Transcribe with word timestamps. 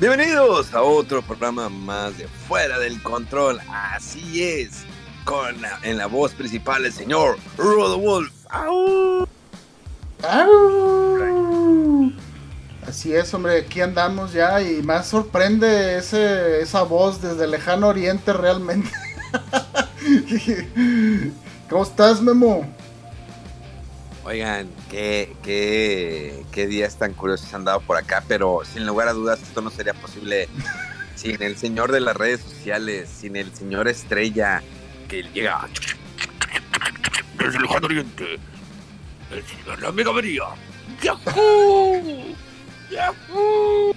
Bienvenidos 0.00 0.72
a 0.74 0.82
otro 0.82 1.22
programa 1.22 1.68
más 1.68 2.16
de 2.18 2.28
Fuera 2.28 2.78
del 2.78 3.02
Control. 3.02 3.60
Así 3.68 4.42
es, 4.44 4.84
con 5.24 5.60
la- 5.60 5.78
en 5.82 5.98
la 5.98 6.06
voz 6.06 6.32
principal 6.34 6.84
el 6.84 6.92
señor. 6.92 7.36
¡Au! 8.50 9.26
¡Au! 10.22 12.12
Así 12.86 13.12
es, 13.12 13.34
hombre, 13.34 13.58
aquí 13.58 13.80
andamos 13.80 14.32
ya 14.32 14.62
y 14.62 14.82
más 14.82 15.08
sorprende 15.08 15.98
ese, 15.98 16.62
esa 16.62 16.82
voz 16.82 17.20
desde 17.20 17.46
lejano 17.46 17.88
oriente 17.88 18.32
realmente. 18.32 18.90
¿Cómo 21.68 21.82
estás, 21.82 22.22
Memo? 22.22 22.66
Oigan, 24.28 24.68
qué, 24.90 25.34
qué, 25.42 26.44
qué 26.52 26.66
días 26.66 26.98
tan 26.98 27.14
curiosos 27.14 27.54
han 27.54 27.64
dado 27.64 27.80
por 27.80 27.96
acá, 27.96 28.22
pero 28.28 28.60
sin 28.62 28.86
lugar 28.86 29.08
a 29.08 29.14
dudas 29.14 29.40
esto 29.40 29.62
no 29.62 29.70
sería 29.70 29.94
posible 29.94 30.50
sin 31.14 31.42
el 31.42 31.56
señor 31.56 31.92
de 31.92 32.00
las 32.00 32.14
redes 32.14 32.40
sociales, 32.40 33.08
sin 33.08 33.36
el 33.36 33.54
señor 33.54 33.88
estrella 33.88 34.62
que 35.08 35.22
llega 35.22 35.66
desde 37.38 37.56
el 37.56 37.62
lejano 37.62 37.86
oriente, 37.86 38.38
el 39.30 39.42
señor 39.44 39.80
La 39.80 39.92
Mega 39.92 40.12
María. 40.12 40.42
¡Yahoo! 41.02 42.36
¡Yahoo! 42.90 43.94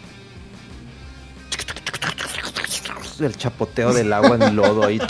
El 3.19 3.35
chapoteo 3.35 3.91
del 3.93 4.13
agua 4.13 4.37
en 4.39 4.55
lodo 4.55 4.85
ahí. 4.85 4.97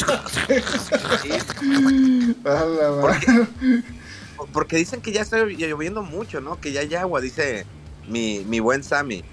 A 2.44 2.66
la 2.66 2.90
¿Por 3.00 3.12
madre. 3.12 4.01
Porque 4.54 4.78
dicen 4.78 5.02
que 5.02 5.12
ya 5.12 5.22
está 5.22 5.44
lloviendo 5.46 6.04
mucho, 6.04 6.42
¿no? 6.42 6.60
Que 6.60 6.72
ya 6.72 6.82
hay 6.82 6.96
agua, 6.96 7.22
dice 7.22 7.66
mi, 8.08 8.44
mi 8.46 8.60
buen 8.60 8.84
Sammy. 8.84 9.24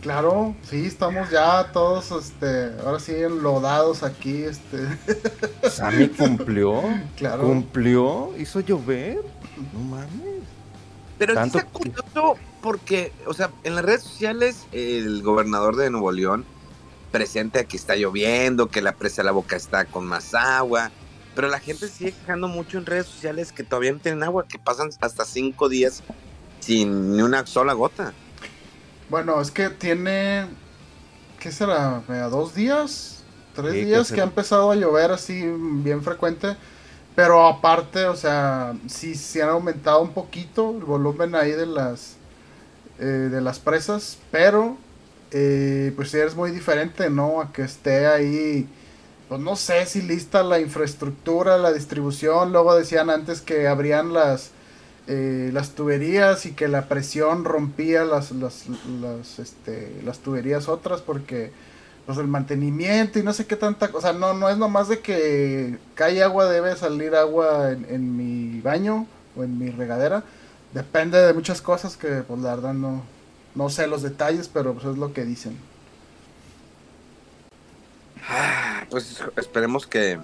Claro, 0.00 0.54
sí, 0.62 0.86
estamos 0.86 1.30
ya 1.30 1.72
todos, 1.72 2.12
este, 2.12 2.70
ahora 2.84 3.00
sí 3.00 3.12
enlodados 3.12 4.02
aquí, 4.02 4.42
este, 4.44 4.78
Sammy 5.68 6.08
cumplió. 6.08 6.82
claro. 7.16 7.42
Cumplió. 7.42 8.32
Hizo 8.38 8.60
llover. 8.60 9.20
No 9.72 9.80
mames. 9.80 10.44
Pero 11.18 11.32
sí 11.32 11.36
Tanto 11.36 11.58
está 11.58 11.70
curioso 11.70 12.36
porque, 12.62 13.12
o 13.26 13.34
sea, 13.34 13.50
en 13.64 13.74
las 13.74 13.84
redes 13.84 14.02
sociales 14.02 14.66
el 14.70 15.22
gobernador 15.22 15.76
de 15.76 15.90
Nuevo 15.90 16.12
León 16.12 16.44
presenta 17.10 17.64
que 17.64 17.76
está 17.76 17.96
lloviendo, 17.96 18.68
que 18.68 18.82
la 18.82 18.92
presa 18.92 19.22
de 19.22 19.26
la 19.26 19.32
boca 19.32 19.56
está 19.56 19.86
con 19.86 20.06
más 20.06 20.34
agua, 20.34 20.90
pero 21.36 21.48
la 21.48 21.60
gente 21.60 21.86
sigue 21.86 22.12
quejando 22.12 22.48
mucho 22.48 22.78
en 22.78 22.86
redes 22.86 23.06
sociales 23.06 23.52
que 23.52 23.62
todavía 23.62 23.92
no 23.92 23.98
tienen 24.00 24.24
agua, 24.24 24.46
que 24.48 24.58
pasan 24.58 24.90
hasta 25.00 25.24
cinco 25.24 25.68
días 25.68 26.02
sin 26.58 27.16
ni 27.16 27.22
una 27.22 27.46
sola 27.46 27.74
gota. 27.74 28.12
Bueno, 29.08 29.40
es 29.40 29.52
que 29.52 29.68
tiene, 29.70 30.46
¿qué 31.38 31.52
será? 31.52 31.98
¿A 32.08 32.28
¿Dos 32.28 32.54
días? 32.54 33.22
¿Tres 33.54 33.72
Sí, 33.72 33.78
que 33.80 33.86
días 33.86 34.08
se- 34.08 34.14
que 34.16 34.20
ha 34.20 34.24
empezado 34.24 34.70
a 34.72 34.74
llover 34.74 35.12
así 35.12 35.44
bien 35.84 36.02
frecuente? 36.02 36.56
Pero 37.14 37.46
aparte, 37.46 38.04
o 38.06 38.16
sea, 38.16 38.74
sí 38.88 39.14
se 39.14 39.42
han 39.42 39.50
aumentado 39.50 40.02
un 40.02 40.10
poquito 40.12 40.70
el 40.76 40.84
volumen 40.84 41.34
ahí 41.34 41.52
de 41.52 41.66
las, 41.66 42.16
eh, 42.98 43.04
de 43.04 43.40
las 43.40 43.58
presas, 43.58 44.18
pero 44.30 44.76
eh, 45.30 45.92
pues 45.96 46.10
sí 46.10 46.18
es 46.18 46.34
muy 46.34 46.50
diferente, 46.50 47.08
¿no? 47.08 47.40
A 47.40 47.52
que 47.52 47.62
esté 47.62 48.06
ahí, 48.06 48.68
pues 49.28 49.40
no 49.40 49.56
sé 49.56 49.86
si 49.86 50.02
lista 50.02 50.42
la 50.42 50.60
infraestructura, 50.60 51.58
la 51.58 51.72
distribución, 51.72 52.52
luego 52.52 52.76
decían 52.76 53.10
antes 53.10 53.40
que 53.40 53.66
abrían 53.66 54.12
las 54.12 54.50
eh, 55.08 55.50
las 55.52 55.70
tuberías 55.70 56.46
y 56.46 56.52
que 56.52 56.66
la 56.66 56.88
presión 56.88 57.44
rompía 57.44 58.04
las, 58.04 58.32
las, 58.32 58.64
las, 59.00 59.38
este, 59.38 60.00
las 60.04 60.18
tuberías 60.18 60.68
otras 60.68 61.00
porque 61.00 61.52
pues 62.06 62.18
el 62.18 62.26
mantenimiento 62.26 63.20
y 63.20 63.22
no 63.22 63.32
sé 63.32 63.46
qué 63.46 63.54
tanta 63.54 63.92
cosa, 63.92 64.12
no, 64.12 64.34
no 64.34 64.48
es 64.48 64.58
nomás 64.58 64.88
de 64.88 64.98
que 64.98 65.78
cae 65.94 66.24
agua, 66.24 66.46
debe 66.46 66.74
salir 66.74 67.14
agua 67.14 67.70
en, 67.70 67.86
en 67.88 68.16
mi 68.16 68.60
baño 68.60 69.06
o 69.36 69.44
en 69.44 69.58
mi 69.58 69.70
regadera, 69.70 70.24
depende 70.74 71.18
de 71.18 71.32
muchas 71.34 71.62
cosas 71.62 71.96
que 71.96 72.22
pues 72.26 72.40
la 72.40 72.56
verdad 72.56 72.74
no, 72.74 73.02
no 73.54 73.70
sé 73.70 73.86
los 73.86 74.02
detalles, 74.02 74.48
pero 74.52 74.74
pues 74.74 74.86
es 74.86 74.98
lo 74.98 75.12
que 75.12 75.24
dicen. 75.24 75.56
Ah, 78.28 78.84
Pues 78.90 79.22
esperemos 79.36 79.86
que, 79.86 80.18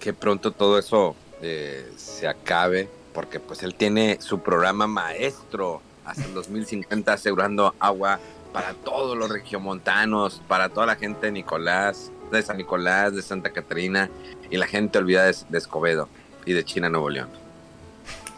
que 0.00 0.12
pronto 0.12 0.52
todo 0.52 0.78
eso 0.78 1.16
eh, 1.42 1.90
se 1.96 2.28
acabe, 2.28 2.88
porque 3.14 3.40
pues 3.40 3.62
él 3.62 3.74
tiene 3.74 4.18
su 4.20 4.40
programa 4.40 4.86
maestro 4.86 5.82
hasta 6.04 6.24
el 6.24 6.34
2050 6.34 7.12
asegurando 7.12 7.74
agua 7.78 8.20
para 8.52 8.74
todos 8.74 9.16
los 9.16 9.28
regiomontanos, 9.30 10.42
para 10.48 10.68
toda 10.70 10.86
la 10.86 10.96
gente 10.96 11.26
de 11.26 11.32
Nicolás, 11.32 12.10
de 12.30 12.42
San 12.42 12.56
Nicolás, 12.56 13.14
de 13.14 13.22
Santa 13.22 13.50
Catarina 13.52 14.10
y 14.50 14.56
la 14.56 14.66
gente 14.66 14.98
olvidada 14.98 15.26
de, 15.26 15.36
de 15.48 15.58
Escobedo 15.58 16.08
y 16.46 16.52
de 16.52 16.64
China 16.64 16.88
Nuevo 16.88 17.10
León. 17.10 17.28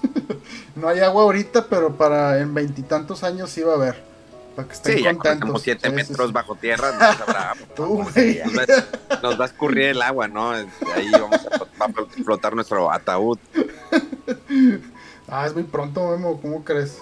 No 0.77 0.89
hay 0.89 1.01
agua 1.01 1.25
ahorita, 1.25 1.67
pero 1.69 1.97
para 1.97 2.41
en 2.41 2.55
veintitantos 2.55 3.23
años 3.25 3.51
sí 3.51 3.61
va 3.63 3.73
a 3.73 3.77
haber, 3.77 4.10
para 4.57 4.69
que 4.69 4.75
estén 4.75 4.97
Sí, 4.99 5.03
ya 5.05 5.13
contentos. 5.15 5.47
como 5.49 5.59
7 5.59 5.81
Sí, 5.83 5.89
sí, 5.89 5.95
metros 5.95 6.27
sí. 6.29 6.33
bajo 6.33 6.55
tierra, 6.57 6.93
no 6.99 6.99
sabrá. 7.25 7.55
Tú, 7.75 7.87
güey. 8.13 8.41
Nos 8.45 8.55
va, 8.57 9.19
nos 9.23 9.41
va 9.41 9.45
a 9.45 9.47
escurrir 9.49 9.85
el 9.87 10.03
agua, 10.03 10.29
¿no? 10.29 10.51
Ahí 10.51 11.11
vamos 11.13 11.47
a, 11.47 11.59
va 11.59 11.87
a 11.87 12.23
flotar 12.25 12.55
nuestro 12.55 12.91
ataúd. 12.93 13.39
Ah, 15.29 15.47
es 15.47 15.55
muy 15.55 15.63
pronto, 15.65 16.09
Memo, 16.11 16.41
¿cómo 16.41 16.65
crees? 16.65 16.99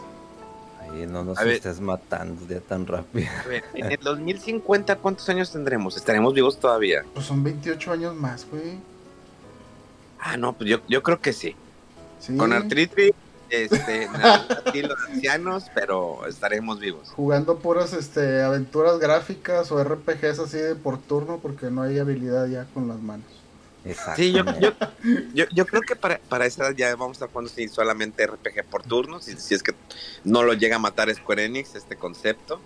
Ay, 0.80 1.06
no 1.06 1.24
nos 1.24 1.38
A 1.38 1.44
ver. 1.44 1.54
estés 1.54 1.80
matando 1.80 2.46
ya 2.48 2.60
tan 2.60 2.86
rápido. 2.86 3.28
A 3.44 3.48
ver, 3.48 3.64
en 3.74 3.90
el 3.92 3.98
2050, 4.00 4.96
¿cuántos 4.96 5.28
años 5.28 5.50
tendremos? 5.50 5.96
¿Estaremos 5.96 6.34
vivos 6.34 6.58
todavía? 6.60 7.04
Pues 7.14 7.26
son 7.26 7.42
28 7.42 7.92
años 7.92 8.14
más, 8.14 8.46
güey. 8.50 8.78
Ah, 10.20 10.36
no, 10.36 10.52
pues 10.52 10.68
yo, 10.68 10.78
yo 10.88 11.02
creo 11.02 11.20
que 11.20 11.32
sí. 11.32 11.54
Sí. 12.20 12.36
Con 12.36 12.52
artritis, 12.52 13.12
este, 13.50 14.08
na- 14.08 14.46
así 14.66 14.82
los 14.82 14.98
ancianos, 15.10 15.64
pero 15.74 16.26
estaremos 16.26 16.78
vivos. 16.80 17.08
Jugando 17.10 17.58
puras 17.58 17.92
este, 17.92 18.42
aventuras 18.42 18.98
gráficas 18.98 19.70
o 19.72 19.82
RPGs 19.82 20.38
así 20.38 20.58
de 20.58 20.74
por 20.74 20.98
turno 20.98 21.38
porque 21.40 21.70
no 21.70 21.82
hay 21.82 21.98
habilidad 21.98 22.46
ya 22.48 22.66
con 22.74 22.88
las 22.88 23.00
manos. 23.00 23.26
Sí, 24.16 24.32
yo, 24.32 24.44
yo, 24.60 24.72
yo, 25.32 25.44
yo 25.50 25.64
creo 25.66 25.80
que 25.80 25.96
para, 25.96 26.18
para 26.28 26.44
esa 26.44 26.64
edad 26.66 26.74
ya 26.76 26.90
vamos 26.96 27.16
a 27.16 27.24
estar 27.24 27.28
jugando 27.30 27.50
sí, 27.50 27.68
solamente 27.68 28.26
RPG 28.26 28.64
por 28.70 28.82
turnos, 28.82 29.24
si, 29.24 29.36
si 29.38 29.54
es 29.54 29.62
que 29.62 29.72
no 30.24 30.42
lo 30.42 30.52
llega 30.52 30.76
a 30.76 30.80
matar 30.80 31.14
Square 31.14 31.44
Enix, 31.46 31.74
este 31.74 31.96
concepto. 31.96 32.60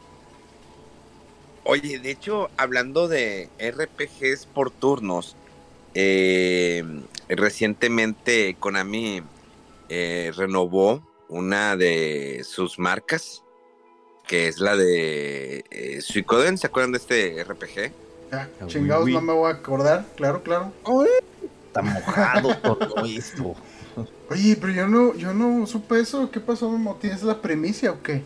Oye, 1.65 2.01
de 2.01 2.11
hecho, 2.11 2.51
hablando 2.57 3.07
de 3.07 3.49
RPGs 3.61 4.47
por 4.47 4.73
turnos, 4.73 5.37
eh, 5.95 6.83
recientemente 7.29 8.57
Konami 8.59 9.23
eh, 9.89 10.33
renovó 10.37 11.03
una 11.29 11.77
de 11.77 12.43
sus 12.45 12.79
marcas, 12.79 13.43
que 14.27 14.49
es 14.49 14.59
la 14.61 14.77
de 14.77 15.65
eh, 15.71 16.01
Suikoden, 16.01 16.59
¿se 16.59 16.67
acuerdan 16.67 16.93
de 16.93 16.99
este 16.99 17.43
RPG? 17.45 17.93
Ya, 18.31 18.49
Ah, 18.61 18.67
chingados, 18.67 19.05
oui, 19.05 19.13
no 19.13 19.21
me 19.21 19.33
voy 19.33 19.51
a 19.51 19.55
acordar, 19.57 20.07
claro, 20.17 20.43
claro. 20.43 20.73
Está 21.67 21.83
mojado 21.83 22.57
todo 22.63 23.05
esto. 23.05 23.55
Oye, 24.31 24.57
pero 24.59 24.73
yo 24.73 24.87
no, 24.89 25.15
yo 25.15 25.35
no 25.35 25.67
supe 25.67 26.01
eso. 26.01 26.31
¿Qué 26.31 26.41
pasó, 26.41 26.71
Memo? 26.71 26.97
¿Tienes 27.01 27.23
la 27.23 27.43
primicia 27.43 27.93
o 27.93 28.03
qué? 28.03 28.23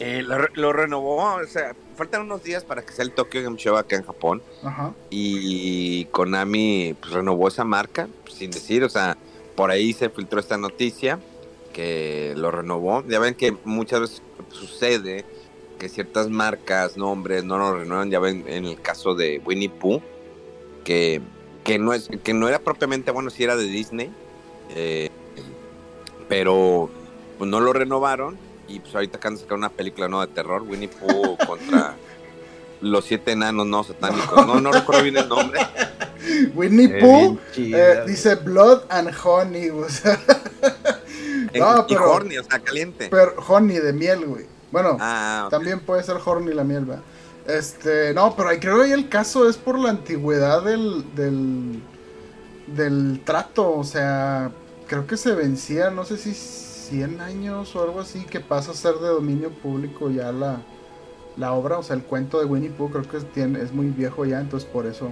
Eh, 0.00 0.22
lo, 0.22 0.38
re- 0.38 0.50
lo 0.54 0.72
renovó, 0.72 1.34
o 1.34 1.46
sea, 1.46 1.76
faltan 1.96 2.22
unos 2.22 2.42
días 2.42 2.64
para 2.64 2.82
que 2.82 2.92
sea 2.92 3.04
el 3.04 3.12
Tokyo 3.12 3.42
Game 3.42 3.56
Show 3.56 3.76
acá 3.76 3.94
en 3.94 4.02
Japón 4.02 4.42
Ajá. 4.64 4.92
y 5.10 6.06
Konami 6.06 6.96
pues, 7.00 7.12
renovó 7.12 7.46
esa 7.46 7.62
marca, 7.62 8.08
pues, 8.24 8.34
sin 8.36 8.50
decir, 8.50 8.82
o 8.82 8.88
sea, 8.88 9.16
por 9.54 9.70
ahí 9.70 9.92
se 9.92 10.10
filtró 10.10 10.40
esta 10.40 10.56
noticia 10.56 11.18
que 11.72 12.34
lo 12.36 12.50
renovó. 12.50 13.04
Ya 13.06 13.18
ven 13.18 13.34
que 13.34 13.56
muchas 13.64 14.00
veces 14.00 14.22
sucede 14.50 15.24
que 15.78 15.88
ciertas 15.88 16.28
marcas, 16.28 16.96
nombres, 16.96 17.44
no 17.44 17.58
lo 17.58 17.78
renuevan. 17.78 18.10
Ya 18.10 18.20
ven 18.20 18.44
en 18.46 18.66
el 18.66 18.80
caso 18.80 19.14
de 19.14 19.40
Winnie 19.44 19.68
Pooh, 19.68 20.00
que, 20.84 21.20
que, 21.64 21.78
no, 21.78 21.92
es, 21.92 22.08
que 22.22 22.34
no 22.34 22.48
era 22.48 22.58
propiamente, 22.60 23.10
bueno, 23.10 23.30
si 23.30 23.44
era 23.44 23.56
de 23.56 23.64
Disney, 23.64 24.10
eh, 24.74 25.10
pero 26.28 26.90
pues 27.38 27.50
no 27.50 27.60
lo 27.60 27.72
renovaron. 27.72 28.38
Y 28.68 28.80
pues 28.80 28.94
ahorita 28.94 29.18
acaban 29.18 29.34
de 29.34 29.42
sacar 29.42 29.58
una 29.58 29.70
película 29.70 30.08
no 30.08 30.20
de 30.20 30.28
terror, 30.28 30.62
Winnie 30.62 30.88
Pooh 30.88 31.36
contra 31.46 31.96
los 32.80 33.04
siete 33.04 33.32
enanos 33.32 33.66
no 33.66 33.84
satánicos. 33.84 34.46
No, 34.46 34.60
no 34.60 34.72
recuerdo 34.72 35.02
bien 35.02 35.16
el 35.16 35.28
nombre. 35.28 35.60
Winnie 36.54 37.00
Pooh 37.00 37.38
eh, 37.56 38.02
dice 38.06 38.34
Blood 38.36 38.82
and 38.88 39.10
Honey, 39.24 39.70
o 39.70 39.88
sea, 39.88 40.18
No, 41.54 41.84
y 41.88 41.94
pero- 41.94 42.10
horny, 42.12 42.38
o 42.38 42.44
sea, 42.44 42.58
caliente. 42.60 43.08
pero 43.10 43.34
honey 43.46 43.78
de 43.78 43.92
miel, 43.92 44.24
güey. 44.26 44.46
Bueno, 44.70 44.96
ah, 45.00 45.48
también 45.50 45.80
puede 45.80 46.02
ser 46.02 46.16
horny 46.24 46.54
la 46.54 46.64
miel, 46.64 46.86
¿verdad? 46.86 47.02
Este, 47.46 48.14
no, 48.14 48.34
pero 48.36 48.48
ahí 48.48 48.58
creo 48.58 48.78
que 48.78 48.84
ahí 48.84 48.92
el 48.92 49.08
caso 49.08 49.48
es 49.48 49.56
por 49.56 49.78
la 49.78 49.90
antigüedad 49.90 50.62
del, 50.62 51.04
del, 51.14 51.82
del 52.68 53.20
trato, 53.24 53.70
o 53.72 53.84
sea, 53.84 54.50
creo 54.86 55.06
que 55.06 55.16
se 55.16 55.34
vencía, 55.34 55.90
no 55.90 56.04
sé 56.04 56.16
si 56.18 56.32
100 56.34 57.20
años 57.20 57.74
o 57.74 57.82
algo 57.82 58.00
así, 58.00 58.20
que 58.24 58.38
pasa 58.40 58.70
a 58.70 58.74
ser 58.74 58.94
de 58.94 59.08
dominio 59.08 59.50
público 59.50 60.08
ya 60.10 60.30
la, 60.30 60.62
la 61.36 61.52
obra, 61.52 61.78
o 61.78 61.82
sea, 61.82 61.96
el 61.96 62.02
cuento 62.04 62.38
de 62.38 62.44
Winnie 62.46 62.70
Pooh 62.70 62.90
creo 62.90 63.02
que 63.08 63.16
es, 63.16 63.30
tiene, 63.32 63.60
es 63.60 63.72
muy 63.72 63.86
viejo 63.88 64.24
ya, 64.24 64.40
entonces 64.40 64.68
por 64.70 64.86
eso 64.86 65.10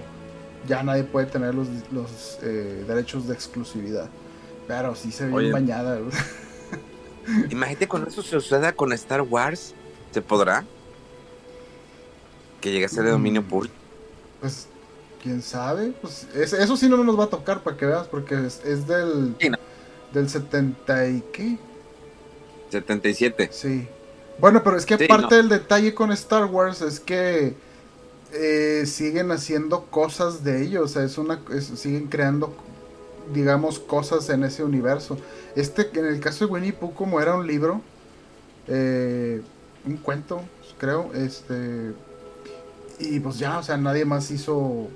ya 0.67 0.83
nadie 0.83 1.03
puede 1.03 1.25
tener 1.27 1.53
los, 1.55 1.67
los 1.91 2.37
eh, 2.41 2.83
derechos 2.87 3.27
de 3.27 3.33
exclusividad. 3.33 4.09
Pero 4.67 4.95
sí 4.95 5.11
se 5.11 5.25
ve 5.25 5.33
Oye. 5.33 5.51
bañada. 5.51 5.99
Imagínate 7.49 7.87
cuando 7.87 8.09
eso 8.09 8.21
suceda 8.21 8.73
con 8.73 8.91
Star 8.93 9.21
Wars, 9.21 9.73
¿se 10.11 10.21
podrá? 10.21 10.65
Que 12.59 12.71
llegue 12.71 12.85
a 12.85 12.89
ser 12.89 13.03
de 13.03 13.11
dominio 13.11 13.41
Mm. 13.41 13.45
público. 13.45 13.75
Pues, 14.39 14.67
quién 15.21 15.41
sabe. 15.41 15.93
Pues, 16.01 16.27
es- 16.35 16.53
eso 16.53 16.77
sí 16.77 16.89
no 16.89 16.97
nos 17.03 17.19
va 17.19 17.25
a 17.25 17.29
tocar 17.29 17.61
para 17.61 17.77
que 17.77 17.85
veas, 17.85 18.07
porque 18.07 18.35
es, 18.45 18.61
es 18.65 18.87
del, 18.87 19.35
Sí, 19.39 19.49
no. 19.49 19.57
del 20.13 20.29
70 20.29 21.07
y 21.07 21.23
qué. 21.33 21.57
77. 22.69 23.49
Sí. 23.51 23.87
Bueno, 24.39 24.63
pero 24.63 24.77
es 24.77 24.85
que 24.85 24.97
Sí, 24.97 25.03
aparte 25.05 25.35
no. 25.35 25.37
del 25.37 25.49
detalle 25.49 25.93
con 25.93 26.11
Star 26.11 26.45
Wars 26.45 26.81
es 26.81 26.99
que 26.99 27.55
eh, 28.33 28.85
siguen 28.87 29.31
haciendo 29.31 29.85
cosas 29.87 30.43
de 30.43 30.63
ellos, 30.63 30.83
o 30.83 30.87
sea, 30.87 31.03
es 31.03 31.17
una, 31.17 31.41
es- 31.53 31.65
siguen 31.79 32.07
creando, 32.07 32.53
digamos, 33.33 33.79
cosas 33.79 34.29
en 34.29 34.43
ese 34.43 34.63
universo. 34.63 35.17
Este, 35.55 35.89
en 35.99 36.05
el 36.05 36.19
caso 36.19 36.45
de 36.47 36.51
Winnie 36.53 36.73
Pooh, 36.73 36.93
como 36.93 37.21
era 37.21 37.35
un 37.35 37.47
libro, 37.47 37.81
eh, 38.67 39.41
un 39.85 39.97
cuento, 39.97 40.41
creo, 40.79 41.11
este, 41.13 41.93
y 42.99 43.19
pues 43.19 43.37
ya, 43.39 43.59
o 43.59 43.63
sea, 43.63 43.77
nadie 43.77 44.05
más 44.05 44.29
hizo, 44.31 44.87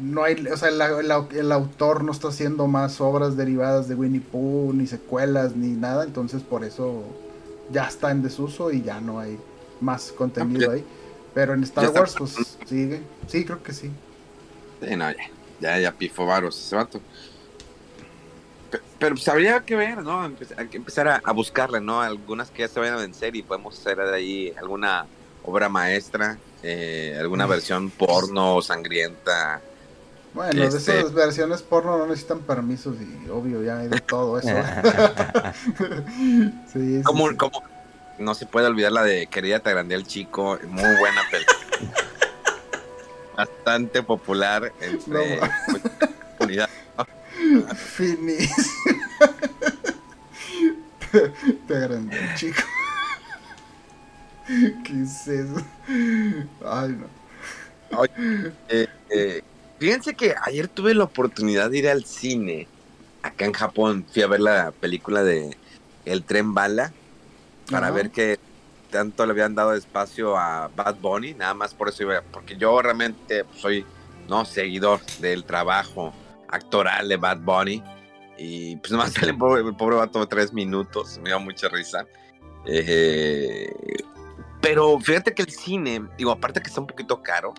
no 0.00 0.22
hay, 0.24 0.46
o 0.46 0.56
sea, 0.56 0.68
el, 0.68 0.80
el- 0.80 1.36
el 1.38 1.52
autor 1.52 2.04
no 2.04 2.12
está 2.12 2.28
haciendo 2.28 2.66
más 2.66 3.00
obras 3.00 3.36
derivadas 3.36 3.88
de 3.88 3.94
Winnie 3.94 4.20
Pooh, 4.20 4.72
ni 4.72 4.86
secuelas, 4.86 5.56
ni 5.56 5.68
nada, 5.72 6.04
entonces 6.04 6.42
por 6.42 6.64
eso 6.64 7.02
ya 7.70 7.86
está 7.88 8.10
en 8.10 8.22
desuso 8.22 8.70
y 8.72 8.82
ya 8.82 9.00
no 9.00 9.18
hay 9.20 9.38
más 9.80 10.12
contenido 10.12 10.70
ahí. 10.70 10.84
Pero 11.34 11.54
en 11.54 11.64
Star 11.64 11.84
ya 11.84 11.88
está- 11.88 12.00
Wars, 12.00 12.14
pues 12.18 12.56
sigue. 12.66 13.02
Sí, 13.28 13.44
creo 13.44 13.62
que 13.62 13.72
sí. 13.72 13.90
Sí, 14.80 14.96
no, 14.96 15.10
ya, 15.10 15.16
ya, 15.60 15.78
ya 15.78 15.92
pifó 15.92 16.26
varos 16.26 16.58
ese 16.58 16.76
vato. 16.76 17.00
Pe- 18.70 18.80
Pero 18.98 19.14
pues 19.16 19.26
habría 19.28 19.60
que 19.60 19.76
ver, 19.76 20.02
¿no? 20.02 20.22
Hay 20.56 20.68
que 20.68 20.76
empezar 20.76 21.08
a, 21.08 21.20
a 21.24 21.32
buscarle, 21.32 21.80
¿no? 21.80 22.00
Algunas 22.00 22.50
que 22.50 22.60
ya 22.62 22.68
se 22.68 22.78
vayan 22.80 22.94
a 22.94 22.98
vencer 22.98 23.34
y 23.36 23.42
podemos 23.42 23.78
hacer 23.78 23.96
de 23.98 24.14
ahí 24.14 24.54
alguna 24.58 25.06
obra 25.44 25.68
maestra, 25.68 26.38
eh, 26.62 27.16
alguna 27.20 27.46
Mm. 27.46 27.50
versión 27.50 27.90
porno 27.90 28.62
sangrienta. 28.62 29.60
Bueno, 30.32 30.60
de 30.60 30.66
Este- 30.66 30.98
esas 30.98 31.12
versiones 31.12 31.62
porno 31.62 31.96
no 31.98 32.06
necesitan 32.06 32.40
permisos 32.40 32.96
y 33.00 33.28
obvio 33.28 33.62
ya 33.62 33.78
hay 33.78 33.88
de 33.88 34.00
todo 34.00 34.38
eso. 34.38 34.48
sí, 36.72 36.98
sí, 36.98 37.02
Como, 37.04 37.28
sí. 37.30 37.36
como 37.36 37.62
no 38.18 38.34
se 38.34 38.46
puede 38.46 38.66
olvidar 38.66 38.92
la 38.92 39.02
de 39.02 39.26
Querida 39.26 39.58
te 39.60 39.70
agrandé 39.70 39.94
al 39.94 40.06
chico, 40.06 40.58
muy 40.68 40.96
buena 40.96 41.22
película. 41.30 41.58
Bastante 43.36 44.02
popular 44.02 44.72
entre 44.80 45.40
No. 45.40 45.46
mucha 45.68 45.92
comunidad. 46.38 46.68
Finis. 47.74 48.50
te, 51.10 51.28
te 51.66 51.76
agrandé, 51.76 52.16
chico. 52.36 52.62
¿Qué 54.46 55.02
es 55.02 55.26
eso? 55.26 55.56
Ay, 56.64 56.90
no. 56.90 57.08
Eh, 58.68 58.86
eh, 59.10 59.42
fíjense 59.78 60.14
que 60.14 60.34
ayer 60.42 60.68
tuve 60.68 60.94
la 60.94 61.04
oportunidad 61.04 61.70
de 61.70 61.78
ir 61.78 61.88
al 61.88 62.04
cine 62.04 62.68
acá 63.22 63.46
en 63.46 63.52
Japón. 63.52 64.06
Fui 64.12 64.22
a 64.22 64.26
ver 64.26 64.40
la 64.40 64.70
película 64.72 65.22
de 65.22 65.56
El 66.04 66.24
tren 66.24 66.54
bala 66.54 66.92
para 67.70 67.88
Ajá. 67.88 67.96
ver 67.96 68.10
que 68.10 68.38
tanto 68.90 69.26
le 69.26 69.32
habían 69.32 69.54
dado 69.54 69.74
espacio 69.74 70.36
a 70.36 70.68
Bad 70.68 70.96
Bunny. 70.96 71.34
Nada 71.34 71.54
más 71.54 71.74
por 71.74 71.88
eso 71.88 72.04
iba, 72.04 72.22
porque 72.30 72.56
yo 72.56 72.80
realmente 72.80 73.44
pues, 73.44 73.60
soy 73.60 73.86
no 74.28 74.44
seguidor 74.44 75.00
del 75.20 75.44
trabajo 75.44 76.12
actoral 76.48 77.08
de 77.08 77.16
Bad 77.16 77.38
Bunny. 77.40 77.82
Y 78.38 78.76
pues 78.76 78.92
nomás 78.92 79.12
sale 79.14 79.32
el 79.32 79.38
pobre, 79.38 79.62
el 79.62 79.76
pobre 79.76 79.96
vato 79.96 80.20
de 80.20 80.26
tres 80.26 80.52
minutos. 80.52 81.18
Me 81.18 81.30
dio 81.30 81.40
mucha 81.40 81.68
risa. 81.68 82.06
Eh, 82.66 83.68
pero 84.60 84.98
fíjate 84.98 85.34
que 85.34 85.42
el 85.42 85.50
cine, 85.50 86.08
digo, 86.16 86.30
aparte 86.30 86.62
que 86.62 86.68
está 86.68 86.80
un 86.80 86.86
poquito 86.86 87.22
caro, 87.22 87.52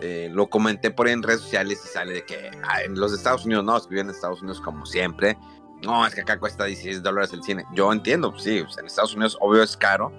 eh, 0.00 0.28
lo 0.32 0.48
comenté 0.48 0.90
por 0.90 1.06
ahí 1.06 1.12
en 1.12 1.22
redes 1.22 1.40
sociales 1.40 1.80
y 1.84 1.88
sale 1.88 2.14
de 2.14 2.24
que 2.24 2.50
ah, 2.64 2.82
en 2.82 2.98
los 2.98 3.12
Estados 3.12 3.44
Unidos 3.46 3.64
no, 3.64 3.76
es 3.76 3.84
que 3.84 3.90
viven 3.90 4.08
en 4.08 4.14
Estados 4.14 4.40
Unidos 4.40 4.60
como 4.60 4.84
siempre. 4.86 5.38
No, 5.82 6.06
es 6.06 6.14
que 6.14 6.22
acá 6.22 6.38
cuesta 6.38 6.64
16 6.64 7.02
dólares 7.02 7.32
el 7.32 7.42
cine. 7.42 7.64
Yo 7.74 7.92
entiendo, 7.92 8.30
pues, 8.32 8.44
sí, 8.44 8.62
pues, 8.62 8.78
en 8.78 8.86
Estados 8.86 9.14
Unidos 9.14 9.36
obvio 9.40 9.62
es 9.62 9.76
caro. 9.76 10.12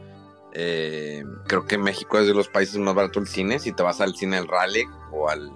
Eh, 0.54 1.24
creo 1.48 1.66
que 1.66 1.78
México 1.78 2.18
es 2.20 2.28
de 2.28 2.34
los 2.34 2.48
países 2.48 2.78
más 2.78 2.96
baratos 2.96 3.18
el 3.24 3.28
cine. 3.28 3.60
Si 3.60 3.72
te 3.74 3.84
vas 3.84 4.00
al 4.02 4.16
cine 4.16 4.38
al 4.38 4.48
Raleigh 4.48 4.88
o 5.12 5.30
al 5.30 5.52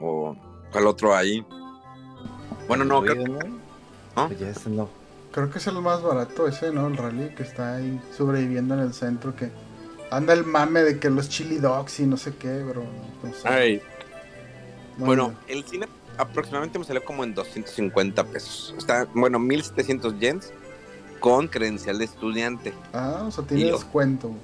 o 0.00 0.36
al 0.72 0.86
otro 0.86 1.14
ahí. 1.14 1.44
Bueno, 2.68 2.84
no, 2.84 3.02
creo, 3.02 3.14
Ruido, 3.14 3.38
¿no? 4.16 4.28
¿no? 4.28 4.32
Ya 4.32 4.48
ese 4.50 4.70
no. 4.70 4.88
Creo 5.32 5.50
que 5.50 5.58
es 5.58 5.66
el 5.66 5.80
más 5.80 6.02
barato 6.02 6.46
ese, 6.46 6.70
¿no? 6.70 6.86
El 6.86 6.96
rally 6.96 7.34
que 7.34 7.42
está 7.42 7.76
ahí 7.76 8.00
sobreviviendo 8.16 8.74
en 8.74 8.80
el 8.80 8.94
centro. 8.94 9.34
Que 9.34 9.50
anda 10.10 10.32
el 10.32 10.44
mame 10.44 10.82
de 10.82 10.98
que 11.00 11.10
los 11.10 11.28
chili 11.28 11.58
dogs 11.58 11.98
y 12.00 12.06
no 12.06 12.16
sé 12.16 12.36
qué, 12.36 12.62
bro. 12.62 12.84
No 13.22 13.32
sé. 13.32 13.48
Ay, 13.48 13.82
No, 14.98 15.06
Bueno, 15.06 15.28
no. 15.28 15.34
el 15.48 15.64
cine 15.64 15.88
aproximadamente 16.18 16.78
me 16.78 16.84
salió 16.84 17.04
como 17.04 17.24
en 17.24 17.34
250 17.34 18.24
pesos. 18.24 18.74
Está, 18.78 19.06
bueno, 19.14 19.38
1700 19.38 20.18
yens 20.18 20.52
con 21.20 21.48
credencial 21.48 21.98
de 21.98 22.04
estudiante. 22.04 22.72
Ah, 22.92 23.24
o 23.26 23.30
sea, 23.30 23.44
tiene 23.44 23.68
yo- 23.68 23.76
descuento. 23.78 24.30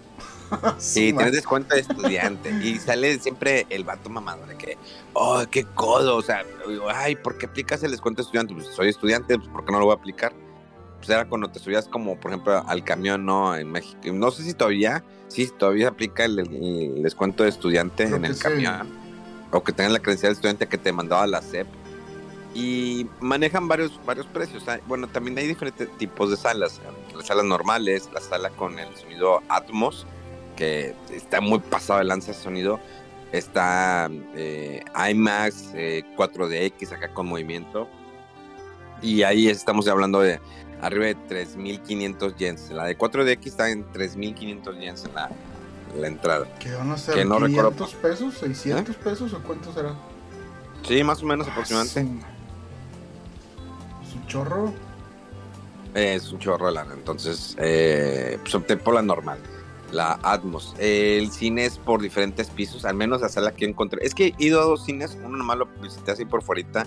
Sí, 0.78 1.10
Su 1.10 1.16
tienes 1.16 1.32
descuento 1.32 1.76
de 1.76 1.82
estudiante. 1.82 2.50
y 2.62 2.76
sale 2.80 3.16
siempre 3.20 3.66
el 3.70 3.84
vato 3.84 4.10
mamador 4.10 4.48
de 4.48 4.56
que, 4.56 4.78
oh, 5.12 5.44
qué 5.48 5.62
codo. 5.64 6.16
O 6.16 6.22
sea, 6.22 6.42
digo, 6.68 6.86
ay, 6.90 7.14
¿por 7.14 7.38
qué 7.38 7.46
aplicas 7.46 7.82
el 7.84 7.92
descuento 7.92 8.20
de 8.20 8.24
estudiante? 8.26 8.54
Pues 8.54 8.66
soy 8.74 8.88
estudiante, 8.88 9.36
pues 9.38 9.48
¿por 9.48 9.64
qué 9.64 9.70
no 9.70 9.78
lo 9.78 9.84
voy 9.84 9.94
a 9.94 9.98
aplicar? 9.98 10.32
Pues 10.98 11.08
era 11.08 11.28
cuando 11.28 11.48
te 11.50 11.60
subías 11.60 11.86
como, 11.86 12.18
por 12.18 12.32
ejemplo, 12.32 12.64
al 12.66 12.82
camión, 12.82 13.24
¿no? 13.24 13.54
En 13.56 13.70
México. 13.70 14.00
No 14.12 14.32
sé 14.32 14.42
si 14.42 14.52
todavía, 14.54 15.04
sí, 15.28 15.48
todavía 15.56 15.86
aplica 15.88 16.24
el, 16.24 16.40
el 16.40 17.02
descuento 17.04 17.44
de 17.44 17.50
estudiante 17.50 18.06
Creo 18.06 18.16
en 18.16 18.24
el 18.24 18.34
sí. 18.34 18.42
camión. 18.42 18.88
O 19.52 19.62
que 19.62 19.72
tengas 19.72 19.92
la 19.92 19.98
credencial 20.00 20.30
de 20.30 20.34
estudiante 20.34 20.68
que 20.68 20.78
te 20.78 20.92
mandaba 20.92 21.26
la 21.26 21.42
SEP. 21.42 21.66
Y 22.54 23.06
manejan 23.20 23.68
varios, 23.68 24.00
varios 24.04 24.26
precios. 24.26 24.64
Bueno, 24.86 25.06
también 25.08 25.38
hay 25.38 25.46
diferentes 25.46 25.88
tipos 25.98 26.30
de 26.30 26.36
salas. 26.36 26.80
Las 27.14 27.26
salas 27.26 27.44
normales, 27.44 28.08
la 28.12 28.20
sala 28.20 28.50
con 28.50 28.78
el 28.78 28.94
sonido 28.96 29.42
Atmos, 29.48 30.06
que 30.56 30.94
está 31.12 31.40
muy 31.40 31.60
pasado 31.60 32.00
de 32.00 32.06
lanza 32.06 32.32
ese 32.32 32.42
sonido. 32.42 32.80
Está 33.32 34.10
eh, 34.34 34.82
IMAX, 35.10 35.70
eh, 35.74 36.04
4DX 36.16 36.92
acá 36.92 37.14
con 37.14 37.26
movimiento. 37.26 37.88
Y 39.00 39.22
ahí 39.22 39.48
estamos 39.48 39.86
hablando 39.86 40.20
de 40.20 40.40
arriba 40.80 41.06
de 41.06 41.16
3.500 41.16 42.36
yens. 42.36 42.70
La 42.70 42.84
de 42.84 42.98
4DX 42.98 43.46
está 43.46 43.70
en 43.70 43.84
3.500 43.92 44.78
yens 44.78 45.04
en 45.04 45.14
la, 45.14 45.30
la 45.96 46.06
entrada. 46.06 46.46
¿Qué 46.58 46.72
van 46.72 46.92
a 46.92 46.98
ser? 46.98 47.14
Que 47.14 47.24
no 47.24 47.38
recuerdo. 47.38 47.72
¿500 47.72 47.94
pesos? 47.94 48.42
¿600 48.42 48.94
pesos 48.96 49.32
o 49.32 49.42
cuánto 49.42 49.72
será? 49.72 49.94
Sí, 50.82 51.02
más 51.04 51.22
o 51.22 51.26
menos 51.26 51.48
aproximadamente. 51.48 52.26
¿Su 54.10 54.26
chorro? 54.26 54.72
Es 55.94 56.30
un 56.32 56.38
chorro 56.38 56.66
de 56.66 56.72
lana. 56.72 56.94
Entonces, 56.94 57.56
eh, 57.58 58.38
pues 58.40 58.54
opté 58.54 58.76
por 58.76 58.94
la 58.94 59.02
normal. 59.02 59.38
La 59.92 60.20
Atmos. 60.22 60.74
el 60.78 61.32
cine 61.32 61.64
es 61.64 61.76
por 61.76 62.00
diferentes 62.00 62.48
pisos. 62.48 62.84
Al 62.84 62.94
menos 62.94 63.20
la 63.20 63.28
sala 63.28 63.52
que 63.52 63.64
encontré. 63.64 64.06
Es 64.06 64.14
que 64.14 64.34
he 64.38 64.44
ido 64.44 64.60
a 64.60 64.64
dos 64.64 64.84
cines. 64.84 65.18
Uno 65.24 65.36
nomás 65.36 65.58
lo 65.58 65.66
visité 65.82 66.12
así 66.12 66.24
por 66.24 66.42
fuera. 66.42 66.86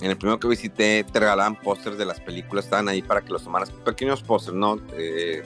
En 0.00 0.10
el 0.10 0.16
primero 0.16 0.38
que 0.38 0.48
visité 0.48 1.04
te 1.04 1.20
regalaban 1.20 1.56
pósters 1.56 1.98
de 1.98 2.06
las 2.06 2.20
películas, 2.20 2.64
estaban 2.64 2.88
ahí 2.88 3.02
para 3.02 3.20
que 3.20 3.32
los 3.32 3.44
tomaras. 3.44 3.70
Pequeños 3.70 4.22
pósters, 4.22 4.56
¿no? 4.56 4.78
Eh, 4.92 5.42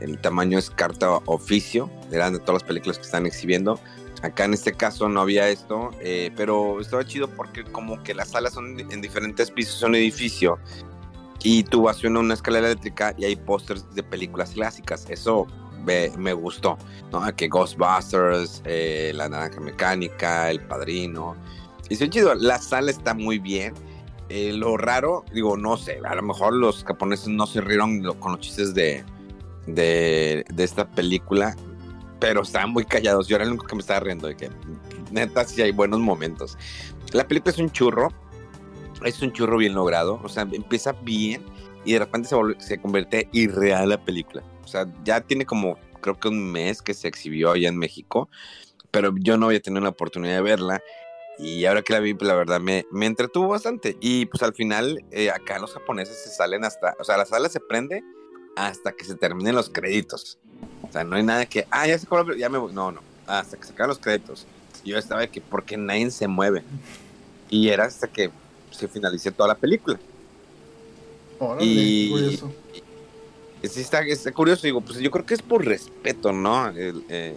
el 0.00 0.18
tamaño 0.18 0.58
es 0.58 0.70
carta 0.70 1.18
oficio, 1.26 1.90
eran 2.10 2.32
de 2.32 2.38
todas 2.38 2.62
las 2.62 2.64
películas 2.64 2.98
que 2.98 3.04
están 3.04 3.26
exhibiendo. 3.26 3.80
Acá 4.22 4.44
en 4.44 4.54
este 4.54 4.72
caso 4.72 5.08
no 5.08 5.20
había 5.20 5.48
esto, 5.48 5.90
eh, 6.00 6.32
pero 6.36 6.80
estaba 6.80 7.06
chido 7.06 7.28
porque 7.28 7.64
como 7.64 8.02
que 8.02 8.14
las 8.14 8.30
salas 8.30 8.54
son 8.54 8.78
en 8.80 9.00
diferentes 9.00 9.50
pisos, 9.50 9.74
son 9.74 9.94
edificio 9.94 10.58
y 11.42 11.62
tú 11.62 11.82
vas 11.82 11.98
subiendo 11.98 12.20
una 12.20 12.34
escalera 12.34 12.66
eléctrica 12.66 13.14
y 13.16 13.24
hay 13.24 13.36
pósters 13.36 13.86
de 13.94 14.02
películas 14.02 14.50
clásicas. 14.50 15.08
Eso 15.08 15.46
me, 15.84 16.32
gustó, 16.32 16.76
¿no? 17.12 17.24
Que 17.36 17.48
Ghostbusters, 17.48 18.62
eh, 18.64 19.12
La 19.14 19.28
Naranja 19.28 19.60
Mecánica, 19.60 20.50
El 20.50 20.60
Padrino. 20.60 21.36
Y 21.88 21.94
es 21.94 22.10
chido, 22.10 22.34
la 22.34 22.58
sala 22.58 22.90
está 22.90 23.14
muy 23.14 23.38
bien. 23.38 23.74
Eh, 24.28 24.52
lo 24.52 24.76
raro, 24.76 25.24
digo, 25.32 25.56
no 25.56 25.78
sé, 25.78 26.00
a 26.04 26.14
lo 26.14 26.22
mejor 26.22 26.52
los 26.52 26.84
japoneses 26.84 27.28
no 27.28 27.46
se 27.46 27.62
rieron 27.62 28.02
con 28.14 28.32
los 28.32 28.40
chistes 28.40 28.74
de, 28.74 29.02
de, 29.74 30.44
de 30.52 30.64
esta 30.64 30.88
película, 30.90 31.56
pero 32.18 32.42
estaban 32.42 32.70
muy 32.70 32.84
callados. 32.84 33.28
Yo 33.28 33.36
era 33.36 33.44
el 33.44 33.50
único 33.50 33.66
que 33.66 33.74
me 33.74 33.80
estaba 33.80 34.00
riendo 34.00 34.28
de 34.28 34.36
que, 34.36 34.50
neta, 35.10 35.44
sí 35.44 35.62
hay 35.62 35.72
buenos 35.72 36.00
momentos. 36.00 36.56
La 37.12 37.26
película 37.26 37.52
es 37.52 37.58
un 37.58 37.70
churro, 37.70 38.12
es 39.04 39.20
un 39.22 39.32
churro 39.32 39.58
bien 39.58 39.74
logrado, 39.74 40.20
o 40.22 40.28
sea, 40.28 40.46
empieza 40.50 40.92
bien 40.92 41.42
y 41.84 41.92
de 41.94 42.00
repente 42.00 42.28
se, 42.28 42.36
se 42.58 42.80
convierte 42.80 43.28
irreal 43.32 43.90
la 43.90 44.04
película. 44.04 44.42
O 44.64 44.66
sea, 44.66 44.86
ya 45.04 45.20
tiene 45.20 45.46
como, 45.46 45.78
creo 46.00 46.18
que 46.18 46.28
un 46.28 46.50
mes 46.50 46.82
que 46.82 46.94
se 46.94 47.08
exhibió 47.08 47.52
allá 47.52 47.68
en 47.68 47.78
México, 47.78 48.28
pero 48.90 49.14
yo 49.18 49.36
no 49.38 49.46
había 49.46 49.60
tenido 49.60 49.82
la 49.82 49.90
oportunidad 49.90 50.34
de 50.34 50.42
verla. 50.42 50.82
Y 51.38 51.64
ahora 51.66 51.82
que 51.82 51.92
la 51.92 52.00
vi, 52.00 52.14
pues 52.14 52.26
la 52.26 52.34
verdad 52.34 52.60
me, 52.60 52.84
me 52.90 53.06
entretuvo 53.06 53.48
bastante. 53.48 53.96
Y 54.00 54.26
pues 54.26 54.42
al 54.42 54.54
final, 54.54 55.04
eh, 55.12 55.30
acá 55.30 55.60
los 55.60 55.72
japoneses 55.72 56.20
se 56.24 56.30
salen 56.30 56.64
hasta, 56.64 56.96
o 56.98 57.04
sea, 57.04 57.16
la 57.16 57.26
sala 57.26 57.48
se 57.48 57.60
prende 57.60 58.02
hasta 58.66 58.92
que 58.92 59.04
se 59.04 59.14
terminen 59.14 59.54
los 59.54 59.70
créditos. 59.70 60.38
O 60.88 60.92
sea, 60.92 61.04
no 61.04 61.16
hay 61.16 61.22
nada 61.22 61.46
que, 61.46 61.66
ah, 61.70 61.86
ya 61.86 61.98
se 61.98 62.06
acabó 62.06 62.32
ya 62.34 62.48
me 62.48 62.58
voy. 62.58 62.72
No, 62.72 62.90
no, 62.92 63.00
hasta 63.26 63.56
que 63.56 63.64
se 63.64 63.72
acaban 63.72 63.90
los 63.90 63.98
créditos. 63.98 64.46
Y 64.84 64.90
yo 64.90 64.98
estaba 64.98 65.20
de 65.20 65.28
que, 65.28 65.40
porque 65.40 65.76
nadie 65.76 66.10
se 66.10 66.26
mueve. 66.28 66.64
Y 67.50 67.68
era 67.68 67.84
hasta 67.84 68.08
que 68.08 68.30
se 68.70 68.88
finalice 68.88 69.30
toda 69.30 69.48
la 69.48 69.54
película. 69.54 69.98
Órale, 71.38 71.64
Y- 71.64 72.10
curioso. 72.10 72.52
Y 72.74 73.68
Sí, 73.68 73.80
está, 73.80 74.02
está 74.02 74.30
curioso, 74.30 74.62
digo, 74.66 74.80
pues 74.80 74.98
yo 75.00 75.10
creo 75.10 75.26
que 75.26 75.34
es 75.34 75.42
por 75.42 75.64
respeto, 75.64 76.32
¿no? 76.32 76.68
El, 76.68 77.04
eh, 77.08 77.36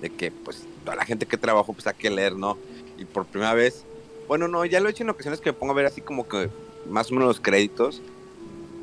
de 0.00 0.08
que, 0.10 0.30
pues, 0.30 0.62
toda 0.82 0.96
la 0.96 1.04
gente 1.04 1.26
que 1.26 1.36
trabajo, 1.36 1.74
pues 1.74 1.86
hay 1.86 1.92
que 1.94 2.08
leer, 2.08 2.34
¿no? 2.36 2.56
Y 2.96 3.04
por 3.04 3.26
primera 3.26 3.52
vez, 3.52 3.84
bueno, 4.26 4.48
no, 4.48 4.64
ya 4.64 4.80
lo 4.80 4.88
he 4.88 4.92
hecho 4.92 5.02
en 5.02 5.10
ocasiones 5.10 5.40
que 5.40 5.50
me 5.52 5.58
pongo 5.58 5.72
a 5.72 5.76
ver 5.76 5.84
así 5.84 6.00
como 6.00 6.26
que 6.26 6.48
más 6.88 7.10
o 7.10 7.14
menos 7.14 7.28
los 7.28 7.40
créditos, 7.40 8.00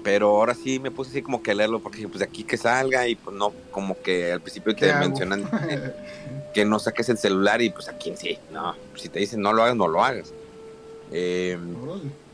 pero 0.05 0.29
ahora 0.29 0.53
sí 0.53 0.79
me 0.79 0.91
puse 0.91 1.09
así 1.09 1.23
como 1.23 1.41
que 1.41 1.49
a 1.49 1.55
leerlo, 1.55 1.79
porque 1.79 1.97
dije, 1.97 2.07
pues 2.07 2.19
de 2.19 2.25
aquí 2.25 2.43
que 2.43 2.57
salga, 2.57 3.07
y 3.07 3.15
pues 3.15 3.35
no, 3.35 3.51
como 3.71 3.99
que 4.03 4.31
al 4.31 4.39
principio 4.39 4.75
¿Qué 4.75 4.85
te 4.85 4.93
mencionan 4.93 5.49
que 6.53 6.63
no 6.63 6.77
saques 6.77 7.09
el 7.09 7.17
celular, 7.17 7.59
y 7.63 7.71
pues 7.71 7.89
aquí 7.89 8.13
sí, 8.15 8.37
no, 8.51 8.75
si 8.93 9.09
te 9.09 9.17
dicen 9.17 9.41
no 9.41 9.51
lo 9.51 9.63
hagas, 9.63 9.75
no 9.75 9.87
lo 9.87 10.03
hagas. 10.03 10.31
Eh, 11.11 11.57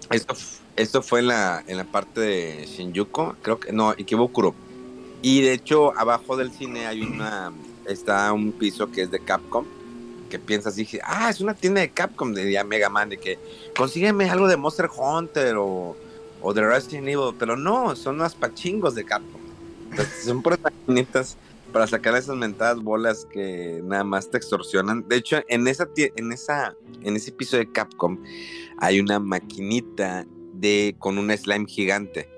esto, 0.09 0.33
esto 0.75 1.01
fue 1.01 1.21
en 1.21 1.27
la, 1.27 1.63
en 1.65 1.77
la 1.77 1.85
parte 1.85 2.19
de 2.19 2.65
Shinjuku, 2.65 3.35
creo 3.41 3.57
que, 3.61 3.71
no, 3.71 3.91
Ikebukuro. 3.91 4.53
Y 5.21 5.41
de 5.41 5.53
hecho, 5.53 5.97
abajo 5.97 6.35
del 6.35 6.51
cine 6.51 6.87
hay 6.87 7.03
una, 7.03 7.53
está 7.87 8.33
un 8.33 8.51
piso 8.51 8.91
que 8.91 9.03
es 9.03 9.11
de 9.11 9.21
Capcom, 9.21 9.63
que 10.29 10.39
piensas, 10.39 10.75
dije, 10.75 10.99
ah, 11.05 11.29
es 11.29 11.39
una 11.39 11.53
tienda 11.53 11.79
de 11.79 11.89
Capcom, 11.89 12.33
de 12.33 12.51
ya 12.51 12.65
Mega 12.65 12.89
Man, 12.89 13.07
de 13.07 13.17
que 13.17 13.39
consígueme 13.77 14.29
algo 14.29 14.49
de 14.49 14.57
Monster 14.57 14.89
Hunter 14.93 15.55
o, 15.57 15.95
o 16.41 16.53
de 16.53 16.65
Resident 16.65 17.07
Evil, 17.07 17.35
pero 17.37 17.55
no, 17.55 17.95
son 17.95 18.15
unas 18.15 18.35
pachingos 18.35 18.95
de 18.95 19.05
Capcom. 19.05 19.41
Son 20.23 20.41
puras 20.41 20.59
maquinitas 20.61 21.37
para 21.71 21.87
sacar 21.87 22.15
esas 22.15 22.35
mentadas 22.35 22.81
bolas 22.81 23.25
que 23.25 23.81
nada 23.83 24.03
más 24.03 24.29
te 24.29 24.37
extorsionan. 24.37 25.07
De 25.07 25.17
hecho, 25.17 25.41
en 25.47 25.67
esa, 25.67 25.87
en 25.95 26.31
esa, 26.31 26.75
en 27.01 27.15
ese 27.15 27.31
piso 27.31 27.57
de 27.57 27.71
Capcom 27.71 28.17
hay 28.77 28.99
una 28.99 29.19
maquinita 29.19 30.25
de 30.53 30.95
con 30.99 31.17
un 31.17 31.35
slime 31.35 31.65
gigante. 31.67 32.29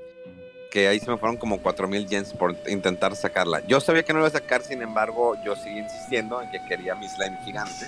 Que 0.71 0.87
ahí 0.87 0.99
se 0.99 1.09
me 1.09 1.17
fueron 1.17 1.37
como 1.37 1.61
4000 1.61 2.07
yens 2.07 2.33
por 2.33 2.55
intentar 2.67 3.15
sacarla. 3.15 3.65
Yo 3.67 3.79
sabía 3.79 4.03
que 4.03 4.11
no 4.11 4.19
lo 4.19 4.25
iba 4.25 4.35
a 4.35 4.41
sacar, 4.41 4.63
sin 4.63 4.81
embargo, 4.81 5.35
yo 5.45 5.55
seguí 5.55 5.77
insistiendo 5.77 6.41
en 6.41 6.49
que 6.49 6.59
quería 6.67 6.95
mi 6.95 7.07
slime 7.07 7.37
gigante. 7.45 7.87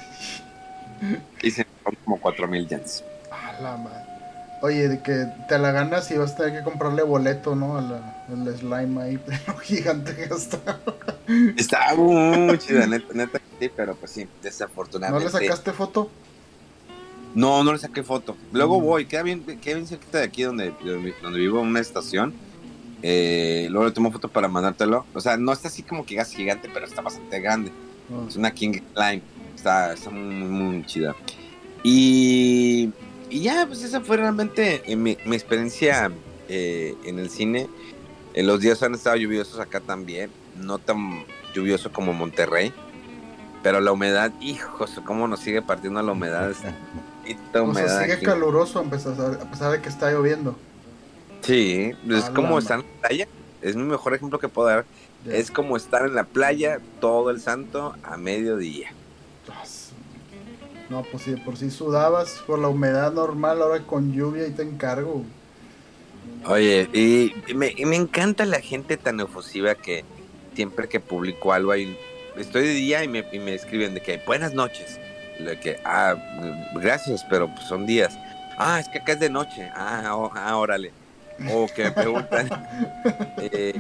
Y 1.42 1.50
se 1.50 1.64
me 1.64 1.70
fueron 1.82 2.00
como 2.04 2.20
4000 2.20 2.68
yens. 2.68 3.04
A 3.32 3.60
la 3.60 3.78
madre. 3.78 4.15
Oye, 4.66 4.90
de 4.90 5.00
que 5.04 5.28
te 5.48 5.60
la 5.60 5.72
ganas 5.72 6.10
y 6.10 6.18
vas 6.18 6.32
a 6.32 6.38
tener 6.38 6.54
que 6.58 6.64
comprarle 6.64 7.04
boleto, 7.04 7.56
¿no? 7.56 7.78
Al 7.78 8.02
al 8.28 8.58
slime 8.58 9.00
ahí, 9.00 9.20
lo 9.48 9.58
gigante 9.58 10.16
que 10.16 10.24
está. 10.24 10.80
Muy 11.96 12.58
chida, 12.58 12.88
neta, 12.88 13.14
neta 13.14 13.38
que 13.38 13.46
sí, 13.68 13.72
pero 13.76 13.96
pues 13.96 14.12
sí, 14.12 14.24
¿No 14.26 14.30
desafortunadamente. 14.42 15.26
le 15.26 15.30
sacaste 15.32 15.72
foto? 15.72 16.10
No, 17.36 17.64
no 17.64 17.74
le 17.74 17.78
saqué 17.78 18.02
foto. 18.02 18.36
Luego 18.52 18.80
Mm. 18.80 18.84
voy, 18.84 19.06
queda 19.06 19.22
bien, 19.22 19.44
queda 19.62 19.76
bien 19.76 19.86
cerquita 19.88 20.18
de 20.18 20.24
aquí 20.24 20.42
donde, 20.42 20.74
donde, 21.22 21.40
vivo, 21.40 21.60
una 21.62 21.80
estación. 21.80 22.34
Eh, 23.04 23.68
luego 23.70 23.86
le 23.86 23.92
tomo 23.92 24.12
foto 24.12 24.30
para 24.30 24.48
mandártelo. 24.48 25.06
O 25.14 25.20
sea, 25.22 25.38
no 25.38 25.52
está 25.54 25.68
así 25.68 25.84
como 25.84 26.06
que 26.08 26.16
gas 26.16 26.32
gigante, 26.32 26.70
pero 26.74 26.86
está 26.88 27.02
bastante 27.02 27.40
grande. 27.40 27.72
No. 28.10 28.28
Es 28.28 28.36
una 28.36 28.50
King 28.52 28.80
Line. 28.96 29.22
Está, 29.56 29.94
está 29.94 30.10
muy, 30.10 30.34
muy, 30.34 30.48
muy 30.50 30.86
chida. 30.88 31.16
Y, 31.84 32.90
y 33.30 33.42
ya, 33.42 33.66
pues 33.66 33.84
esa 33.84 34.02
fue 34.02 34.18
realmente 34.18 34.84
mi, 34.96 35.18
mi 35.26 35.36
experiencia 35.36 36.12
eh, 36.48 36.96
en 37.04 37.20
el 37.20 37.30
cine. 37.30 37.68
Eh, 38.34 38.44
los 38.44 38.60
días 38.60 38.84
han 38.84 38.94
estado 38.94 39.16
lluviosos 39.16 39.60
acá 39.60 39.80
también. 39.80 40.30
No 40.62 40.78
tan 40.78 41.26
lluvioso 41.54 41.92
como 41.92 42.14
Monterrey. 42.14 42.74
Pero 43.64 43.80
la 43.80 43.92
humedad, 43.92 44.32
hijos, 44.42 45.02
cómo 45.06 45.28
nos 45.28 45.40
sigue 45.40 45.62
partiendo 45.62 46.02
la 46.02 46.12
humedad. 46.12 46.52
Esta 47.26 47.62
humedad 47.62 47.88
sea, 47.88 48.02
sigue 48.02 48.14
aquí. 48.14 48.26
caluroso 48.26 48.80
a 48.80 48.84
pesar, 48.84 49.14
a 49.20 49.50
pesar 49.50 49.72
de 49.72 49.82
que 49.82 49.90
está 49.90 50.12
lloviendo. 50.12 50.56
Sí, 51.42 51.94
es 52.10 52.26
como 52.26 52.60
estar 52.60 52.80
en 52.80 52.86
la 52.86 53.08
playa. 53.08 53.28
Es 53.62 53.76
mi 53.76 53.84
mejor 53.84 54.14
ejemplo 54.14 54.38
que 54.38 54.50
puedo 54.50 54.68
dar. 54.68 54.86
Es 55.26 55.50
como 55.50 55.76
estar 55.78 56.06
en 56.06 56.14
la 56.14 56.26
playa 56.26 56.80
todo 57.00 57.32
el 57.32 57.42
santo 57.42 57.96
a 58.04 58.18
mediodía. 58.18 58.94
No, 60.90 61.04
pues 61.04 61.24
si 61.24 61.32
de 61.32 61.38
por 61.38 61.58
sí 61.58 61.72
sudabas 61.72 62.44
por 62.46 62.60
la 62.60 62.68
humedad 62.68 63.12
normal, 63.12 63.62
ahora 63.62 63.82
con 63.82 64.14
lluvia 64.14 64.48
y 64.48 64.52
te 64.52 64.62
encargo. 64.62 65.24
Oye, 66.46 66.88
y 66.94 67.54
me, 67.56 67.74
y 67.76 67.86
me 67.86 67.96
encanta 67.96 68.46
la 68.46 68.60
gente 68.60 68.98
tan 68.98 69.20
efusiva 69.20 69.74
que 69.74 70.06
siempre 70.54 70.88
que 70.88 71.00
publico 71.00 71.54
algo 71.54 71.72
ahí, 71.72 71.98
estoy 72.38 72.68
de 72.68 72.74
día 72.74 73.04
y 73.04 73.08
me, 73.08 73.26
y 73.32 73.40
me 73.40 73.56
escriben 73.56 73.96
de 73.96 74.02
que 74.02 74.22
buenas 74.26 74.54
noches. 74.54 75.00
De 75.40 75.60
que, 75.60 75.80
ah, 75.84 76.16
gracias, 76.76 77.26
pero 77.30 77.48
pues 77.54 77.68
son 77.68 77.86
días. 77.86 78.18
Ah, 78.58 78.80
es 78.80 78.88
que 78.88 79.00
acá 79.00 79.14
es 79.14 79.20
de 79.20 79.30
noche. 79.30 79.70
Ah, 79.76 80.12
oh, 80.16 80.32
ah, 80.34 80.56
órale. 80.58 80.92
O 81.52 81.68
que 81.68 81.86
me 81.86 81.92
preguntan, 81.92 82.48
eh, 83.40 83.74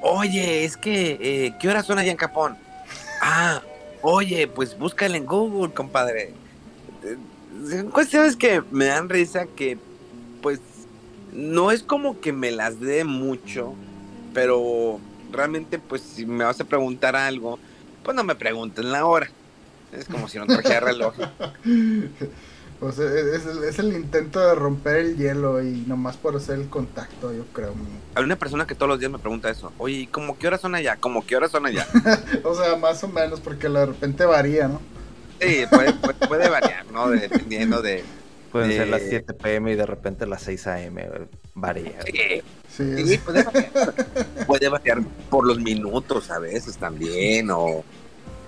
oye, 0.00 0.64
es 0.64 0.76
que, 0.76 1.18
eh, 1.20 1.54
¿qué 1.58 1.68
horas 1.68 1.84
son 1.84 1.98
allá 1.98 2.10
en 2.10 2.16
Japón? 2.16 2.56
Ah, 3.20 3.60
oye, 4.04 4.46
pues 4.46 4.78
búscale 4.78 5.16
en 5.16 5.24
Google, 5.24 5.72
compadre. 5.72 6.34
Son 7.70 7.90
cuestiones 7.90 8.36
que 8.36 8.62
me 8.70 8.84
dan 8.84 9.08
risa 9.08 9.46
que, 9.46 9.78
pues, 10.42 10.60
no 11.32 11.70
es 11.70 11.82
como 11.82 12.20
que 12.20 12.32
me 12.32 12.50
las 12.50 12.80
dé 12.80 13.04
mucho, 13.04 13.72
pero 14.34 15.00
realmente, 15.32 15.78
pues, 15.78 16.02
si 16.02 16.26
me 16.26 16.44
vas 16.44 16.60
a 16.60 16.64
preguntar 16.64 17.16
algo, 17.16 17.58
pues 18.02 18.14
no 18.14 18.22
me 18.24 18.34
pregunten 18.34 18.92
la 18.92 19.06
hora. 19.06 19.30
Es 19.90 20.04
como 20.04 20.28
si 20.28 20.38
no 20.38 20.46
trajera 20.46 20.80
reloj. 20.80 21.14
Pues 22.80 22.98
es, 22.98 23.24
es 23.42 23.46
el, 23.46 23.64
es 23.64 23.78
el 23.78 23.92
intento 23.94 24.40
de 24.40 24.54
romper 24.54 24.96
el 24.96 25.16
hielo 25.16 25.62
y 25.62 25.84
nomás 25.86 26.16
por 26.16 26.36
hacer 26.36 26.58
el 26.58 26.68
contacto, 26.68 27.32
yo 27.32 27.44
creo. 27.52 27.72
Hay 28.14 28.24
una 28.24 28.36
persona 28.36 28.66
que 28.66 28.74
todos 28.74 28.88
los 28.88 28.98
días 28.98 29.10
me 29.10 29.18
pregunta 29.18 29.48
eso. 29.48 29.72
Oye, 29.78 29.94
¿y 30.00 30.06
cómo 30.06 30.38
qué 30.38 30.48
horas 30.48 30.60
son 30.60 30.74
allá? 30.74 30.96
¿Cómo 31.00 31.24
qué 31.24 31.36
horas 31.36 31.50
son 31.50 31.66
allá? 31.66 31.86
O 32.44 32.54
sea, 32.54 32.76
más 32.76 33.02
o 33.04 33.08
menos, 33.08 33.40
porque 33.40 33.68
de 33.68 33.86
repente 33.86 34.24
varía, 34.26 34.68
¿no? 34.68 34.80
Sí, 35.40 35.64
puede, 35.70 35.92
puede, 35.94 36.14
puede 36.28 36.48
variar, 36.48 36.84
¿no? 36.92 37.08
De- 37.10 37.20
Dependiendo 37.20 37.80
de... 37.80 38.04
Pueden 38.52 38.70
ser 38.70 38.86
las 38.88 39.02
7 39.08 39.34
pm 39.34 39.72
y 39.72 39.74
de 39.74 39.84
repente 39.86 40.26
las 40.26 40.42
6 40.42 40.66
am. 40.68 40.96
Varía. 41.54 41.98
Sí, 42.04 42.42
Sí, 43.06 43.18
puede 43.18 43.42
variar. 43.44 43.70
Puede 44.46 44.68
variar 44.68 45.02
por 45.30 45.46
los 45.46 45.58
minutos 45.58 46.30
a 46.30 46.38
veces 46.38 46.76
también, 46.76 47.50
o... 47.50 47.84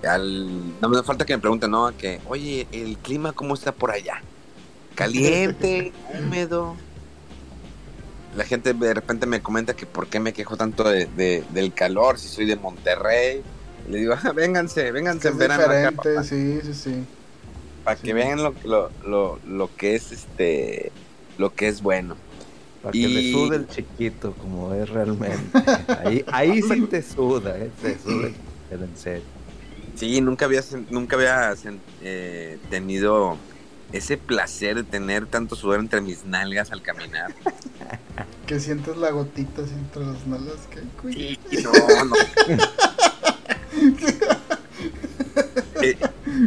al- 0.03 0.79
no 0.81 0.89
me 0.89 1.01
falta 1.03 1.25
que 1.25 1.35
me 1.35 1.41
pregunten, 1.41 1.71
¿no? 1.71 1.95
Que, 1.97 2.19
oye, 2.27 2.67
¿el 2.71 2.97
clima 2.97 3.33
cómo 3.33 3.53
está 3.53 3.71
por 3.71 3.91
allá? 3.91 4.21
¿Caliente? 4.95 5.93
¿Húmedo? 6.13 6.75
La 8.35 8.43
gente 8.43 8.73
de 8.73 8.93
repente 8.93 9.25
me 9.25 9.41
comenta 9.41 9.73
que 9.75 9.85
por 9.85 10.07
qué 10.07 10.19
me 10.19 10.33
quejo 10.33 10.57
tanto 10.57 10.83
de, 10.87 11.05
de- 11.05 11.43
del 11.51 11.73
calor 11.73 12.19
si 12.19 12.27
soy 12.27 12.45
de 12.45 12.55
Monterrey. 12.55 13.41
Y 13.87 13.91
le 13.91 13.97
digo, 13.99 14.13
ah, 14.21 14.31
vénganse, 14.33 14.91
vénganse 14.91 15.29
es 15.29 15.33
en 15.33 15.37
verano 15.39 15.63
diferente, 15.63 16.23
sí, 16.23 16.59
sí, 16.63 16.73
sí. 16.73 17.03
para 17.83 17.95
sí. 17.97 18.03
que 18.03 18.13
vean 18.13 18.43
lo, 18.43 18.53
lo, 18.65 18.91
lo, 19.05 19.39
lo 19.47 19.75
que 19.75 19.95
es 19.95 20.11
este 20.11 20.91
lo 21.37 21.53
que 21.53 21.67
es 21.67 21.81
bueno. 21.81 22.15
Para 22.83 22.91
que 22.91 23.07
le 23.07 23.21
Y- 23.21 23.31
sude 23.31 23.55
el 23.55 23.67
chiquito, 23.67 24.33
como 24.33 24.73
es 24.73 24.89
realmente. 24.89 25.37
Ahí, 26.03 26.23
ahí 26.31 26.61
sí 26.61 26.81
te 26.89 27.01
suda, 27.01 27.57
¿eh? 27.57 27.71
Te 27.81 27.97
suda, 27.97 28.29
pero 28.69 28.83
en 28.83 28.97
serio. 28.97 29.23
Sí, 29.97 30.21
nunca 30.21 30.45
había, 30.45 30.61
nunca 30.89 31.15
había 31.15 31.53
eh, 32.01 32.59
tenido 32.69 33.37
ese 33.91 34.17
placer 34.17 34.75
de 34.75 34.83
tener 34.83 35.25
tanto 35.25 35.55
sudor 35.55 35.79
entre 35.79 36.01
mis 36.01 36.23
nalgas 36.25 36.71
al 36.71 36.81
caminar. 36.81 37.33
Que 38.47 38.59
sientes 38.61 38.95
la 38.97 39.11
gotita 39.11 39.61
así 39.61 39.73
entre 39.73 40.05
las 40.05 40.25
nalgas. 40.25 40.55
Que, 40.71 41.11
Sí, 41.13 41.37
no, 41.63 41.71
no. 42.05 42.15
Eh, 45.81 45.97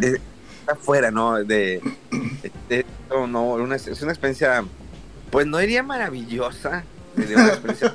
eh, 0.03 0.19
afuera, 0.67 1.11
¿no? 1.11 1.37
De, 1.45 1.81
de- 2.69 2.87
no, 3.09 3.27
no, 3.27 3.43
una- 3.53 3.77
es 3.77 4.03
una 4.03 4.13
experiencia, 4.13 4.65
pues 5.31 5.47
no 5.47 5.59
diría 5.59 5.83
maravillosa, 5.83 6.85
sería 7.17 7.37
una 7.37 7.49
experiencia 7.49 7.95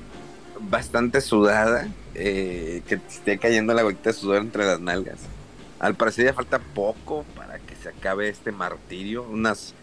bastante 0.60 1.20
sudada, 1.20 1.86
eh, 2.14 2.82
que 2.86 2.94
esté 3.08 3.38
cayendo 3.38 3.74
la 3.74 3.82
gotita 3.82 4.10
de 4.10 4.14
sudor 4.14 4.38
entre 4.38 4.64
las 4.64 4.80
nalgas. 4.80 5.18
Al 5.78 5.94
parecer 5.94 6.26
ya 6.26 6.32
falta 6.32 6.58
poco 6.58 7.24
para 7.36 7.58
que 7.58 7.74
se 7.76 7.88
acabe 7.88 8.28
este 8.28 8.52
martirio, 8.52 9.24
unas, 9.24 9.74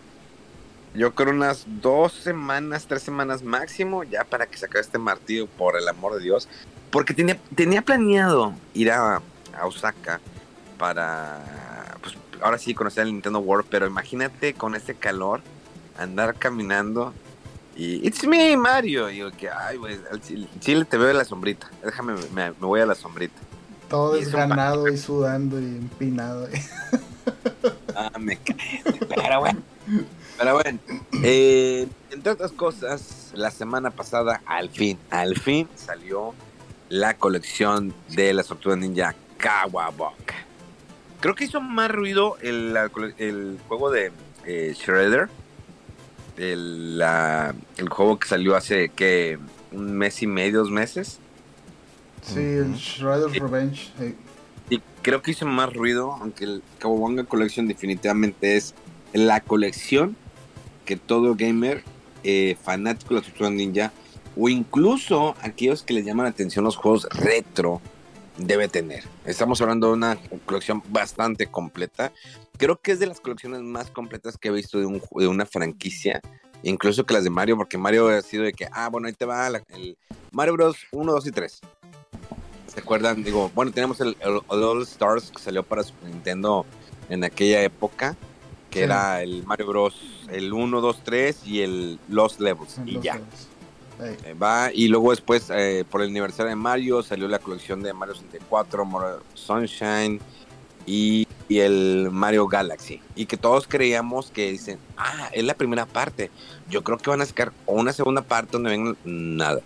yo 0.96 1.14
creo 1.14 1.34
unas 1.34 1.66
dos 1.82 2.14
semanas, 2.14 2.86
tres 2.88 3.04
semanas 3.04 3.44
máximo, 3.44 4.04
ya 4.04 4.24
para 4.24 4.46
que 4.46 4.58
se 4.58 4.66
acabe 4.66 4.82
este 4.82 4.98
martirio, 4.98 5.48
por 5.48 5.78
el 5.78 5.88
amor 5.88 6.16
de 6.16 6.24
Dios. 6.24 6.48
Porque 6.90 7.14
tenía, 7.14 7.40
tenía 7.56 7.82
planeado 7.82 8.54
ir 8.74 8.92
a, 8.92 9.22
a 9.58 9.66
Osaka 9.66 10.20
para, 10.78 11.40
pues 12.02 12.16
ahora 12.42 12.58
sí 12.58 12.74
conocer 12.74 13.04
el 13.04 13.14
Nintendo 13.14 13.40
World, 13.40 13.68
pero 13.70 13.86
imagínate 13.86 14.54
con 14.54 14.76
este 14.76 14.96
calor, 14.96 15.42
andar 15.98 16.36
caminando 16.36 17.14
y 17.82 18.08
It's 18.08 18.26
me, 18.28 18.56
Mario. 18.58 19.10
Y 19.10 19.18
yo 19.18 19.32
que, 19.32 19.50
ay, 19.50 19.78
güey, 19.78 19.98
al 20.12 20.22
chile, 20.22 20.48
chile 20.60 20.86
te 20.86 20.98
veo 20.98 21.10
en 21.10 21.18
la 21.18 21.26
sombrita. 21.26 21.70
Déjame, 21.84 22.14
me, 22.34 22.52
me 22.52 22.52
voy 22.60 22.80
a 22.82 22.86
la 22.86 22.96
sombrita. 22.96 23.40
todo 23.90 24.14
desganado 24.14 24.88
y 24.88 24.98
sudando 24.98 25.60
y 25.60 25.66
empinado. 25.66 26.48
Ah, 27.94 28.18
me 28.18 28.38
cae. 28.38 28.58
Pero 29.16 29.40
bueno. 29.42 29.62
Pero 30.38 30.54
bueno. 30.54 30.80
eh, 31.24 31.88
entre 32.10 32.32
otras 32.32 32.52
cosas, 32.54 33.32
la 33.36 33.52
semana 33.52 33.92
pasada, 33.92 34.42
al 34.46 34.70
fin, 34.70 34.98
al 35.10 35.38
fin 35.38 35.68
salió 35.76 36.34
la 36.90 37.16
colección 37.16 37.94
de 38.10 38.34
las 38.34 38.48
tortugas 38.48 38.80
ninja 38.80 39.14
Kawabok. 39.38 40.16
Creo 41.20 41.36
que 41.36 41.44
hizo 41.44 41.62
más 41.62 41.92
ruido 41.92 42.38
el 42.42 43.60
juego 43.68 43.92
de 43.92 44.12
eh, 44.46 44.74
Shredder. 44.76 45.30
El, 46.38 46.98
la- 46.98 47.54
el 47.78 47.90
juego 47.90 48.18
que 48.20 48.28
salió 48.28 48.56
hace 48.56 48.90
que 48.90 49.38
un 49.72 49.94
mes 49.98 50.22
y 50.24 50.28
medio, 50.28 50.60
dos 50.60 50.72
meses. 50.72 51.20
Sí, 52.24 52.40
el. 52.40 52.74
Shredder's 52.76 53.38
Revenge. 53.38 53.92
Y 54.70 54.80
creo 55.02 55.22
que 55.22 55.32
hizo 55.32 55.46
más 55.46 55.74
ruido, 55.74 56.14
aunque 56.22 56.46
el 56.46 56.64
Kawabonga 56.80 57.24
Collection 57.26 57.68
definitivamente 57.68 58.56
es 58.56 58.74
la 59.14 59.42
colección 59.42 60.16
que 60.86 60.96
todo 60.96 61.36
gamer 61.36 61.84
eh, 62.24 62.56
fanático 62.64 63.14
de 63.14 63.20
la 63.22 63.26
Tortuga 63.28 63.50
Ninja 63.50 63.92
o 64.38 64.48
incluso 64.48 65.36
aquellos 65.42 65.84
que 65.84 65.94
les 65.94 66.06
llaman 66.06 66.24
la 66.26 66.30
atención 66.30 66.64
los 66.64 66.78
juegos 66.78 67.08
retro 67.12 67.82
debe 68.48 68.68
tener. 68.68 69.04
Estamos 69.26 69.62
hablando 69.62 69.88
de 69.88 69.94
una 69.94 70.18
colección 70.46 70.82
bastante 70.90 71.48
completa. 71.48 72.12
Creo 72.58 72.80
que 72.80 72.92
es 72.92 73.00
de 73.00 73.08
las 73.08 73.20
colecciones 73.20 73.62
más 73.62 73.90
completas 73.90 74.38
que 74.38 74.50
he 74.50 74.52
visto 74.52 74.80
de, 74.80 74.86
un, 74.86 75.02
de 75.16 75.28
una 75.28 75.46
franquicia, 75.46 76.22
incluso 76.64 77.06
que 77.06 77.14
las 77.14 77.24
de 77.24 77.30
Mario, 77.30 77.58
porque 77.58 77.78
Mario 77.78 78.10
ha 78.10 78.22
sido 78.22 78.44
de 78.44 78.54
que, 78.54 78.68
ah, 78.72 78.90
bueno, 78.90 79.08
ahí 79.08 79.14
te 79.14 79.26
va 79.26 79.50
la- 79.50 79.64
el 79.70 79.98
Mario 80.32 80.54
Bros. 80.54 80.78
1, 80.92 81.12
2 81.12 81.28
y 81.28 81.32
3. 81.32 81.60
¿Se 82.68 82.80
acuerdan? 82.80 83.24
Digo, 83.24 83.52
bueno, 83.54 83.72
tenemos 83.72 84.00
el, 84.02 84.16
el- 84.22 84.42
el 84.50 84.64
All 84.64 84.84
Stars 84.84 85.32
que 85.32 85.42
salió 85.42 85.64
para 85.64 85.84
Super 85.84 86.10
Nintendo 86.10 86.66
en 87.10 87.24
aquella 87.24 87.62
época, 87.64 88.16
que 88.70 88.80
Sí. 88.80 88.84
era 88.84 89.22
el 89.22 89.44
Mario 89.46 89.68
Bros. 89.68 89.96
el 90.30 90.54
1, 90.54 90.80
2, 90.80 91.02
3 91.04 91.46
y 91.46 91.62
el 91.62 92.00
Lost 92.08 92.40
Levels. 92.40 92.80
Y 92.86 93.00
ya. 93.02 93.20
Eh, 94.02 94.34
va, 94.34 94.72
y 94.74 94.88
luego 94.88 95.12
después, 95.12 95.50
eh, 95.52 95.86
por 95.90 96.02
el 96.02 96.10
aniversario 96.10 96.50
de 96.50 96.56
Mario, 96.56 97.04
salió 97.04 97.28
la 97.28 97.40
colección 97.40 97.84
de 97.84 97.94
Mario 97.94 98.16
64, 98.16 98.86
Mario 98.86 99.24
Sunshine 99.34 100.20
y, 100.86 101.28
el 101.50 102.10
Mario 102.12 102.48
Galaxy. 102.48 103.02
Y 103.16 103.26
que 103.26 103.36
todos 103.36 103.68
creíamos 103.68 104.32
que 104.32 104.52
dicen, 104.52 104.80
ah, 104.96 105.30
es 105.34 105.44
la 105.44 105.54
primera 105.54 105.86
parte. 105.86 106.32
Yo 106.70 106.82
creo 106.82 106.98
que 106.98 107.10
van 107.10 107.20
a 107.20 107.26
sacar 107.26 107.52
una 107.66 107.92
segunda 107.92 108.22
parte 108.22 108.54
donde 108.54 108.70
ven 108.70 108.98
nada. 109.04 109.62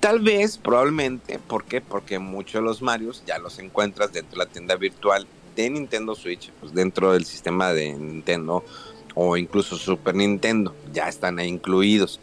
Tal 0.00 0.20
vez, 0.20 0.56
probablemente, 0.56 1.38
¿por 1.38 1.64
qué? 1.64 1.82
Porque 1.82 2.18
muchos 2.18 2.54
de 2.54 2.62
los 2.62 2.80
Marios 2.80 3.22
ya 3.26 3.38
los 3.38 3.58
encuentras 3.58 4.14
dentro 4.14 4.38
de 4.38 4.46
la 4.46 4.50
tienda 4.50 4.76
virtual 4.76 5.26
de 5.54 5.68
Nintendo 5.68 6.14
Switch, 6.14 6.50
pues 6.58 6.72
dentro 6.72 7.12
del 7.12 7.26
sistema 7.26 7.72
de 7.74 7.92
Nintendo 7.92 8.64
o 9.14 9.36
incluso 9.36 9.76
Super 9.76 10.14
Nintendo, 10.14 10.74
ya 10.92 11.08
están 11.08 11.38
ahí 11.38 11.48
incluidos. 11.48 12.18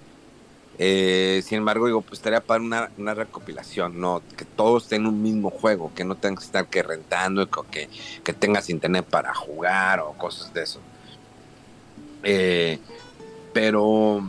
Eh, 0.80 1.42
sin 1.44 1.60
embargo, 1.60 1.88
digo, 1.88 2.02
pues 2.02 2.20
estaría 2.20 2.42
para 2.42 2.62
una, 2.62 3.14
recopilación, 3.14 4.00
¿no? 4.00 4.22
Que 4.38 4.46
todos 4.46 4.84
estén 4.84 5.08
un 5.08 5.22
mismo 5.22 5.50
juego, 5.50 5.92
que 5.96 6.04
no 6.04 6.16
tengas 6.16 6.42
que 6.42 6.46
estar 6.46 6.68
que 6.68 6.84
rentando, 6.84 7.42
y 7.42 7.48
que, 7.72 7.90
que 8.24 8.34
tengas 8.34 8.70
internet 8.70 9.06
para 9.10 9.34
jugar 9.34 10.00
o 10.02 10.14
cosas 10.14 10.54
de 10.54 10.64
eso. 10.64 10.80
Eh, 12.24 12.80
pero 13.54 14.22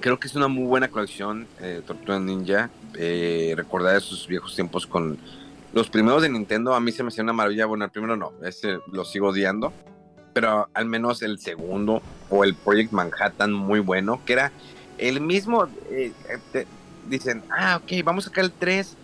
creo 0.00 0.18
que 0.18 0.26
es 0.26 0.34
una 0.34 0.48
muy 0.48 0.64
buena 0.64 0.88
colección, 0.88 1.46
eh, 1.60 1.82
Tortuga 1.86 2.18
Ninja. 2.18 2.70
Eh, 2.94 3.54
recordar 3.56 3.96
esos 3.96 4.26
viejos 4.26 4.54
tiempos 4.54 4.86
con 4.86 5.18
los 5.72 5.88
primeros 5.88 6.22
de 6.22 6.28
Nintendo, 6.28 6.74
a 6.74 6.80
mí 6.80 6.90
se 6.90 7.02
me 7.02 7.08
hacía 7.08 7.22
una 7.22 7.32
maravilla. 7.32 7.66
Bueno, 7.66 7.84
el 7.84 7.90
primero 7.90 8.16
no, 8.16 8.32
ese 8.42 8.78
lo 8.90 9.04
sigo 9.04 9.28
odiando. 9.28 9.72
Pero 10.32 10.68
al 10.74 10.86
menos 10.86 11.22
el 11.22 11.40
segundo 11.40 12.02
o 12.28 12.44
el 12.44 12.54
Project 12.54 12.92
Manhattan, 12.92 13.52
muy 13.52 13.80
bueno, 13.80 14.20
que 14.24 14.34
era 14.34 14.52
el 15.00 15.20
mismo. 15.20 15.66
eh, 15.90 16.12
dicen, 17.08 17.42
ah, 17.50 17.80
ok, 17.82 18.04
vamos 18.04 18.26
a 18.26 18.28
sacar 18.28 18.44
el 18.44 18.52
3, 18.52 18.96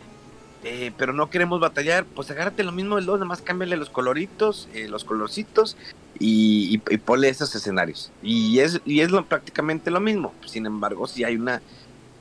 eh, 0.64 0.92
pero 0.96 1.12
no 1.12 1.30
queremos 1.30 1.60
batallar. 1.60 2.04
Pues 2.04 2.30
agárrate 2.30 2.62
lo 2.62 2.72
mismo 2.72 2.96
del 2.96 3.06
2, 3.06 3.18
nada 3.18 3.26
más 3.26 3.42
cámbiale 3.42 3.76
los 3.76 3.90
coloritos, 3.90 4.68
eh, 4.74 4.88
los 4.88 5.04
colorcitos 5.04 5.76
y, 6.18 6.80
y, 6.88 6.98
ponle 6.98 7.28
esos 7.28 7.54
escenarios. 7.54 8.12
Y 8.22 8.60
es, 8.60 8.80
y 8.84 9.00
es 9.00 9.10
lo, 9.10 9.24
prácticamente 9.24 9.90
lo 9.90 10.00
mismo. 10.00 10.34
Sin 10.46 10.66
embargo, 10.66 11.06
sí 11.06 11.24
hay 11.24 11.36
una. 11.36 11.60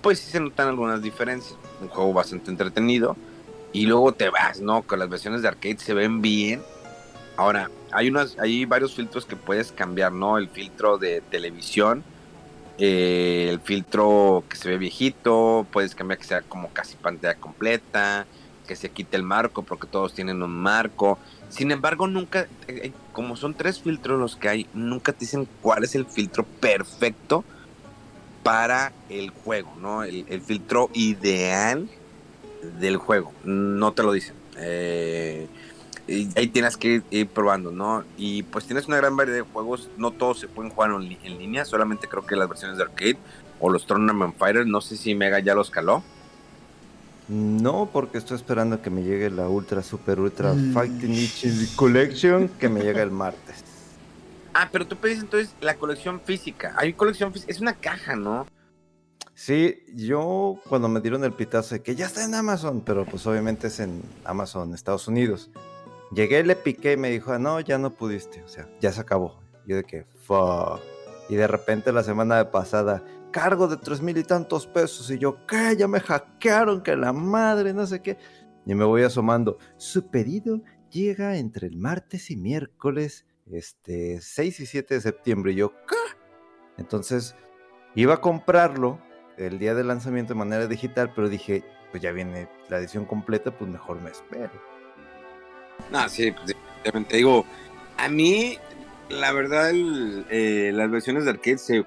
Pues 0.01 0.19
sí 0.19 0.31
se 0.31 0.39
notan 0.39 0.69
algunas 0.69 1.01
diferencias. 1.01 1.57
Un 1.81 1.87
juego 1.89 2.13
bastante 2.13 2.51
entretenido. 2.51 3.15
Y 3.73 3.87
luego 3.87 4.13
te 4.13 4.29
vas, 4.29 4.61
¿no? 4.61 4.83
Con 4.83 4.99
las 4.99 5.09
versiones 5.09 5.41
de 5.41 5.49
arcade 5.49 5.77
se 5.79 5.93
ven 5.93 6.21
bien. 6.21 6.61
Ahora, 7.35 7.69
hay 7.91 8.09
unas, 8.09 8.37
hay 8.39 8.65
varios 8.65 8.95
filtros 8.95 9.25
que 9.25 9.35
puedes 9.35 9.71
cambiar, 9.71 10.13
¿no? 10.13 10.37
El 10.37 10.47
filtro 10.47 10.97
de 10.97 11.21
televisión, 11.21 12.03
eh, 12.77 13.47
el 13.49 13.59
filtro 13.59 14.43
que 14.49 14.57
se 14.57 14.69
ve 14.69 14.77
viejito, 14.77 15.65
puedes 15.71 15.95
cambiar 15.95 16.19
que 16.19 16.25
sea 16.25 16.41
como 16.41 16.69
casi 16.69 16.95
pantalla 16.95 17.35
completa, 17.35 18.25
que 18.67 18.75
se 18.75 18.89
quite 18.89 19.15
el 19.17 19.23
marco, 19.23 19.63
porque 19.63 19.87
todos 19.87 20.13
tienen 20.13 20.41
un 20.41 20.51
marco. 20.51 21.17
Sin 21.49 21.71
embargo, 21.71 22.07
nunca, 22.07 22.47
eh, 22.67 22.81
eh, 22.83 22.91
como 23.13 23.35
son 23.35 23.53
tres 23.53 23.79
filtros 23.79 24.19
los 24.19 24.35
que 24.35 24.49
hay, 24.49 24.67
nunca 24.73 25.13
te 25.13 25.19
dicen 25.19 25.47
cuál 25.61 25.83
es 25.83 25.95
el 25.95 26.05
filtro 26.05 26.43
perfecto 26.43 27.43
para 28.43 28.91
el 29.09 29.29
juego, 29.29 29.73
¿no? 29.79 30.03
El, 30.03 30.25
el 30.27 30.41
filtro 30.41 30.89
ideal 30.93 31.87
del 32.79 32.97
juego, 32.97 33.31
no 33.43 33.93
te 33.93 34.03
lo 34.03 34.11
dicen. 34.11 34.35
Eh, 34.57 35.47
y 36.07 36.29
ahí 36.37 36.47
tienes 36.47 36.77
que 36.77 36.87
ir, 36.87 37.03
ir 37.09 37.27
probando, 37.27 37.71
¿no? 37.71 38.03
Y 38.17 38.43
pues 38.43 38.65
tienes 38.65 38.87
una 38.87 38.97
gran 38.97 39.15
variedad 39.15 39.39
de 39.39 39.51
juegos, 39.51 39.89
no 39.97 40.11
todos 40.11 40.39
se 40.39 40.47
pueden 40.47 40.71
jugar 40.71 40.91
en, 40.91 41.37
línea, 41.39 41.65
solamente 41.65 42.07
creo 42.07 42.25
que 42.25 42.35
las 42.35 42.47
versiones 42.47 42.77
de 42.77 42.83
arcade 42.83 43.17
o 43.59 43.69
los 43.69 43.85
Tournament 43.85 44.37
Fighters, 44.37 44.67
no 44.67 44.81
sé 44.81 44.97
si 44.97 45.15
Mega 45.15 45.39
ya 45.39 45.55
los 45.55 45.71
caló. 45.71 46.03
No, 47.27 47.89
porque 47.91 48.19
estoy 48.19 48.37
esperando 48.37 48.83
que 48.83 48.91
me 48.91 49.01
llegue 49.01 49.31
la 49.31 49.49
Ultra 49.49 49.81
Super 49.81 50.19
Ultra 50.19 50.53
Mm. 50.53 50.73
Fighting 50.73 51.11
Nichi 51.11 51.69
Collection 51.75 52.49
que 52.49 52.69
me 52.69 52.81
llega 52.81 53.01
el 53.01 53.11
martes. 53.11 53.63
Ah, 54.57 54.69
pero 54.71 54.87
tú 54.87 54.95
pedís 54.95 55.19
entonces 55.19 55.53
la 55.59 55.75
colección 55.75 56.21
física. 56.21 56.73
Hay 56.77 56.93
colección 56.93 57.33
física, 57.33 57.51
es 57.51 57.59
una 57.59 57.73
caja, 57.73 58.15
¿no? 58.15 58.47
Sí, 59.33 59.83
yo 59.93 60.61
cuando 60.69 60.87
me 60.87 61.01
dieron 61.01 61.25
el 61.25 61.33
pitazo 61.33 61.75
de 61.75 61.81
que 61.81 61.93
ya 61.93 62.05
está 62.05 62.23
en 62.23 62.33
Amazon, 62.35 62.79
pero 62.79 63.03
pues 63.03 63.27
obviamente 63.27 63.67
es 63.67 63.81
en 63.81 64.01
Amazon, 64.23 64.73
Estados 64.73 65.09
Unidos. 65.09 65.51
Llegué, 66.11 66.43
le 66.43 66.55
piqué 66.55 66.93
y 66.93 66.97
me 66.97 67.09
dijo, 67.09 67.31
ah, 67.33 67.39
no, 67.39 67.59
ya 67.59 67.77
no 67.77 67.91
pudiste, 67.91 68.43
o 68.43 68.47
sea, 68.47 68.69
ya 68.79 68.91
se 68.91 69.01
acabó. 69.01 69.39
Yo 69.65 69.77
de 69.77 69.83
que, 69.83 70.05
fuck. 70.21 70.79
Y 71.29 71.35
de 71.35 71.47
repente 71.47 71.91
la 71.91 72.03
semana 72.03 72.51
pasada, 72.51 73.03
cargo 73.31 73.67
de 73.67 73.77
tres 73.77 74.01
mil 74.01 74.17
y 74.17 74.23
tantos 74.23 74.67
pesos. 74.67 75.09
Y 75.09 75.17
yo, 75.17 75.45
¿qué? 75.47 75.75
Ya 75.75 75.87
me 75.87 75.99
hackearon, 75.99 76.81
que 76.81 76.95
la 76.95 77.11
madre, 77.11 77.73
no 77.73 77.87
sé 77.87 78.01
qué. 78.01 78.17
Y 78.65 78.75
me 78.75 78.85
voy 78.85 79.03
asomando. 79.03 79.57
Su 79.77 80.07
pedido 80.09 80.61
llega 80.91 81.37
entre 81.37 81.67
el 81.67 81.77
martes 81.77 82.29
y 82.31 82.37
miércoles, 82.37 83.25
este, 83.51 84.21
6 84.21 84.59
y 84.59 84.65
7 84.65 84.93
de 84.95 85.01
septiembre. 85.01 85.51
Y 85.51 85.55
yo, 85.55 85.73
¿qué? 85.87 86.17
Entonces, 86.77 87.35
iba 87.95 88.15
a 88.15 88.21
comprarlo 88.21 88.99
el 89.37 89.59
día 89.59 89.73
del 89.75 89.87
lanzamiento 89.87 90.33
de 90.33 90.39
manera 90.39 90.67
digital, 90.67 91.11
pero 91.15 91.27
dije, 91.27 91.63
pues 91.91 92.01
ya 92.01 92.11
viene 92.11 92.49
la 92.69 92.77
edición 92.77 93.05
completa, 93.05 93.57
pues 93.57 93.69
mejor 93.69 94.01
me 94.01 94.11
espero. 94.11 94.74
No, 95.91 96.07
sí, 96.09 96.31
pues. 96.31 96.55
Digo, 97.09 97.45
a 97.97 98.09
mí, 98.09 98.57
la 99.09 99.31
verdad, 99.31 99.71
eh, 99.73 100.71
las 100.73 100.89
versiones 100.91 101.25
de 101.25 101.31
arcade 101.31 101.57
se, 101.57 101.85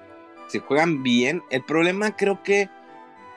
juegan 0.59 1.03
bien. 1.03 1.43
El 1.49 1.63
problema 1.63 2.15
creo 2.15 2.43
que 2.43 2.69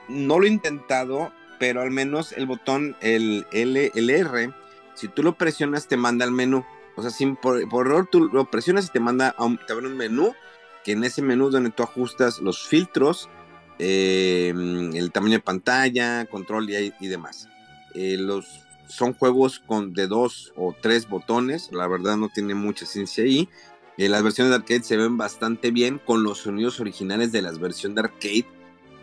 no 0.09 0.39
lo 0.39 0.45
he 0.45 0.49
intentado, 0.49 1.31
pero 1.59 1.81
al 1.81 1.91
menos 1.91 2.33
el 2.33 2.45
botón, 2.45 2.97
el 3.01 3.45
L, 3.51 3.91
el 3.95 4.09
R, 4.09 4.51
si 4.95 5.07
tú 5.07 5.23
lo 5.23 5.35
presionas 5.35 5.87
te 5.87 5.97
manda 5.97 6.25
al 6.25 6.31
menú. 6.31 6.65
O 6.95 7.01
sea, 7.01 7.11
sin, 7.11 7.35
por, 7.35 7.61
error 7.61 8.07
tú 8.11 8.27
lo 8.27 8.45
presionas 8.45 8.87
y 8.87 8.89
te 8.89 8.99
manda 8.99 9.33
a 9.37 9.45
un, 9.45 9.57
te 9.57 9.73
abre 9.73 9.87
un 9.87 9.97
menú, 9.97 10.33
que 10.83 10.91
en 10.91 11.03
ese 11.03 11.21
menú 11.21 11.49
donde 11.49 11.71
tú 11.71 11.83
ajustas 11.83 12.39
los 12.39 12.67
filtros, 12.67 13.29
eh, 13.79 14.53
el 14.53 15.11
tamaño 15.11 15.37
de 15.37 15.43
pantalla, 15.43 16.25
control 16.25 16.69
y, 16.69 16.93
y 16.99 17.07
demás. 17.07 17.47
Eh, 17.95 18.17
los, 18.19 18.63
son 18.93 19.13
juegos 19.13 19.59
con 19.59 19.93
de 19.93 20.07
dos 20.07 20.53
o 20.55 20.75
tres 20.79 21.09
botones, 21.09 21.69
la 21.71 21.87
verdad 21.87 22.15
no 22.15 22.29
tiene 22.29 22.53
mucha 22.53 22.85
ciencia 22.85 23.23
ahí. 23.23 23.49
Eh, 23.97 24.07
las 24.07 24.21
versiones 24.23 24.51
de 24.51 24.57
arcade 24.57 24.83
se 24.83 24.97
ven 24.97 25.17
bastante 25.17 25.71
bien 25.71 25.99
con 25.99 26.23
los 26.23 26.39
sonidos 26.39 26.79
originales 26.79 27.31
de 27.31 27.41
las 27.41 27.59
versiones 27.59 27.95
de 27.95 28.01
arcade. 28.01 28.45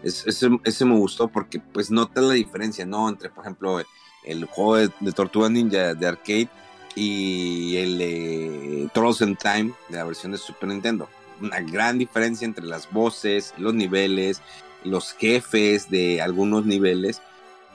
Es, 0.03 0.27
ese, 0.27 0.85
me 0.85 0.97
gustó 0.97 1.29
porque 1.29 1.61
pues 1.61 1.91
notas 1.91 2.25
la 2.25 2.35
diferencia, 2.35 2.87
¿no? 2.87 3.09
Entre, 3.09 3.31
por 3.31 3.45
ejemplo, 3.45 3.83
el 4.25 4.45
juego 4.45 4.77
de, 4.77 5.13
Tortuga 5.13 5.49
Ninja 5.49 5.95
de 5.95 6.07
arcade 6.07 6.49
y 6.95 7.77
el 7.77 7.99
de 7.99 8.91
Trolls 8.95 9.19
Time 9.19 9.73
de 9.89 9.97
la 9.97 10.05
versión 10.05 10.33
de 10.33 10.39
Super 10.39 10.69
Nintendo. 10.69 11.09
Una 11.41 11.61
gran 11.61 11.99
diferencia 11.99 12.45
entre 12.45 12.65
las 12.65 12.91
voces, 12.91 13.55
los 13.59 13.75
niveles, 13.75 14.41
los 14.85 15.13
jefes 15.15 15.91
de 15.91 16.23
algunos 16.23 16.65
niveles. 16.65 17.21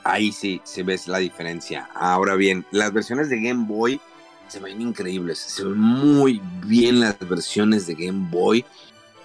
Ahí 0.06 0.32
sí 0.32 0.62
se 0.64 0.84
ve 0.84 1.00
la 1.08 1.18
diferencia. 1.18 1.90
Ahora 1.96 2.36
bien, 2.36 2.64
las 2.70 2.94
versiones 2.94 3.28
de 3.28 3.42
Game 3.42 3.66
Boy 3.68 4.00
se 4.48 4.60
ven 4.60 4.80
increíbles. 4.80 5.40
Se 5.40 5.64
ven 5.64 5.80
muy 5.80 6.40
bien 6.64 7.00
las 7.00 7.18
versiones 7.20 7.88
de 7.88 7.96
Game 7.96 8.30
Boy. 8.30 8.64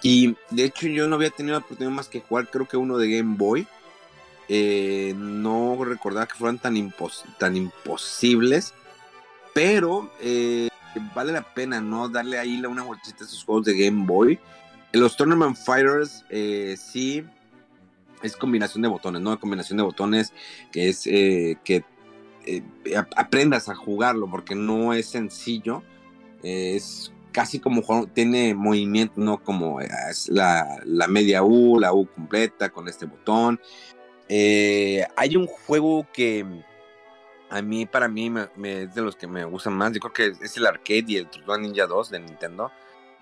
Y 0.01 0.35
de 0.49 0.63
hecho 0.63 0.87
yo 0.87 1.07
no 1.07 1.17
había 1.17 1.29
tenido 1.29 1.59
la 1.59 1.63
oportunidad 1.63 1.95
más 1.95 2.07
que 2.07 2.21
jugar, 2.21 2.49
creo 2.49 2.67
que 2.67 2.77
uno 2.77 2.97
de 2.97 3.15
Game 3.15 3.37
Boy. 3.37 3.67
Eh, 4.49 5.13
no 5.15 5.77
recordaba 5.85 6.25
que 6.25 6.33
fueran 6.33 6.57
tan 6.57 6.75
imposibles. 6.75 8.73
Pero 9.53 10.11
eh, 10.19 10.69
vale 11.13 11.31
la 11.31 11.43
pena, 11.43 11.79
¿no? 11.79 12.09
Darle 12.09 12.39
ahí 12.39 12.59
una 12.65 12.81
vueltita 12.81 13.23
a 13.23 13.27
esos 13.27 13.43
juegos 13.43 13.65
de 13.65 13.77
Game 13.77 14.05
Boy. 14.07 14.39
Los 14.93 15.15
Tournament 15.15 15.55
Fighters, 15.55 16.25
eh, 16.29 16.75
sí, 16.75 17.23
es 18.23 18.35
combinación 18.35 18.81
de 18.81 18.89
botones, 18.89 19.21
¿no? 19.21 19.39
Combinación 19.39 19.77
de 19.77 19.83
botones 19.83 20.33
que 20.71 20.89
es 20.89 21.07
eh, 21.07 21.57
que 21.63 21.83
eh, 22.45 22.63
aprendas 23.15 23.69
a 23.69 23.75
jugarlo 23.75 24.29
porque 24.29 24.55
no 24.55 24.93
es 24.93 25.07
sencillo. 25.07 25.83
Eh, 26.43 26.75
es 26.75 27.11
casi 27.31 27.59
como 27.59 28.07
tiene 28.07 28.53
movimiento, 28.53 29.15
¿no? 29.17 29.43
Como 29.43 29.79
es 29.81 30.27
la, 30.29 30.81
la, 30.85 31.07
media 31.07 31.43
U, 31.43 31.79
la 31.79 31.93
U 31.93 32.07
completa 32.07 32.69
con 32.69 32.87
este 32.87 33.05
botón. 33.05 33.59
hay 34.29 35.35
un 35.35 35.47
juego 35.47 36.07
que 36.13 36.45
a 37.51 37.61
mí, 37.61 37.85
para 37.85 38.07
mí, 38.07 38.29
me, 38.29 38.83
es 38.83 38.95
de 38.95 39.01
los 39.01 39.17
que 39.17 39.27
me 39.27 39.43
gustan 39.43 39.73
más. 39.73 39.91
Yo 39.91 39.99
creo 39.99 40.13
que 40.13 40.45
es 40.45 40.55
el 40.55 40.65
arcade 40.65 41.03
y 41.07 41.17
el 41.17 41.27
Tortuga 41.27 41.57
Ninja 41.57 41.85
2 41.85 42.09
de 42.09 42.19
Nintendo. 42.21 42.71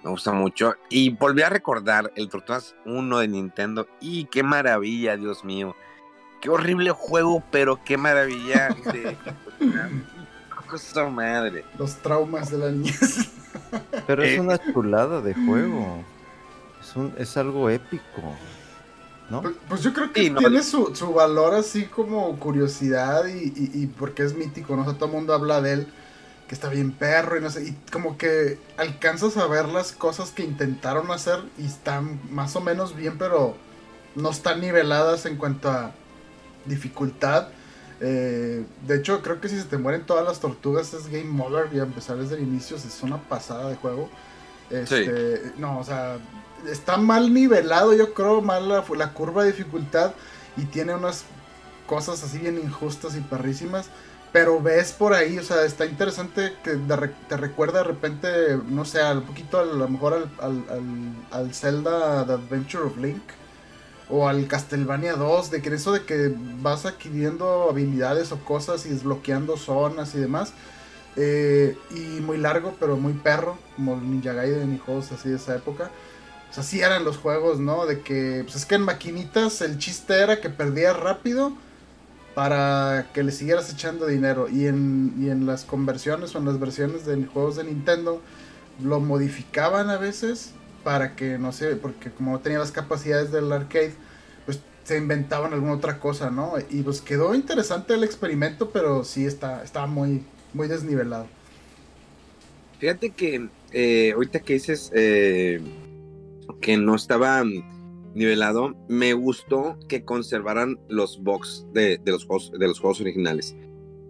Me 0.04 0.10
gusta 0.10 0.32
mucho. 0.32 0.76
Y 0.90 1.10
volví 1.10 1.42
a 1.42 1.50
recordar 1.50 2.12
el 2.16 2.30
Tortugas 2.30 2.76
1 2.86 3.20
de 3.20 3.28
Nintendo. 3.28 3.88
Y 4.00 4.26
qué 4.26 4.44
maravilla, 4.44 5.18
Dios 5.18 5.44
mío. 5.44 5.76
Qué 6.42 6.50
horrible 6.50 6.92
juego, 6.92 7.44
pero 7.52 7.84
qué 7.84 7.98
maravilla. 7.98 8.70
De... 8.92 9.18
cosa 10.70 11.10
madre. 11.10 11.66
Los 11.78 11.96
traumas 11.98 12.52
de 12.52 12.58
la 12.58 12.72
niñez. 12.72 13.30
Pero 14.08 14.24
es 14.24 14.40
una 14.40 14.58
chulada 14.58 15.22
de 15.22 15.34
juego. 15.34 16.04
Es, 16.82 16.96
un, 16.96 17.14
es 17.18 17.36
algo 17.38 17.70
épico. 17.70 18.36
¿No? 19.30 19.42
Pues, 19.42 19.56
pues, 19.68 19.84
yo 19.84 19.94
creo 19.94 20.12
que 20.12 20.24
sí, 20.24 20.32
tiene 20.32 20.64
su, 20.64 20.96
su, 20.96 21.14
valor 21.14 21.54
así 21.54 21.86
como 21.86 22.36
curiosidad 22.40 23.28
y, 23.28 23.54
y, 23.56 23.72
y, 23.84 23.88
porque 23.88 24.24
es 24.24 24.34
mítico, 24.34 24.76
¿no? 24.76 24.82
O 24.82 24.86
sea, 24.86 24.96
todo 24.96 25.06
el 25.06 25.12
mundo 25.12 25.36
habla 25.36 25.62
de 25.62 25.74
él, 25.74 25.88
que 26.50 26.56
está 26.56 26.68
bien 26.68 26.92
perro 26.92 27.38
y 27.38 27.42
no 27.42 27.52
sé, 27.52 27.64
y 27.64 27.78
como 27.92 28.18
que 28.18 28.58
alcanzas 28.76 29.38
a 29.38 29.46
ver 29.46 29.70
las 29.70 29.92
cosas 29.92 30.32
que 30.32 30.44
intentaron 30.44 31.12
hacer 31.12 31.40
y 31.60 31.66
están 31.68 32.20
más 32.32 32.56
o 32.56 32.62
menos 32.62 32.96
bien, 32.96 33.20
pero 33.20 33.56
no 34.16 34.32
están 34.32 34.60
niveladas 34.60 35.28
en 35.28 35.38
cuanto 35.38 35.70
a 35.70 35.92
dificultad. 36.66 37.50
Eh, 38.02 38.66
de 38.88 38.96
hecho, 38.96 39.22
creo 39.22 39.40
que 39.40 39.48
si 39.48 39.60
se 39.60 39.66
te 39.66 39.78
mueren 39.78 40.08
todas 40.08 40.26
las 40.26 40.40
tortugas 40.40 40.92
es 40.96 41.08
game 41.08 41.40
over 41.40 41.70
y 41.72 41.80
a 41.80 41.84
empezar 41.84 42.18
desde 42.18 42.38
el 42.38 42.42
inicio 42.42 42.78
es 42.78 43.04
una 43.04 43.18
pasada 43.18 43.70
de 43.70 43.76
juego. 43.76 44.10
Este, 44.72 45.38
sí. 45.38 45.52
No, 45.60 45.78
o 45.78 45.84
sea, 45.84 46.18
está 46.68 46.98
mal 46.98 47.32
nivelado, 47.32 47.94
yo 47.94 48.16
creo, 48.16 48.42
mal 48.42 48.68
la, 48.68 48.84
la, 48.98 49.14
curva 49.14 49.44
de 49.44 49.52
dificultad 49.52 50.14
y 50.58 50.66
tiene 50.66 50.96
unas 50.96 51.26
cosas 51.86 52.24
así 52.24 52.40
bien 52.40 52.58
injustas 52.58 53.16
y 53.16 53.20
perrísimas. 53.20 53.92
Pero 54.32 54.62
ves 54.62 54.92
por 54.92 55.14
ahí, 55.14 55.40
o 55.40 55.44
sea, 55.44 55.64
está 55.66 55.86
interesante 55.86 56.54
que 56.64 56.78
te 57.28 57.38
recuerda 57.38 57.80
de 57.80 57.86
repente, 57.86 58.30
no 58.68 58.86
sé, 58.86 59.04
un 59.12 59.24
poquito 59.24 59.60
a 59.60 59.66
lo 59.66 59.88
mejor 59.88 60.30
al, 60.40 60.64
al, 61.32 61.54
Zelda 61.54 62.26
The 62.28 62.34
Adventure 62.34 62.84
of 62.84 62.98
Link 62.98 63.24
o 64.08 64.28
al 64.28 64.48
Castlevania 64.48 65.14
2, 65.16 65.50
de 65.50 65.62
que 65.62 65.74
eso 65.74 65.94
de 65.94 66.04
que 66.04 66.34
vas 66.62 66.86
adquiriendo 66.86 67.70
habilidades 67.72 68.32
o 68.32 68.40
cosas 68.40 68.86
y 68.86 68.90
desbloqueando 68.90 69.58
zonas 69.58 70.14
y 70.14 70.20
demás. 70.20 70.54
Eh, 71.16 71.76
y 71.92 72.22
muy 72.22 72.38
largo, 72.38 72.76
pero 72.80 72.98
muy 72.98 73.14
perro, 73.14 73.58
como 73.76 73.98
Ninja 73.98 74.34
Gaiden 74.34 74.74
y 74.76 74.78
juegos 74.78 75.12
así 75.12 75.30
de 75.30 75.36
esa 75.38 75.56
época. 75.56 75.90
O 76.50 76.54
sea, 76.54 76.64
sí 76.64 76.82
eran 76.82 77.04
los 77.04 77.18
juegos, 77.18 77.60
¿no? 77.60 77.86
De 77.88 78.02
que, 78.02 78.42
pues 78.44 78.56
es 78.56 78.66
que 78.66 78.76
en 78.76 78.84
maquinitas 78.84 79.62
el 79.62 79.80
chiste 79.80 80.14
era 80.22 80.40
que 80.40 80.50
perdías 80.50 80.98
rápido 80.98 81.54
para 82.36 83.08
que 83.14 83.24
le 83.24 83.32
siguieras 83.32 83.72
echando 83.72 84.08
dinero. 84.08 84.48
Y 84.50 84.68
en, 84.68 85.16
y 85.20 85.30
en 85.30 85.46
las 85.46 85.64
conversiones 85.66 86.36
o 86.36 86.40
en 86.40 86.46
las 86.46 86.60
versiones 86.60 87.06
de 87.06 87.26
juegos 87.26 87.56
de 87.56 87.66
Nintendo 87.66 88.22
lo 88.84 89.00
modificaban 89.00 89.90
a 89.90 89.98
veces 89.98 90.54
para 90.84 91.16
que, 91.16 91.38
no 91.38 91.52
sé, 91.52 91.76
porque 91.76 92.12
como 92.12 92.32
no 92.32 92.40
tenía 92.40 92.60
las 92.60 92.72
capacidades 92.72 93.32
del 93.32 93.52
arcade, 93.52 93.94
pues 94.46 94.60
se 94.84 94.98
inventaban 94.98 95.54
alguna 95.54 95.74
otra 95.74 96.00
cosa, 96.00 96.30
¿no? 96.30 96.54
Y 96.70 96.84
pues 96.84 97.02
quedó 97.02 97.36
interesante 97.36 97.94
el 97.94 98.04
experimento, 98.04 98.72
pero 98.72 99.04
sí 99.04 99.26
está, 99.26 99.64
estaba 99.64 99.88
muy, 99.88 100.24
muy 100.54 100.68
desnivelado. 100.68 101.28
Fíjate 102.80 103.10
que 103.10 103.50
eh, 103.72 104.14
ahorita 104.14 104.40
que 104.40 104.54
dices... 104.54 104.92
Eh 104.94 105.62
que 106.62 106.78
no 106.78 106.96
estaba 106.96 107.44
nivelado, 108.14 108.76
me 108.88 109.14
gustó 109.14 109.78
que 109.88 110.04
conservaran 110.04 110.80
los 110.88 111.22
box 111.22 111.66
de, 111.74 111.98
de, 111.98 112.12
los, 112.12 112.26
juegos, 112.26 112.52
de 112.58 112.68
los 112.68 112.80
juegos 112.80 113.02
originales. 113.02 113.56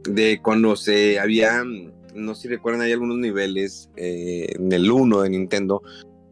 De 0.04 0.42
cuando 0.42 0.76
se 0.76 1.20
había, 1.20 1.64
no 2.16 2.36
sé 2.36 2.44
si 2.44 2.48
recuerdan, 2.48 2.82
hay 2.82 2.94
algunos 2.94 3.18
niveles 3.18 3.90
eh, 3.98 4.48
en 4.56 4.72
el 4.72 4.90
1 4.90 5.22
de 5.22 5.30
Nintendo, 5.30 5.82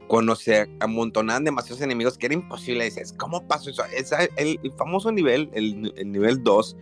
cuando 0.07 0.35
se 0.35 0.69
amontonaban 0.79 1.43
demasiados 1.43 1.81
enemigos 1.81 2.17
que 2.17 2.27
era 2.27 2.35
imposible. 2.35 2.85
Dices, 2.85 3.13
¿cómo 3.13 3.45
pasó 3.47 3.69
eso? 3.69 3.83
Esa, 3.93 4.23
el, 4.37 4.59
el, 4.63 4.71
famoso 4.73 5.11
nivel, 5.11 5.49
el, 5.53 5.93
el 5.97 6.11
nivel 6.11 6.43
2, 6.43 6.77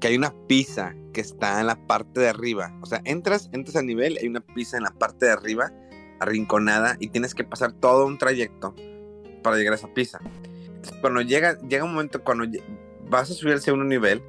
que 0.00 0.08
hay 0.08 0.16
una 0.16 0.34
pizza 0.46 0.94
que 1.12 1.20
está 1.20 1.60
en 1.60 1.66
la 1.66 1.86
parte 1.86 2.20
de 2.20 2.28
arriba. 2.28 2.76
O 2.82 2.86
sea, 2.86 3.02
entras, 3.04 3.50
entras 3.52 3.76
al 3.76 3.86
nivel, 3.86 4.18
hay 4.20 4.28
una 4.28 4.40
pizza 4.40 4.78
en 4.78 4.84
la 4.84 4.90
parte 4.92 5.26
de 5.26 5.32
arriba 5.32 5.72
arrinconada 6.20 6.96
y 7.00 7.08
tienes 7.08 7.34
que 7.34 7.44
pasar 7.44 7.72
todo 7.72 8.06
un 8.06 8.16
trayecto 8.16 8.74
para 9.44 9.56
llegar 9.56 9.74
a 9.74 9.76
esa 9.76 9.94
pista. 9.94 10.20
Cuando 11.00 11.20
llega, 11.20 11.56
llega 11.60 11.84
un 11.84 11.92
momento 11.92 12.24
cuando 12.24 12.46
vas 13.08 13.30
a 13.30 13.34
subirse 13.34 13.70
a 13.70 13.74
un 13.74 13.88
nivel, 13.88 14.20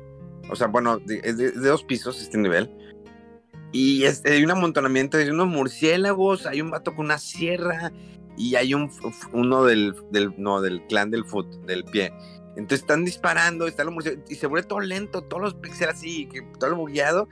o 0.49 0.55
sea, 0.55 0.67
bueno, 0.67 0.99
es 1.07 1.37
de, 1.37 1.51
de, 1.51 1.67
dos 1.67 1.83
pisos 1.83 2.21
este 2.21 2.37
nivel, 2.37 2.69
y 3.71 4.03
es, 4.03 4.23
hay 4.25 4.43
un 4.43 4.51
amontonamiento 4.51 5.17
de 5.17 5.31
unos 5.31 5.47
murciélagos, 5.47 6.45
hay 6.45 6.61
un 6.61 6.69
vato 6.69 6.95
con 6.95 7.05
una 7.05 7.17
sierra, 7.17 7.91
y 8.37 8.55
hay 8.55 8.73
un 8.73 8.91
uno 9.31 9.63
del, 9.63 9.95
del 10.11 10.33
no, 10.37 10.61
del 10.61 10.85
clan 10.87 11.11
del 11.11 11.25
foot, 11.25 11.47
del 11.65 11.83
pie. 11.85 12.13
Entonces 12.55 12.81
están 12.81 13.03
disparando, 13.03 13.67
están 13.67 13.87
los 13.87 14.05
y 14.29 14.35
se 14.35 14.47
vuelve 14.47 14.67
todo 14.67 14.79
lento, 14.79 15.23
todos 15.23 15.41
los 15.41 15.53
píxeles 15.55 15.95
así, 15.95 16.27
que 16.27 16.41
todo 16.57 16.69
lo 16.69 16.77
bugueado. 16.77 17.27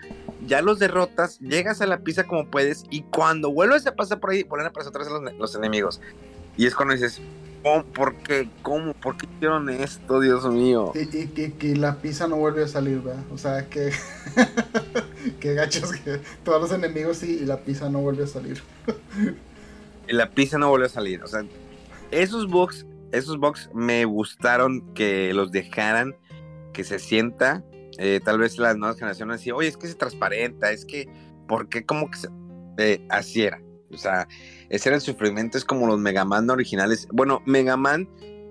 Ya 0.46 0.62
los 0.62 0.80
derrotas, 0.80 1.40
llegas 1.40 1.82
a 1.82 1.86
la 1.86 2.00
pista 2.00 2.26
como 2.26 2.50
puedes, 2.50 2.84
y 2.90 3.04
cuando 3.04 3.52
vuelves 3.52 3.88
a 3.88 3.96
pasar 3.96 4.20
por 4.20 4.32
ahí, 4.32 4.44
vuelven 4.44 4.68
a 4.68 4.88
otra 4.88 5.04
vez 5.04 5.10
los, 5.10 5.34
los, 5.34 5.56
enemigos. 5.56 6.02
Y 6.58 6.66
es 6.66 6.76
cuando 6.76 6.94
dices, 6.94 7.22
¿por 7.94 8.16
qué? 8.18 8.50
¿Cómo? 8.62 8.94
¿Por 8.94 9.18
qué 9.18 9.28
hicieron 9.36 9.70
esto, 9.70 10.20
Dios 10.20 10.46
mío? 10.46 10.92
Y, 10.96 11.66
y, 11.66 11.76
la 11.76 12.02
pizza 12.02 12.28
no 12.28 12.36
vuelve 12.36 12.64
a 12.64 12.68
salir, 12.68 13.02
¿verdad? 13.02 13.24
O 13.32 13.38
sea, 13.38 13.70
que. 13.70 13.92
que 15.40 15.54
gachos 15.54 15.94
que 15.94 16.20
todos 16.44 16.62
los 16.62 16.72
enemigos 16.72 17.18
sí, 17.18 17.40
y 17.42 17.46
la 17.46 17.62
pizza 17.62 17.90
no 17.90 18.02
vuelve 18.02 18.24
a 18.24 18.28
salir. 18.28 18.62
y 20.08 20.14
la 20.14 20.30
pizza 20.30 20.58
no 20.58 20.70
vuelve 20.70 20.88
a 20.88 20.90
salir, 20.90 21.24
o 21.24 21.28
sea 21.28 21.44
esos 22.14 22.48
bugs, 22.48 22.86
esos 23.12 23.40
bugs 23.40 23.70
me 23.74 24.06
gustaron 24.06 24.94
que 24.94 25.34
los 25.34 25.52
dejaran, 25.52 26.16
que 26.72 26.84
se 26.84 27.00
sienta. 27.00 27.64
Eh, 27.98 28.20
tal 28.24 28.40
vez 28.40 28.58
las 28.58 28.78
nuevas 28.78 28.98
generaciones 28.98 29.40
decían, 29.40 29.56
oye, 29.56 29.68
es 29.68 29.78
que 29.78 29.88
se 29.88 29.96
transparenta, 29.96 30.72
es 30.72 30.86
que, 30.86 31.08
¿por 31.48 31.70
qué? 31.70 31.86
Como 31.86 32.10
que 32.10 32.18
se... 32.18 32.30
Eh, 32.78 33.06
así 33.10 33.44
era. 33.44 33.62
O 33.94 33.98
sea, 33.98 34.28
ese 34.70 34.90
era 34.90 35.00
como 35.68 35.88
los 35.88 36.00
Mega 36.00 36.26
Man 36.26 36.50
originales. 36.50 37.08
Bueno, 37.12 37.42
Mega 37.46 37.78
Man, 37.78 38.10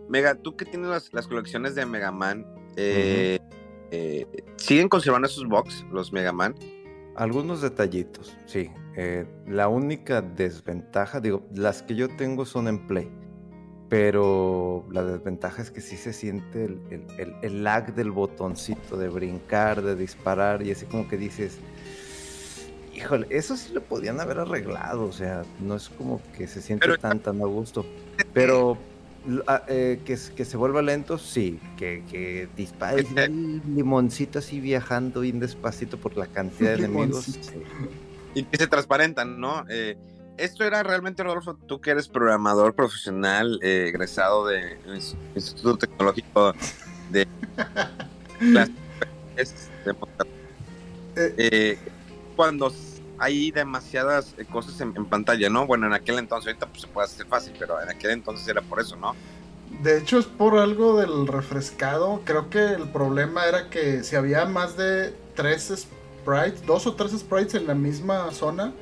Mega, 0.09 0.35
tú 0.35 0.57
que 0.57 0.65
tienes 0.65 0.89
las, 0.89 1.13
las 1.13 1.27
colecciones 1.27 1.75
de 1.75 1.87
Mega 1.87 2.13
Man, 2.13 2.47
eh, 2.77 3.39
eh, 3.91 4.27
¿siguen 4.57 4.89
conservando 4.89 5.27
esos 5.29 5.47
box, 5.47 5.85
los 5.91 6.13
Mega 6.13 6.33
Man? 6.33 6.55
Algunos 7.17 7.61
detallitos, 7.61 8.37
sí. 8.47 8.71
Eh, 8.97 9.27
la 9.47 9.69
única 9.69 10.21
desventaja, 10.23 11.21
digo, 11.21 11.47
las 11.55 11.83
que 11.83 11.95
yo 11.95 12.09
tengo 12.17 12.45
son 12.47 12.69
en 12.69 12.87
Play. 12.87 13.11
Pero 13.89 14.87
la 14.91 15.05
desventaja 15.05 15.61
es 15.61 15.71
que 15.71 15.83
sí 15.83 15.99
se 15.99 16.15
siente 16.15 16.65
el, 16.65 16.81
el- 16.91 17.07
el- 17.19 17.35
el 17.43 17.63
lag 17.65 17.95
del 17.95 18.11
botoncito 18.11 18.97
de 18.97 19.09
brincar, 19.11 19.83
de 19.83 19.95
disparar, 19.97 20.63
y 20.63 20.71
así 20.73 20.87
como 20.87 21.07
que 21.09 21.19
dices, 21.19 21.59
híjole, 23.03 23.27
eso 23.31 23.57
sí 23.57 23.73
lo 23.73 23.83
podían 23.83 24.21
haber 24.21 24.39
arreglado, 24.39 25.05
o 25.05 25.13
sea, 25.13 25.43
no 25.61 25.77
es 25.77 25.89
como 25.91 26.21
que 26.37 26.47
se 26.47 26.63
siente 26.63 26.87
Pero- 26.87 26.99
tan, 26.99 27.19
tan 27.21 27.41
a 27.41 27.47
gusto. 27.47 27.85
Pero 28.33 28.79
ah, 29.47 29.63
eh, 29.69 30.01
que, 30.05 30.17
se 30.17 30.57
vuelva 30.57 30.83
lento, 30.83 31.19
sí, 31.19 31.61
que, 31.77 32.03
que 32.11 32.49
dispare 32.57 33.05
el 33.17 33.61
limoncito 33.75 34.39
así 34.39 34.61
viajando 34.61 35.21
bien 35.21 35.41
despacito 35.41 35.97
por 35.99 36.17
la 36.17 36.27
cantidad 36.27 36.77
de 36.77 36.85
enemigos. 36.85 37.25
Sí. 37.25 37.41
y 38.35 38.45
que 38.45 38.57
se 38.57 38.67
transparentan, 38.67 39.41
¿no? 39.41 39.65
Eh, 39.69 39.97
esto 40.39 40.65
era 40.65 40.83
realmente, 40.83 41.23
Rodolfo, 41.23 41.55
tú 41.55 41.81
que 41.81 41.91
eres 41.91 42.09
programador 42.09 42.75
profesional, 42.75 43.59
eh, 43.63 43.87
egresado 43.89 44.47
de 44.47 44.79
Ins- 44.87 45.15
Instituto 45.35 45.77
Tecnológico 45.77 46.55
de 47.11 47.29
las 48.41 48.69
de. 49.37 49.93
Eh. 51.17 51.35
Eh, 51.37 51.79
cuando 52.35 52.73
hay 53.23 53.53
demasiadas 53.53 54.35
eh, 54.37 54.45
cosas 54.45 54.81
en, 54.81 54.93
pantalla, 55.07 55.49
¿no? 55.49 55.65
Bueno, 55.65 55.87
en 55.87 55.93
aquel 55.93 56.19
entonces, 56.19 56.49
ahorita 56.49 56.67
pues 56.67 56.81
se 56.81 56.89
puede 56.89 57.07
hacer 57.07 57.25
fácil, 57.27 57.55
pero 57.57 57.81
en 57.81 57.89
aquel 57.89 58.11
entonces 58.11 58.49
era 58.49 58.61
por 58.63 58.81
eso, 58.81 58.97
¿no? 58.97 59.15
De 59.81 59.97
hecho, 59.97 60.19
es 60.19 60.27
por 60.27 60.59
algo 60.59 60.97
del 60.97 61.29
refrescado. 61.29 62.23
Creo 62.25 62.51
que 62.51 62.73
el 62.73 62.89
problema 62.89 63.47
era 63.47 63.71
que 63.71 64.03
si 64.03 64.17
había 64.17 64.45
más 64.47 64.77
de 64.77 65.15
tres 65.37 65.73
sprites, 65.73 66.67
dos 66.67 66.89
o 66.89 66.95
tres 66.95 67.13
sprites 67.13 67.55
en 67.55 67.69
la 67.69 67.75
misma 67.75 68.29
zona, 68.33 68.73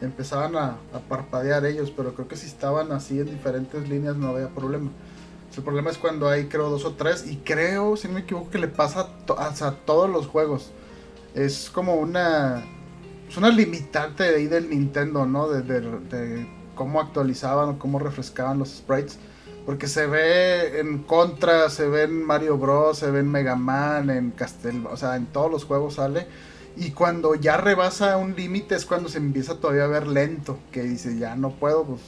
empezaban 0.00 0.54
a, 0.56 0.76
parpadear 1.08 1.66
ellos. 1.66 1.90
Pero 1.90 2.14
creo 2.14 2.28
que 2.28 2.36
si 2.36 2.46
estaban 2.46 2.92
así 2.92 3.18
en 3.18 3.26
diferentes 3.26 3.88
líneas 3.88 4.14
no 4.14 4.28
había 4.28 4.50
problema. 4.50 4.90
El 5.56 5.64
problema 5.64 5.90
es 5.90 5.98
cuando 5.98 6.28
hay, 6.28 6.46
creo, 6.46 6.70
dos 6.70 6.84
o 6.84 6.92
tres. 6.92 7.26
Y 7.28 7.38
creo, 7.38 7.96
si 7.96 8.06
no 8.06 8.14
me 8.14 8.20
equivoco, 8.20 8.50
que 8.50 8.58
le 8.58 8.68
pasa 8.68 9.08
to- 9.26 9.36
a 9.38 9.52
todos 9.84 10.08
los 10.08 10.28
juegos. 10.28 10.70
Es 11.34 11.70
como 11.70 11.96
una. 11.96 12.64
Es 13.30 13.36
una 13.36 13.50
limitante 13.50 14.24
de 14.24 14.36
ahí 14.36 14.46
del 14.48 14.68
Nintendo, 14.70 15.24
¿no? 15.26 15.48
De, 15.48 15.62
de- 15.62 15.80
de 15.82 16.46
cómo 16.74 17.00
actualizaban 17.00 17.70
o 17.70 17.78
cómo 17.78 17.98
refrescaban 17.98 18.58
los 18.58 18.70
sprites. 18.70 19.18
Porque 19.66 19.88
se 19.88 20.06
ve 20.06 20.80
en 20.80 21.04
Contra, 21.04 21.70
se 21.70 21.86
ve 21.88 22.04
en 22.04 22.24
Mario 22.24 22.58
Bros, 22.58 22.98
se 22.98 23.10
ve 23.10 23.20
en 23.20 23.30
Mega 23.30 23.56
Man, 23.56 24.10
en 24.10 24.30
Castel, 24.32 24.86
o 24.86 24.96
sea, 24.96 25.16
en 25.16 25.26
todos 25.26 25.50
los 25.50 25.64
juegos 25.64 25.94
sale. 25.94 26.26
Y 26.76 26.92
cuando 26.92 27.34
ya 27.34 27.56
rebasa 27.58 28.16
un 28.16 28.34
límite 28.36 28.74
es 28.74 28.86
cuando 28.86 29.08
se 29.08 29.18
empieza 29.18 29.56
todavía 29.60 29.84
a 29.84 29.88
ver 29.88 30.06
lento, 30.08 30.58
que 30.72 30.82
dice, 30.82 31.18
ya 31.18 31.36
no 31.36 31.52
puedo, 31.52 31.84
pues 31.84 32.00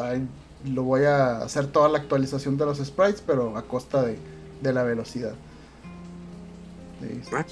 ahí 0.00 0.28
lo 0.64 0.82
voy 0.84 1.04
a 1.04 1.38
hacer 1.38 1.66
toda 1.68 1.88
la 1.88 1.98
actualización 1.98 2.56
de 2.58 2.66
los 2.66 2.78
sprites, 2.78 3.22
pero 3.26 3.56
a 3.56 3.66
costa 3.66 4.02
de, 4.04 4.18
de 4.60 4.72
la 4.72 4.84
velocidad. 4.84 5.40
Sí, 7.00 7.20
Ah, 7.32 7.44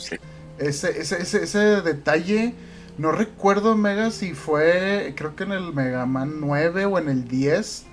ese, 0.59 1.01
ese, 1.01 1.23
ese, 1.23 1.43
ese 1.45 1.59
detalle, 1.83 2.55
no 3.01 3.13
recuerdo 3.13 3.77
Mega 3.77 4.11
si 4.11 4.35
fue, 4.35 5.15
creo 5.17 5.35
que 5.37 5.45
en 5.45 5.53
el 5.53 5.73
Mega 5.73 6.07
Man 6.07 6.35
9 6.41 6.85
o 6.87 6.99
en 6.99 7.09
el 7.09 7.27
10, 7.29 7.85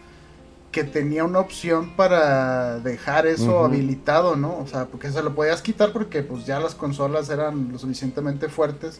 que 0.71 0.83
tenía 0.83 1.23
una 1.23 1.39
opción 1.39 1.95
para 1.95 2.79
dejar 2.79 3.25
eso 3.25 3.63
habilitado, 3.65 4.35
¿no? 4.35 4.57
O 4.59 4.67
sea, 4.67 4.85
porque 4.85 5.11
se 5.11 5.23
lo 5.23 5.33
podías 5.33 5.61
quitar 5.61 5.91
porque 5.93 6.23
pues 6.23 6.45
ya 6.45 6.59
las 6.59 6.75
consolas 6.75 7.29
eran 7.29 7.71
lo 7.71 7.79
suficientemente 7.79 8.49
fuertes 8.49 8.99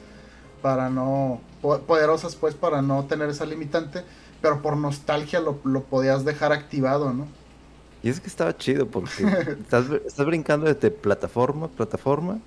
para 0.61 0.89
no, 0.89 1.41
po- 1.61 1.79
poderosas 1.79 2.35
pues 2.35 2.55
para 2.55 2.81
no 2.81 3.05
tener 3.05 3.29
esa 3.29 3.45
limitante, 3.45 4.03
pero 4.41 4.61
por 4.61 4.77
nostalgia 4.77 5.39
lo, 5.39 5.59
lo 5.65 5.83
podías 5.83 6.25
dejar 6.25 6.51
activado, 6.53 7.13
¿no? 7.13 7.27
Y 8.01 8.09
es 8.09 8.19
que 8.19 8.27
estaba 8.27 8.55
chido 8.55 8.87
porque 8.87 9.23
estás, 9.61 9.85
estás 10.05 10.25
brincando 10.25 10.65
desde 10.71 10.89
plataforma, 10.89 11.67
plataforma, 11.67 12.39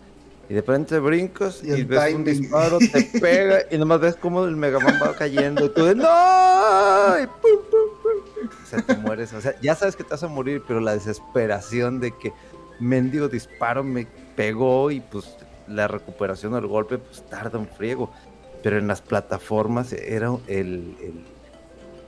y 0.51 0.55
de 0.55 0.63
repente 0.63 0.99
brincas 0.99 1.63
Y 1.63 1.73
y, 1.73 1.85
ves 1.85 2.13
un 2.13 2.25
disparo, 2.25 2.79
te 2.81 3.03
pega, 3.21 3.61
y 3.71 3.79
nomás 3.79 4.01
ves 4.01 4.17
cómo 4.17 4.45
el 4.45 4.57
Mega 4.57 4.81
Man 4.81 4.99
va 5.01 5.15
cayendo, 5.15 5.67
y 5.67 5.69
tú 5.69 5.85
de 5.85 5.95
¡No! 5.95 7.23
Y 7.23 7.27
pum, 7.27 7.63
pum, 7.71 8.03
pum. 8.03 8.49
O 8.61 8.67
sea, 8.67 8.83
te 8.83 8.97
mueres. 8.97 9.33
O 9.33 9.41
sea, 9.41 9.55
ya 9.61 9.77
sabes 9.77 9.95
que 9.95 10.03
te 10.03 10.11
vas 10.11 10.25
a 10.25 10.27
morir, 10.27 10.65
pero 10.67 10.81
la 10.81 10.95
desesperación 10.95 12.01
de 12.01 12.11
que 12.19 12.33
mendigo 12.81 13.29
disparo 13.29 13.85
me 13.85 14.09
pegó 14.35 14.91
y 14.91 15.01
pues 15.01 15.37
la 15.69 15.87
recuperación 15.87 16.55
del 16.55 16.67
golpe 16.67 16.99
pues 16.99 17.23
tarda 17.29 17.57
un 17.57 17.69
friego. 17.69 18.13
Pero 18.61 18.77
en 18.77 18.89
las 18.89 19.03
plataformas 19.03 19.93
era 19.93 20.37
el, 20.49 20.97
el, 21.01 21.25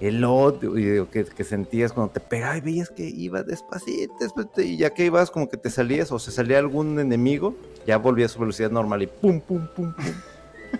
el 0.02 0.24
odio 0.24 0.72
digo, 0.72 1.10
que, 1.10 1.24
que 1.24 1.44
sentías 1.44 1.92
cuando 1.92 2.12
te 2.12 2.20
pegaba 2.20 2.56
y 2.56 2.60
veías 2.60 2.90
que 2.90 3.08
iba 3.08 3.42
despacito, 3.42 4.12
despacito, 4.18 4.60
y 4.60 4.76
ya 4.76 4.90
que 4.90 5.04
ibas 5.04 5.30
como 5.30 5.48
que 5.48 5.56
te 5.56 5.70
salías 5.70 6.10
o 6.10 6.18
se 6.18 6.32
salía 6.32 6.58
algún 6.58 6.98
enemigo, 6.98 7.54
ya 7.86 7.98
volvía 7.98 8.26
a 8.26 8.28
su 8.28 8.40
velocidad 8.40 8.70
normal 8.70 9.02
y 9.02 9.06
pum, 9.06 9.40
pum, 9.40 9.66
pum, 9.76 9.92
pum. 9.92 10.14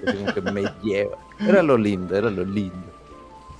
Así 0.06 0.16
como 0.16 0.34
que 0.34 0.40
me 0.40 0.64
lleva. 0.82 1.18
Era 1.38 1.62
lo 1.62 1.78
lindo, 1.78 2.16
era 2.16 2.30
lo 2.30 2.44
lindo. 2.44 2.92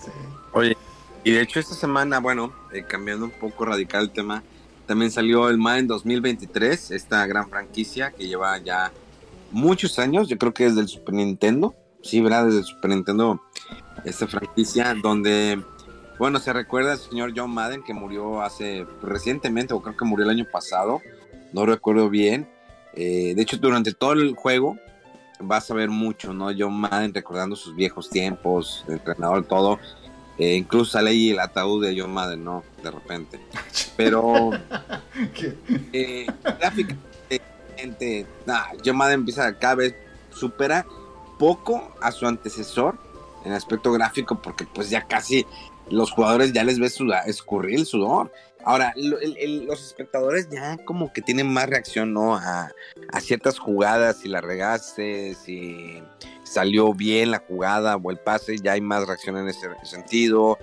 Sí. 0.04 0.10
Oye, 0.52 0.76
y 1.22 1.30
de 1.30 1.40
hecho 1.40 1.60
esta 1.60 1.74
semana, 1.74 2.18
bueno, 2.18 2.52
eh, 2.72 2.84
cambiando 2.86 3.26
un 3.26 3.30
poco 3.30 3.64
radical 3.64 4.02
el 4.02 4.10
tema, 4.10 4.42
también 4.86 5.12
salió 5.12 5.48
el 5.48 5.58
Madden 5.58 5.86
2023, 5.86 6.90
esta 6.90 7.24
gran 7.26 7.48
franquicia 7.48 8.10
que 8.10 8.26
lleva 8.26 8.58
ya 8.58 8.90
muchos 9.52 9.98
años, 10.00 10.28
yo 10.28 10.36
creo 10.38 10.52
que 10.52 10.64
desde 10.64 10.80
el 10.80 10.88
Super 10.88 11.14
Nintendo, 11.14 11.74
sí, 12.02 12.20
¿verdad? 12.20 12.46
Desde 12.46 12.58
el 12.58 12.64
Super 12.64 12.90
Nintendo, 12.90 13.40
esta 14.04 14.26
franquicia 14.26 14.94
donde, 15.00 15.62
bueno, 16.18 16.38
se 16.38 16.52
recuerda 16.52 16.92
al 16.92 16.98
señor 16.98 17.32
John 17.36 17.50
Madden 17.50 17.82
que 17.82 17.94
murió 17.94 18.42
hace 18.42 18.86
recientemente, 19.02 19.74
o 19.74 19.82
creo 19.82 19.96
que 19.96 20.04
murió 20.04 20.24
el 20.24 20.30
año 20.30 20.46
pasado, 20.50 21.00
no 21.52 21.66
recuerdo 21.66 22.08
bien. 22.10 22.48
Eh, 22.94 23.32
de 23.34 23.42
hecho, 23.42 23.56
durante 23.56 23.92
todo 23.92 24.12
el 24.12 24.34
juego 24.34 24.76
vas 25.40 25.70
a 25.70 25.74
ver 25.74 25.90
mucho, 25.90 26.32
¿no? 26.32 26.50
John 26.56 26.74
Madden 26.74 27.12
recordando 27.12 27.56
sus 27.56 27.74
viejos 27.74 28.08
tiempos, 28.08 28.84
de 28.86 28.94
entrenador, 28.94 29.44
todo. 29.44 29.78
Eh, 30.38 30.54
incluso 30.56 30.92
sale 30.92 31.10
ahí 31.10 31.30
el 31.30 31.40
ataúd 31.40 31.84
de 31.84 31.98
John 31.98 32.12
Madden, 32.12 32.44
¿no? 32.44 32.64
De 32.82 32.90
repente. 32.90 33.40
Pero 33.96 34.50
eh, 35.92 36.26
gráficamente, 36.42 38.26
nah, 38.46 38.64
John 38.84 38.96
Madden 38.96 39.20
empieza 39.20 39.58
cada 39.58 39.76
vez 39.76 39.94
supera 40.30 40.86
poco 41.38 41.94
a 42.00 42.10
su 42.12 42.26
antecesor 42.26 42.98
en 43.44 43.52
aspecto 43.52 43.92
gráfico 43.92 44.40
porque 44.40 44.66
pues 44.72 44.90
ya 44.90 45.06
casi 45.06 45.46
los 45.90 46.10
jugadores 46.10 46.52
ya 46.52 46.64
les 46.64 46.78
ves 46.78 46.98
escurrir 47.26 47.80
el 47.80 47.86
sudor. 47.86 48.32
Ahora, 48.64 48.94
los 48.96 49.84
espectadores 49.84 50.48
ya 50.48 50.76
como 50.84 51.12
que 51.12 51.20
tienen 51.20 51.52
más 51.52 51.68
reacción, 51.68 52.12
¿no? 52.12 52.36
A, 52.36 52.70
a 53.12 53.20
ciertas 53.20 53.58
jugadas, 53.58 54.18
si 54.18 54.28
la 54.28 54.40
regaste, 54.40 55.34
si 55.34 56.00
salió 56.44 56.94
bien 56.94 57.32
la 57.32 57.40
jugada 57.40 57.96
o 57.96 58.10
el 58.10 58.18
pase, 58.18 58.58
ya 58.58 58.72
hay 58.72 58.80
más 58.80 59.06
reacción 59.06 59.36
en 59.36 59.48
ese 59.48 59.68
sentido. 59.82 60.58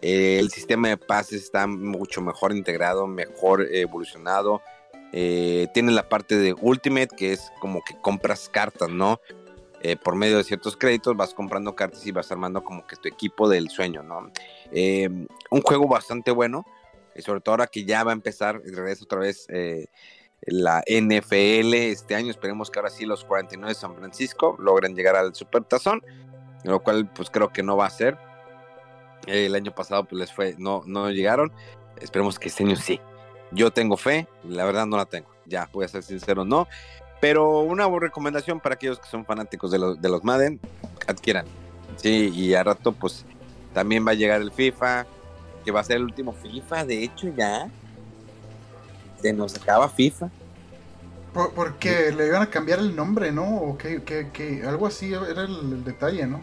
Eh, 0.00 0.38
el 0.38 0.50
sistema 0.50 0.88
de 0.88 0.96
pases 0.96 1.42
está 1.42 1.66
mucho 1.66 2.22
mejor 2.22 2.52
integrado, 2.54 3.06
mejor 3.06 3.66
evolucionado. 3.70 4.62
Eh, 5.12 5.66
tiene 5.74 5.90
la 5.92 6.08
parte 6.08 6.36
de 6.36 6.54
Ultimate, 6.54 7.08
que 7.16 7.32
es 7.32 7.50
como 7.60 7.82
que 7.82 7.96
compras 8.00 8.48
cartas, 8.48 8.90
¿no? 8.90 9.20
Eh, 9.82 9.96
por 9.96 10.14
medio 10.14 10.36
de 10.36 10.44
ciertos 10.44 10.76
créditos 10.76 11.16
vas 11.16 11.32
comprando 11.32 11.74
cartas 11.74 12.06
y 12.06 12.12
vas 12.12 12.30
armando 12.30 12.62
como 12.62 12.86
que 12.86 12.96
tu 12.96 13.08
equipo 13.08 13.48
del 13.48 13.70
sueño, 13.70 14.02
¿no? 14.02 14.30
Eh, 14.72 15.08
un 15.50 15.62
juego 15.62 15.88
bastante 15.88 16.30
bueno, 16.30 16.66
y 17.14 17.22
sobre 17.22 17.40
todo 17.40 17.54
ahora 17.54 17.66
que 17.66 17.84
ya 17.84 18.04
va 18.04 18.12
a 18.12 18.14
empezar, 18.14 18.60
otra 19.02 19.18
vez 19.18 19.46
eh, 19.48 19.86
la 20.42 20.82
NFL 20.86 21.74
este 21.74 22.14
año, 22.14 22.30
esperemos 22.30 22.70
que 22.70 22.78
ahora 22.78 22.90
sí 22.90 23.04
los 23.04 23.24
49 23.24 23.74
de 23.74 23.78
San 23.78 23.94
Francisco 23.94 24.56
logren 24.58 24.94
llegar 24.94 25.16
al 25.16 25.34
Super 25.34 25.64
Tazón, 25.64 26.02
lo 26.64 26.82
cual 26.82 27.10
pues 27.12 27.30
creo 27.30 27.52
que 27.52 27.62
no 27.62 27.76
va 27.76 27.86
a 27.86 27.90
ser. 27.90 28.18
Eh, 29.26 29.46
el 29.46 29.54
año 29.54 29.74
pasado 29.74 30.04
pues 30.04 30.18
les 30.18 30.32
fue, 30.32 30.54
no, 30.58 30.82
no 30.86 31.10
llegaron, 31.10 31.52
esperemos 32.00 32.38
que 32.38 32.48
este 32.48 32.64
año 32.64 32.76
sí. 32.76 33.00
Yo 33.52 33.70
tengo 33.70 33.96
fe, 33.96 34.28
la 34.44 34.64
verdad 34.64 34.86
no 34.86 34.96
la 34.96 35.06
tengo, 35.06 35.28
ya 35.44 35.68
voy 35.72 35.84
a 35.84 35.88
ser 35.88 36.02
sincero, 36.02 36.44
no. 36.44 36.68
Pero 37.20 37.60
una 37.60 37.86
recomendación 37.88 38.60
para 38.60 38.74
aquellos 38.76 38.98
que 38.98 39.08
son 39.08 39.24
fanáticos 39.24 39.70
de 39.70 39.78
los, 39.78 40.00
de 40.00 40.08
los 40.08 40.24
Madden, 40.24 40.58
adquieran. 41.06 41.44
Sí, 41.96 42.32
y 42.34 42.54
a 42.54 42.62
rato 42.64 42.92
pues 42.92 43.24
también 43.74 44.06
va 44.06 44.12
a 44.12 44.14
llegar 44.14 44.40
el 44.40 44.50
FIFA. 44.52 45.06
que 45.64 45.70
va 45.70 45.80
a 45.80 45.84
ser 45.84 45.96
el 45.98 46.04
último 46.04 46.32
FIFA, 46.32 46.86
de 46.86 47.04
hecho 47.04 47.28
ya. 47.36 47.68
Se 49.20 49.32
nos 49.34 49.54
acaba 49.54 49.88
FIFA. 49.90 50.30
Por- 51.34 51.52
porque 51.52 52.10
le 52.12 52.26
iban 52.28 52.40
a 52.42 52.46
cambiar 52.48 52.78
el 52.78 52.96
nombre, 52.96 53.30
¿no? 53.30 53.44
O 53.56 53.76
que, 53.76 54.02
que- 54.02 54.30
que 54.32 54.62
algo 54.66 54.86
así 54.86 55.12
era 55.12 55.42
el, 55.42 55.54
el 55.72 55.84
detalle, 55.84 56.26
¿no? 56.26 56.40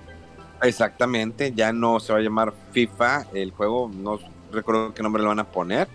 Exactamente, 0.61 1.51
ya 1.53 1.73
no 1.73 1.99
se 1.99 2.13
va 2.13 2.19
a 2.19 2.21
llamar 2.21 2.53
FIFA, 2.71 3.25
el 3.33 3.51
juego, 3.51 3.89
no 3.93 4.19
recuerdo 4.51 4.93
qué 4.93 5.01
nombre 5.03 5.21
le 5.23 5.27
van 5.29 5.39
a 5.39 5.45
poner. 5.47 5.87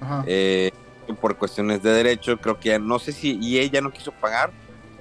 Ajá. 0.00 0.24
eh, 0.26 0.72
por 1.16 1.36
cuestiones 1.36 1.82
de 1.82 1.90
derecho, 1.92 2.38
creo 2.40 2.58
que 2.58 2.78
no 2.78 2.98
sé 2.98 3.12
si 3.12 3.38
EA 3.42 3.66
ya 3.66 3.80
no 3.80 3.92
quiso 3.92 4.12
pagar 4.12 4.52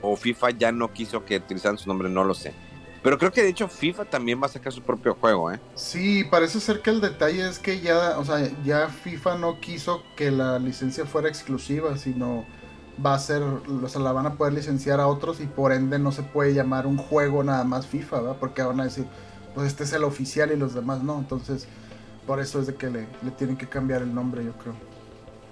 o 0.01 0.15
FIFA 0.15 0.51
ya 0.51 0.71
no 0.71 0.91
quiso 0.93 1.25
que 1.25 1.37
utilizaran 1.37 1.77
su 1.77 1.87
nombre, 1.89 2.09
no 2.09 2.23
lo 2.23 2.33
sé. 2.33 2.53
Pero 3.01 3.17
creo 3.17 3.31
que 3.31 3.41
de 3.41 3.49
hecho 3.49 3.67
FIFA 3.69 4.05
también 4.05 4.41
va 4.41 4.47
a 4.47 4.49
sacar 4.49 4.73
su 4.73 4.81
propio 4.81 5.15
juego, 5.15 5.51
¿eh? 5.51 5.59
Sí, 5.73 6.25
parece 6.25 6.59
ser 6.59 6.81
que 6.81 6.89
el 6.89 6.99
detalle 6.99 7.47
es 7.47 7.59
que 7.59 7.79
ya, 7.79 8.17
o 8.19 8.25
sea, 8.25 8.49
ya 8.63 8.89
FIFA 8.89 9.37
no 9.37 9.59
quiso 9.61 10.03
que 10.15 10.31
la 10.31 10.59
licencia 10.59 11.05
fuera 11.05 11.29
exclusiva, 11.29 11.97
sino 11.97 12.45
va 13.03 13.13
a 13.13 13.19
ser, 13.19 13.41
o 13.41 13.87
sea, 13.87 14.01
la 14.01 14.11
van 14.11 14.25
a 14.25 14.35
poder 14.35 14.53
licenciar 14.53 14.99
a 14.99 15.07
otros 15.07 15.39
y 15.39 15.45
por 15.47 15.71
ende 15.71 15.97
no 15.99 16.11
se 16.11 16.23
puede 16.23 16.53
llamar 16.53 16.87
un 16.87 16.97
juego 16.97 17.43
nada 17.43 17.63
más 17.63 17.87
FIFA, 17.87 18.21
¿verdad? 18.21 18.37
Porque 18.39 18.61
van 18.63 18.81
a 18.81 18.85
decir, 18.85 19.05
pues 19.55 19.67
este 19.67 19.85
es 19.85 19.93
el 19.93 20.03
oficial 20.03 20.51
y 20.51 20.57
los 20.57 20.73
demás 20.73 21.01
no, 21.01 21.17
entonces 21.19 21.67
por 22.27 22.41
eso 22.41 22.59
es 22.59 22.67
de 22.67 22.75
que 22.75 22.89
le, 22.89 23.07
le 23.23 23.31
tienen 23.31 23.57
que 23.57 23.67
cambiar 23.67 24.01
el 24.01 24.13
nombre, 24.13 24.43
yo 24.43 24.53
creo. 24.53 24.88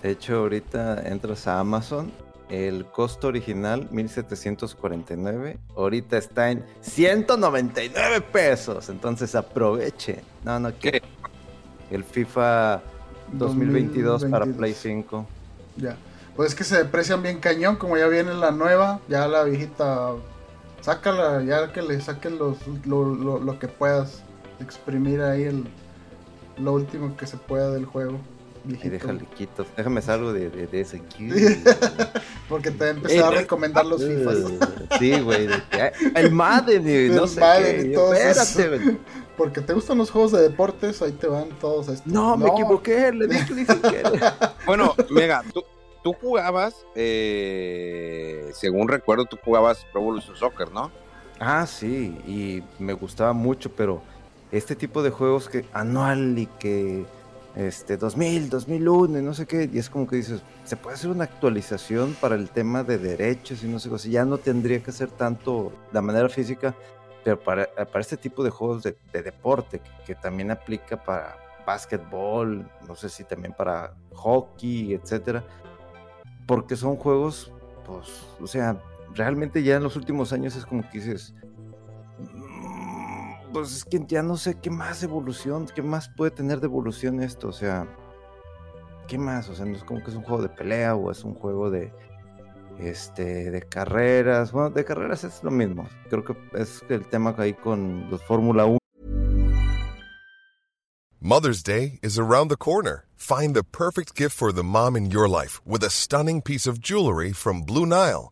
De 0.03 0.11
hecho, 0.11 0.37
ahorita 0.39 1.07
entras 1.07 1.47
a 1.47 1.59
Amazon, 1.59 2.11
el 2.49 2.85
costo 2.85 3.27
original 3.27 3.87
1749, 3.91 5.57
ahorita 5.75 6.17
está 6.17 6.51
en 6.51 6.63
199 6.81 8.21
pesos, 8.21 8.89
entonces 8.89 9.35
aproveche. 9.35 10.21
No, 10.43 10.59
no, 10.59 10.69
¿Qué? 10.77 10.91
que 10.91 11.01
el 11.91 12.03
FIFA 12.03 12.81
2022 13.33 14.25
para 14.25 14.45
2022. 14.45 14.57
Play 14.57 14.73
5. 14.73 15.25
Ya. 15.77 15.97
Pues 16.35 16.49
es 16.49 16.55
que 16.55 16.63
se 16.63 16.77
deprecian 16.77 17.23
bien 17.23 17.39
cañón, 17.39 17.77
como 17.77 17.97
ya 17.97 18.07
viene 18.07 18.33
la 18.33 18.51
nueva, 18.51 18.99
ya 19.09 19.27
la 19.27 19.43
viejita, 19.43 20.11
sácala, 20.81 21.41
ya 21.43 21.73
que 21.73 21.81
le 21.81 21.99
saquen 21.99 22.37
los, 22.37 22.57
lo, 22.85 23.03
lo- 23.15 23.39
lo 23.39 23.59
que 23.59 23.67
puedas, 23.67 24.21
exprimir 24.59 25.21
ahí 25.21 25.43
el, 25.43 25.65
lo 26.59 26.73
último 26.73 27.17
que 27.17 27.25
se 27.25 27.37
pueda 27.37 27.71
del 27.71 27.85
juego. 27.85 28.19
Y 28.67 28.89
déjale 28.89 29.25
quito. 29.37 29.65
Déjame 29.75 30.01
salgo 30.01 30.33
de, 30.33 30.49
de, 30.49 30.67
de 30.67 30.81
ese. 30.81 31.01
Porque 32.49 32.71
te 32.71 32.89
empecé 32.89 33.19
a 33.21 33.29
recomendar 33.31 33.85
los 33.85 34.03
FIFAs. 34.03 34.37
Sí, 34.99 35.19
güey. 35.21 35.47
de 35.47 35.61
que, 35.69 35.81
"Ay, 35.81 35.91
El 36.15 36.31
Madden 36.31 36.81
y 36.87 37.09
no 37.15 37.23
El 37.23 37.29
sé 37.29 37.39
Madden 37.39 37.81
qué. 37.83 37.87
y 37.87 37.93
todo 37.93 38.13
eso. 38.13 38.41
Espérate, 38.41 38.83
güey. 38.83 38.97
Porque 39.37 39.61
te 39.61 39.73
gustan 39.73 39.99
los 39.99 40.09
juegos 40.09 40.31
de 40.31 40.41
deportes, 40.41 41.01
ahí 41.01 41.11
te 41.11 41.27
van 41.27 41.49
todos 41.59 41.87
estos. 41.89 42.11
No, 42.11 42.35
me 42.37 42.49
equivoqué. 42.49 43.11
Le 43.13 43.27
dije 43.27 43.65
siquiera. 43.65 44.55
Bueno, 44.65 44.93
Mega, 45.11 45.43
tú, 45.53 45.63
tú 46.03 46.13
jugabas, 46.13 46.75
eh, 46.95 48.49
según 48.53 48.87
recuerdo, 48.87 49.25
tú 49.25 49.37
jugabas 49.43 49.85
Pro 49.91 50.01
Evolution 50.01 50.35
Soccer, 50.35 50.71
¿no? 50.71 50.91
Ah, 51.39 51.65
sí, 51.67 52.17
y 52.27 52.63
me 52.79 52.93
gustaba 52.93 53.31
mucho, 53.33 53.71
pero 53.71 54.01
este 54.51 54.75
tipo 54.75 55.03
de 55.03 55.11
juegos 55.11 55.47
que 55.49 55.65
anual 55.71 56.37
y 56.37 56.47
que 56.59 57.05
este 57.57 57.97
2000, 57.97 58.49
2001 58.49 59.19
y 59.19 59.21
no 59.23 59.33
sé 59.33 59.47
qué, 59.47 59.69
y 59.71 59.79
es 59.79 59.89
como 59.89 60.05
que 60.07 60.17
dices, 60.17 60.41
se 60.63 60.77
puede 60.77 60.95
hacer 60.95 61.09
una 61.09 61.23
actualización 61.23 62.15
para 62.21 62.35
el 62.35 62.49
tema 62.49 62.83
de 62.83 62.99
derechos 62.99 63.63
y 63.63 63.67
no 63.67 63.79
sé 63.79 63.89
qué, 63.89 63.95
o 63.95 63.97
ya 63.97 64.25
no 64.25 64.37
tendría 64.37 64.83
que 64.83 64.91
ser 64.91 65.09
tanto 65.09 65.71
la 65.91 66.01
manera 66.01 66.29
física, 66.29 66.75
pero 67.23 67.39
para, 67.39 67.65
para 67.65 67.99
este 67.99 68.15
tipo 68.15 68.43
de 68.43 68.51
juegos 68.51 68.83
de, 68.83 68.95
de 69.11 69.23
deporte, 69.23 69.79
que, 69.79 69.89
que 70.05 70.15
también 70.15 70.51
aplica 70.51 71.03
para 71.03 71.35
básquetbol, 71.65 72.69
no 72.87 72.95
sé 72.95 73.09
si 73.09 73.23
también 73.23 73.53
para 73.57 73.93
hockey, 74.13 74.93
etcétera, 74.93 75.43
porque 76.45 76.75
son 76.75 76.95
juegos, 76.95 77.51
pues, 77.85 78.07
o 78.39 78.45
sea, 78.47 78.81
realmente 79.15 79.63
ya 79.63 79.77
en 79.77 79.83
los 79.83 79.95
últimos 79.95 80.31
años 80.31 80.55
es 80.55 80.65
como 80.65 80.87
que 80.89 80.99
dices, 80.99 81.33
"Mm, 81.33 81.46
pues 83.51 83.75
es 83.75 83.85
que 83.85 84.03
ya 84.07 84.21
no 84.21 84.37
sé 84.37 84.59
qué 84.59 84.69
más 84.69 85.03
evolución, 85.03 85.67
qué 85.73 85.81
más 85.81 86.09
puede 86.09 86.31
tener 86.31 86.59
de 86.59 86.67
evolución 86.67 87.21
esto, 87.21 87.49
o 87.49 87.53
sea, 87.53 87.87
¿qué 89.07 89.17
más? 89.17 89.49
O 89.49 89.55
sea, 89.55 89.65
no 89.65 89.75
es 89.75 89.83
como 89.83 90.03
que 90.03 90.11
es 90.11 90.17
un 90.17 90.23
juego 90.23 90.41
de 90.41 90.49
pelea 90.49 90.95
o 90.95 91.11
es 91.11 91.23
un 91.23 91.33
juego 91.33 91.69
de, 91.69 91.91
este, 92.79 93.51
de 93.51 93.61
carreras, 93.61 94.51
bueno, 94.51 94.69
de 94.69 94.85
carreras 94.85 95.23
es 95.23 95.43
lo 95.43 95.51
mismo, 95.51 95.87
creo 96.09 96.23
que 96.23 96.35
es 96.53 96.83
el 96.89 97.07
tema 97.07 97.33
ahí 97.37 97.53
con 97.53 98.09
los 98.09 98.23
Fórmula 98.23 98.65
1. 98.65 98.77
Mother's 101.19 101.63
Day 101.63 101.99
is 102.01 102.17
around 102.17 102.49
the 102.49 102.55
corner. 102.55 103.05
Find 103.15 103.55
the 103.55 103.63
perfect 103.63 104.15
gift 104.15 104.35
for 104.35 104.53
the 104.53 104.63
mom 104.63 104.95
in 104.95 105.11
your 105.11 105.27
life 105.27 105.59
with 105.65 105.83
a 105.83 105.89
stunning 105.89 106.41
piece 106.41 106.67
of 106.67 106.79
jewelry 106.79 107.33
from 107.33 107.63
Blue 107.63 107.85
Nile. 107.85 108.31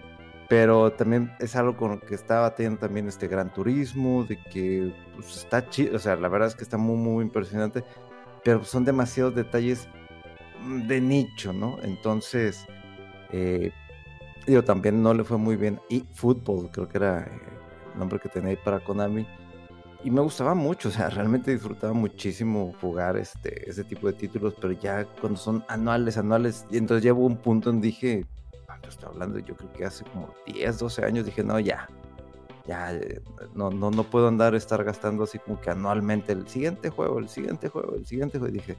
pero 0.51 0.91
también 0.91 1.31
es 1.39 1.55
algo 1.55 1.77
con 1.77 1.91
lo 1.91 2.01
que 2.01 2.13
estaba 2.13 2.53
teniendo 2.53 2.81
también 2.81 3.07
este 3.07 3.29
Gran 3.29 3.53
Turismo, 3.53 4.25
de 4.25 4.35
que 4.35 4.93
pues, 5.15 5.37
está 5.37 5.69
chido, 5.69 5.95
o 5.95 5.99
sea, 5.99 6.17
la 6.17 6.27
verdad 6.27 6.49
es 6.49 6.55
que 6.55 6.63
está 6.65 6.75
muy, 6.75 6.97
muy 6.97 7.23
impresionante, 7.23 7.85
pero 8.43 8.61
son 8.65 8.83
demasiados 8.83 9.33
detalles 9.33 9.87
mm, 10.61 10.87
de 10.87 10.99
nicho, 10.99 11.53
¿no? 11.53 11.77
Entonces, 11.83 12.65
eh, 13.31 13.71
también 14.65 15.01
no 15.01 15.13
le 15.13 15.23
fue 15.23 15.37
muy 15.37 15.55
bien. 15.55 15.79
Y 15.87 16.01
fútbol, 16.11 16.69
creo 16.69 16.89
que 16.89 16.97
era 16.97 17.21
eh, 17.21 17.29
el 17.93 17.99
nombre 17.99 18.19
que 18.19 18.27
tenía 18.27 18.49
ahí 18.49 18.57
para 18.57 18.83
Konami. 18.83 19.25
Y 20.03 20.11
me 20.11 20.19
gustaba 20.19 20.53
mucho, 20.53 20.89
o 20.89 20.91
sea, 20.91 21.09
realmente 21.09 21.51
disfrutaba 21.51 21.93
muchísimo 21.93 22.75
jugar 22.81 23.15
este, 23.15 23.69
ese 23.69 23.85
tipo 23.85 24.07
de 24.07 24.13
títulos, 24.13 24.55
pero 24.59 24.73
ya 24.73 25.05
cuando 25.05 25.39
son 25.39 25.63
anuales, 25.69 26.17
anuales, 26.17 26.65
y 26.69 26.75
entonces 26.75 27.05
llevo 27.05 27.25
un 27.25 27.37
punto 27.37 27.69
en 27.69 27.79
dije, 27.79 28.25
¿cuánto 28.81 28.89
estoy 28.89 29.09
hablando? 29.09 29.39
Yo 29.39 29.55
creo 29.55 29.71
que 29.73 29.85
hace 29.85 30.03
como 30.05 30.33
10, 30.47 30.79
12 30.79 31.05
años 31.05 31.25
dije, 31.25 31.43
no, 31.43 31.59
ya, 31.59 31.87
ya, 32.65 32.93
eh, 32.93 33.21
no, 33.53 33.69
no, 33.69 33.91
no 33.91 34.03
puedo 34.03 34.27
andar, 34.27 34.55
estar 34.55 34.83
gastando 34.83 35.23
así 35.23 35.39
como 35.39 35.59
que 35.61 35.69
anualmente 35.69 36.31
el 36.31 36.47
siguiente 36.47 36.89
juego, 36.89 37.19
el 37.19 37.29
siguiente 37.29 37.69
juego, 37.69 37.95
el 37.95 38.05
siguiente 38.05 38.39
juego. 38.39 38.53
Y 38.53 38.57
dije, 38.57 38.77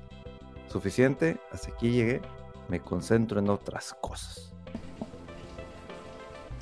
suficiente, 0.69 1.39
hasta 1.53 1.71
aquí 1.71 1.91
llegué, 1.91 2.21
me 2.69 2.81
concentro 2.81 3.39
en 3.39 3.49
otras 3.49 3.95
cosas. 4.01 4.53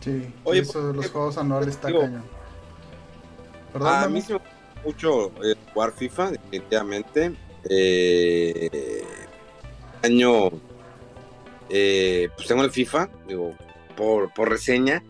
Sí, 0.00 0.33
Oye, 0.44 0.61
eso 0.61 0.88
de 0.88 0.94
los 0.94 1.11
juegos 1.11 1.37
anuales 1.37 1.68
está 1.68 1.88
Digo, 1.88 2.00
cañón. 2.00 2.24
Perdón, 3.72 3.94
A 3.94 4.09
mí 4.09 4.20
sí 4.22 4.33
me 4.33 4.38
gusta 4.38 4.57
mucho 4.85 5.26
eh, 5.44 5.55
jugar 5.72 5.92
FIFA, 5.92 6.31
definitivamente. 6.33 7.37
Eh, 7.68 9.05
año, 10.03 10.50
eh, 11.70 12.28
pues 12.37 12.48
tengo 12.48 12.62
el 12.62 12.70
FIFA, 12.70 13.09
digo, 13.26 13.54
por, 13.96 14.33
por 14.35 14.48
reseña. 14.48 15.02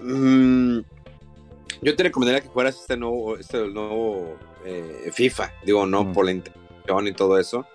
Mm, 0.00 0.78
yo 1.82 1.96
te 1.96 2.02
recomendaría 2.02 2.40
que 2.40 2.48
jugaras 2.48 2.76
este 2.76 2.96
nuevo, 2.96 3.36
este 3.36 3.58
nuevo 3.68 4.36
eh, 4.64 5.10
FIFA, 5.12 5.52
digo, 5.64 5.86
no 5.86 6.04
Mm. 6.04 6.12
por 6.12 6.24
la 6.24 6.32
intención 6.32 7.06
y 7.06 7.12
todo 7.12 7.38
eso, 7.38 7.66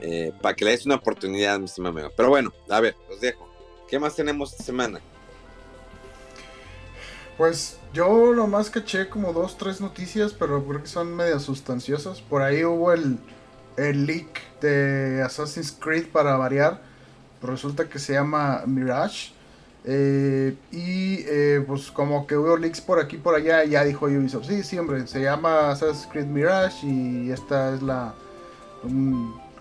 eh, 0.00 0.32
para 0.40 0.54
que 0.54 0.64
le 0.64 0.72
des 0.72 0.86
una 0.86 0.96
oportunidad, 0.96 1.58
mi 1.58 1.66
estimado 1.66 1.94
amigo. 1.94 2.12
Pero 2.16 2.28
bueno, 2.28 2.52
a 2.68 2.80
ver, 2.80 2.96
os 3.10 3.20
dejo. 3.20 3.48
¿Qué 3.88 3.98
más 3.98 4.14
tenemos 4.14 4.52
esta 4.52 4.64
semana? 4.64 5.00
Pues 7.36 7.78
yo 7.92 8.34
nomás 8.34 8.68
caché 8.68 9.08
como 9.08 9.32
dos, 9.32 9.56
tres 9.56 9.80
noticias, 9.80 10.32
pero 10.32 10.64
creo 10.66 10.82
que 10.82 10.88
son 10.88 11.14
medio 11.14 11.38
sustanciosas. 11.38 12.20
Por 12.20 12.42
ahí 12.42 12.64
hubo 12.64 12.92
el, 12.92 13.18
el 13.76 14.06
leak 14.06 14.40
de 14.60 15.22
Assassin's 15.22 15.72
Creed 15.72 16.08
para 16.08 16.36
variar. 16.36 16.80
Resulta 17.42 17.88
que 17.88 17.98
se 17.98 18.14
llama 18.14 18.62
Mirage. 18.66 19.32
Eh, 19.84 20.56
y 20.72 21.20
eh, 21.26 21.64
pues 21.66 21.90
como 21.90 22.26
que 22.26 22.36
hubo 22.36 22.56
leaks 22.56 22.80
por 22.80 23.00
aquí 23.00 23.16
por 23.16 23.34
allá. 23.34 23.64
Ya 23.64 23.84
dijo 23.84 24.06
Ubisoft, 24.06 24.46
sí, 24.46 24.62
sí, 24.62 24.78
hombre, 24.78 25.06
se 25.06 25.22
llama 25.22 25.70
Assassin's 25.70 26.08
Creed 26.10 26.26
Mirage. 26.26 26.86
Y 26.86 27.30
esta 27.30 27.74
es 27.74 27.82
la 27.82 28.14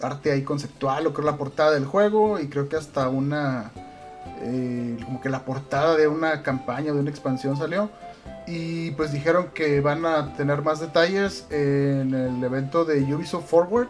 arte 0.02 0.32
ahí 0.32 0.44
conceptual, 0.44 1.12
que 1.14 1.22
es 1.22 1.26
la 1.26 1.38
portada 1.38 1.72
del 1.72 1.86
juego. 1.86 2.40
Y 2.40 2.48
creo 2.48 2.68
que 2.70 2.76
hasta 2.76 3.10
una 3.10 3.72
eh, 4.42 4.98
como 5.04 5.22
que 5.22 5.30
la 5.30 5.44
portada 5.46 5.96
de 5.96 6.08
una 6.08 6.44
campaña, 6.44 6.94
de 6.94 7.00
una 7.00 7.10
expansión 7.10 7.58
salió. 7.58 7.90
Y 8.46 8.92
pues 8.92 9.12
dijeron 9.12 9.50
que 9.54 9.82
van 9.82 10.06
a 10.06 10.34
tener 10.36 10.62
más 10.62 10.80
detalles 10.80 11.46
en 11.50 12.14
el 12.14 12.44
evento 12.44 12.86
de 12.86 13.02
Ubisoft 13.14 13.50
Forward, 13.50 13.88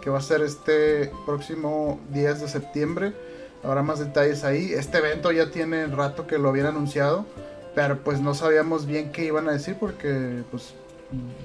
que 0.00 0.10
va 0.10 0.18
a 0.18 0.22
ser 0.22 0.42
este 0.42 1.12
próximo 1.26 2.00
10 2.12 2.40
de 2.40 2.48
septiembre. 2.48 3.12
habrá 3.62 3.82
más 3.82 3.98
detalles 3.98 4.44
ahí. 4.44 4.72
Este 4.72 4.98
evento 4.98 5.32
ya 5.32 5.50
tiene 5.50 5.86
rato 5.86 6.26
que 6.26 6.38
lo 6.38 6.48
habían 6.48 6.66
anunciado, 6.66 7.26
pero 7.74 7.98
pues 8.04 8.20
no 8.20 8.34
sabíamos 8.34 8.86
bien 8.86 9.12
qué 9.12 9.24
iban 9.24 9.48
a 9.48 9.52
decir 9.52 9.76
porque 9.78 10.42
pues 10.50 10.74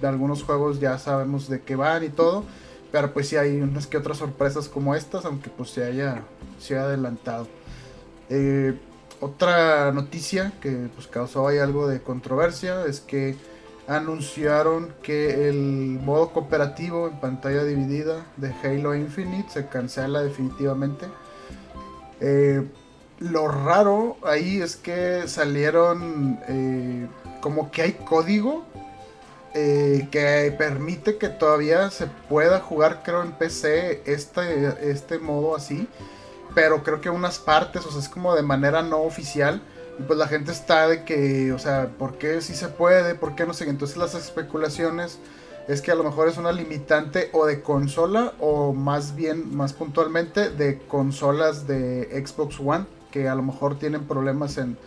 de 0.01 0.07
algunos 0.07 0.43
juegos 0.43 0.79
ya 0.79 0.97
sabemos 0.97 1.47
de 1.47 1.61
qué 1.61 1.75
van 1.75 2.03
y 2.03 2.09
todo, 2.09 2.43
pero 2.91 3.13
pues 3.13 3.29
sí 3.29 3.37
hay 3.37 3.61
unas 3.61 3.87
que 3.87 3.97
otras 3.97 4.17
sorpresas 4.17 4.67
como 4.67 4.95
estas, 4.95 5.25
aunque 5.25 5.49
pues 5.49 5.69
se 5.69 5.83
haya, 5.83 6.23
se 6.59 6.75
haya 6.75 6.85
adelantado. 6.85 7.47
Eh, 8.29 8.77
otra 9.19 9.91
noticia 9.91 10.53
que 10.61 10.89
pues 10.93 11.07
causó 11.07 11.47
ahí 11.47 11.57
algo 11.57 11.87
de 11.87 12.01
controversia 12.01 12.85
es 12.85 12.99
que 12.99 13.35
anunciaron 13.87 14.93
que 15.01 15.49
el 15.49 15.99
modo 16.03 16.29
cooperativo 16.29 17.07
en 17.07 17.19
pantalla 17.19 17.63
dividida 17.63 18.25
de 18.37 18.53
Halo 18.63 18.95
Infinite 18.95 19.49
se 19.49 19.67
cancela 19.67 20.21
definitivamente. 20.21 21.07
Eh, 22.21 22.65
lo 23.19 23.47
raro 23.47 24.17
ahí 24.23 24.61
es 24.61 24.75
que 24.75 25.27
salieron 25.27 26.39
eh, 26.47 27.07
como 27.41 27.71
que 27.71 27.81
hay 27.81 27.91
código 27.93 28.63
eh, 29.53 30.07
que 30.11 30.53
permite 30.57 31.17
que 31.17 31.29
todavía 31.29 31.89
se 31.91 32.07
pueda 32.07 32.59
jugar 32.59 33.01
creo 33.03 33.21
en 33.21 33.33
PC 33.33 34.01
este, 34.05 34.89
este 34.89 35.19
modo 35.19 35.55
así. 35.55 35.87
Pero 36.55 36.83
creo 36.83 37.01
que 37.01 37.09
unas 37.09 37.39
partes, 37.39 37.85
o 37.85 37.91
sea, 37.91 37.99
es 37.99 38.09
como 38.09 38.35
de 38.35 38.43
manera 38.43 38.81
no 38.83 39.01
oficial 39.01 39.61
y 39.99 40.03
pues 40.03 40.17
la 40.17 40.27
gente 40.27 40.51
está 40.51 40.87
de 40.87 41.03
que, 41.03 41.51
o 41.53 41.59
sea, 41.59 41.89
¿por 41.97 42.17
qué 42.17 42.41
sí 42.41 42.55
se 42.55 42.67
puede? 42.67 43.15
¿Por 43.15 43.35
qué 43.35 43.45
no 43.45 43.53
sé? 43.53 43.69
Entonces 43.69 43.97
las 43.97 44.15
especulaciones 44.15 45.19
es 45.67 45.81
que 45.81 45.91
a 45.91 45.95
lo 45.95 46.03
mejor 46.03 46.27
es 46.27 46.37
una 46.37 46.51
limitante 46.51 47.29
o 47.31 47.45
de 47.45 47.61
consola 47.61 48.33
o 48.39 48.73
más 48.73 49.15
bien, 49.15 49.55
más 49.55 49.73
puntualmente, 49.73 50.49
de 50.49 50.79
consolas 50.79 51.67
de 51.67 52.23
Xbox 52.25 52.59
One 52.59 52.85
que 53.11 53.29
a 53.29 53.35
lo 53.35 53.43
mejor 53.43 53.77
tienen 53.77 54.05
problemas 54.05 54.57
en, 54.57 54.77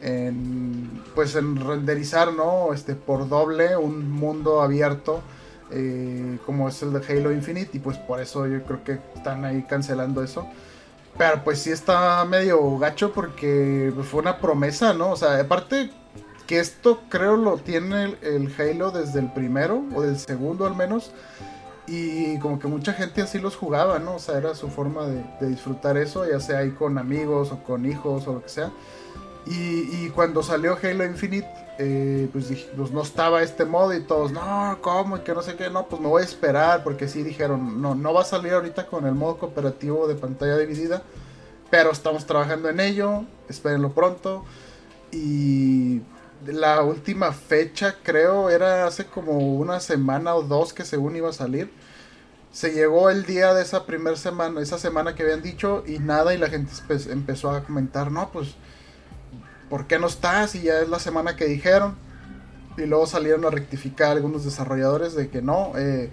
en 0.00 1.02
pues 1.14 1.36
en 1.36 1.56
renderizar, 1.56 2.32
¿no? 2.32 2.72
Este, 2.74 2.94
por 2.94 3.28
doble 3.28 3.76
un 3.76 4.10
mundo 4.10 4.60
abierto 4.60 5.22
eh, 5.70 6.38
como 6.46 6.68
es 6.68 6.82
el 6.82 6.92
de 6.92 7.00
Halo 7.06 7.30
Infinite 7.30 7.70
y 7.74 7.78
pues 7.78 7.98
por 7.98 8.20
eso 8.20 8.46
yo 8.46 8.62
creo 8.64 8.82
que 8.84 8.98
están 9.14 9.44
ahí 9.44 9.64
cancelando 9.68 10.22
eso. 10.22 10.46
Pero 11.18 11.42
pues 11.42 11.60
sí 11.60 11.70
está 11.70 12.24
medio 12.24 12.78
gacho 12.78 13.12
porque 13.12 13.92
fue 14.08 14.20
una 14.20 14.38
promesa, 14.38 14.94
¿no? 14.94 15.10
O 15.10 15.16
sea, 15.16 15.40
aparte 15.40 15.90
que 16.46 16.60
esto 16.60 17.00
creo 17.10 17.36
lo 17.36 17.58
tiene 17.58 18.16
el, 18.22 18.54
Halo 18.58 18.92
desde 18.92 19.18
el 19.18 19.32
primero 19.32 19.84
o 19.94 20.02
del 20.02 20.18
segundo 20.18 20.64
al 20.64 20.76
menos. 20.76 21.10
Y 21.88 22.38
como 22.38 22.58
que 22.58 22.68
mucha 22.68 22.92
gente 22.92 23.22
así 23.22 23.38
los 23.38 23.56
jugaba, 23.56 23.98
¿no? 23.98 24.16
O 24.16 24.18
sea, 24.18 24.38
era 24.38 24.54
su 24.54 24.68
forma 24.68 25.06
de, 25.06 25.48
disfrutar 25.48 25.96
eso, 25.96 26.28
ya 26.28 26.38
sea 26.38 26.58
ahí 26.58 26.70
con 26.70 26.98
amigos 26.98 27.50
o 27.50 27.64
con 27.64 27.84
hijos 27.84 28.28
o 28.28 28.34
lo 28.34 28.42
que 28.42 28.48
sea. 28.48 28.70
Y, 29.50 30.10
cuando 30.10 30.42
salió 30.42 30.76
Halo 30.82 31.06
Infinite, 31.06 31.48
eh, 31.78 32.28
pues, 32.32 32.52
pues, 32.76 32.90
no 32.90 33.02
estaba 33.02 33.42
este 33.42 33.64
modo 33.64 33.94
y 33.94 34.02
todos, 34.02 34.30
no, 34.30 34.78
¿cómo? 34.82 35.16
Y 35.16 35.20
que 35.20 35.32
no 35.32 35.42
sé 35.42 35.54
qué, 35.56 35.70
no, 35.70 35.86
pues 35.86 36.02
me 36.02 36.08
voy 36.08 36.22
a 36.22 36.24
esperar 36.24 36.84
porque 36.84 37.08
sí 37.08 37.22
dijeron, 37.22 37.80
no, 37.80 37.94
no 37.94 38.12
va 38.12 38.22
a 38.22 38.24
salir 38.24 38.52
ahorita 38.52 38.86
con 38.86 39.06
el 39.06 39.14
modo 39.14 39.38
cooperativo 39.38 40.06
de 40.06 40.16
pantalla 40.16 40.58
dividida, 40.58 41.02
pero 41.70 41.92
estamos 41.92 42.26
trabajando 42.26 42.68
en 42.68 42.80
ello, 42.80 43.24
espérenlo 43.48 43.92
pronto. 43.92 44.44
Y 45.12 46.02
la 46.44 46.82
última 46.82 47.32
fecha 47.32 47.96
creo 48.02 48.50
era 48.50 48.86
hace 48.86 49.06
como 49.06 49.38
una 49.38 49.80
semana 49.80 50.34
o 50.34 50.42
dos 50.42 50.74
que 50.74 50.84
según 50.84 51.16
iba 51.16 51.30
a 51.30 51.32
salir. 51.32 51.70
Se 52.52 52.72
llegó 52.72 53.08
el 53.08 53.24
día 53.24 53.54
de 53.54 53.62
esa 53.62 53.86
primera 53.86 54.16
semana, 54.16 54.60
esa 54.60 54.78
semana 54.78 55.14
que 55.14 55.22
habían 55.22 55.42
dicho 55.42 55.84
y 55.86 56.00
nada 56.00 56.34
y 56.34 56.38
la 56.38 56.48
gente 56.48 56.70
empezó 57.10 57.50
a 57.50 57.62
comentar, 57.64 58.10
no, 58.10 58.30
pues 58.30 58.56
¿por 59.68 59.86
qué 59.86 59.98
no 59.98 60.06
estás? 60.06 60.54
Y 60.54 60.62
ya 60.62 60.80
es 60.80 60.88
la 60.88 60.98
semana 60.98 61.36
que 61.36 61.46
dijeron. 61.46 61.96
Y 62.76 62.86
luego 62.86 63.06
salieron 63.06 63.44
a 63.44 63.50
rectificar 63.50 64.12
algunos 64.12 64.44
desarrolladores 64.44 65.14
de 65.14 65.28
que 65.28 65.42
no. 65.42 65.72
Eh, 65.76 66.10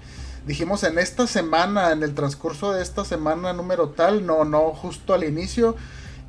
dijimos 0.48 0.84
en 0.84 0.98
esta 0.98 1.28
semana, 1.28 1.92
en 1.92 2.04
el 2.04 2.16
transcurso 2.16 2.72
de 2.72 2.82
esta 2.82 3.06
semana 3.06 3.54
número 3.54 3.90
tal, 3.90 4.26
no, 4.26 4.46
no, 4.46 4.72
justo 4.72 5.14
al 5.14 5.24
inicio. 5.24 5.76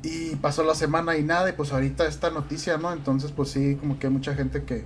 Y 0.03 0.35
pasó 0.35 0.63
la 0.63 0.75
semana 0.75 1.17
y 1.17 1.23
nada, 1.23 1.49
y 1.49 1.53
pues 1.53 1.73
ahorita 1.73 2.05
esta 2.05 2.29
noticia, 2.29 2.77
¿no? 2.77 2.93
Entonces, 2.93 3.31
pues 3.31 3.49
sí, 3.49 3.75
como 3.79 3.97
que 3.97 4.07
hay 4.07 4.13
mucha 4.13 4.35
gente 4.35 4.63
que, 4.63 4.85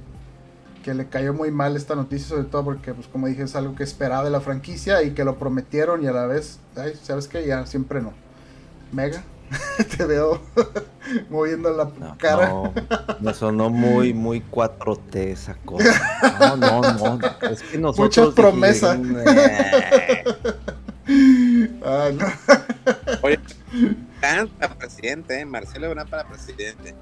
que 0.84 0.94
le 0.94 1.08
cayó 1.08 1.34
muy 1.34 1.52
mal 1.52 1.76
esta 1.76 1.96
noticia, 1.96 2.30
sobre 2.30 2.46
todo 2.46 2.64
porque, 2.64 2.94
pues 2.94 3.08
como 3.08 3.28
dije, 3.28 3.44
es 3.44 3.56
algo 3.56 3.76
que 3.76 3.84
esperaba 3.84 4.24
de 4.24 4.30
la 4.30 4.40
franquicia 4.40 5.04
y 5.04 5.12
que 5.12 5.26
lo 5.26 5.38
prometieron 5.38 6.02
y 6.04 6.08
a 6.08 6.14
la 6.14 6.28
vez, 6.28 6.60
ay, 6.78 6.94
¿sabes 7.04 7.28
qué? 7.28 7.46
Ya 7.46 7.66
siempre 7.66 8.02
no. 8.02 8.14
Mega, 8.94 9.24
te 9.98 10.06
veo 10.06 10.42
moviendo 11.30 11.72
la 11.72 11.92
cara. 12.18 12.50
No, 12.50 12.74
me 13.20 13.34
sonó 13.34 13.70
muy, 13.70 14.14
muy 14.14 14.42
4T 14.42 15.16
esa 15.16 15.56
cosa. 15.66 16.02
No, 16.40 16.56
no, 16.58 16.82
no. 16.82 17.20
Es 17.50 17.62
que 17.64 17.78
nosotros. 17.78 18.18
Muchas 18.18 18.34
promesas. 18.34 19.00
Ay, 21.08 22.16
no. 22.16 22.26
Oye, 23.22 23.40
para 24.22 24.76
presidente, 24.76 25.40
¿eh? 25.40 25.46
Marcelo 25.46 25.88
Ebrard 25.88 26.10
para 26.10 26.28
presidente. 26.28 26.96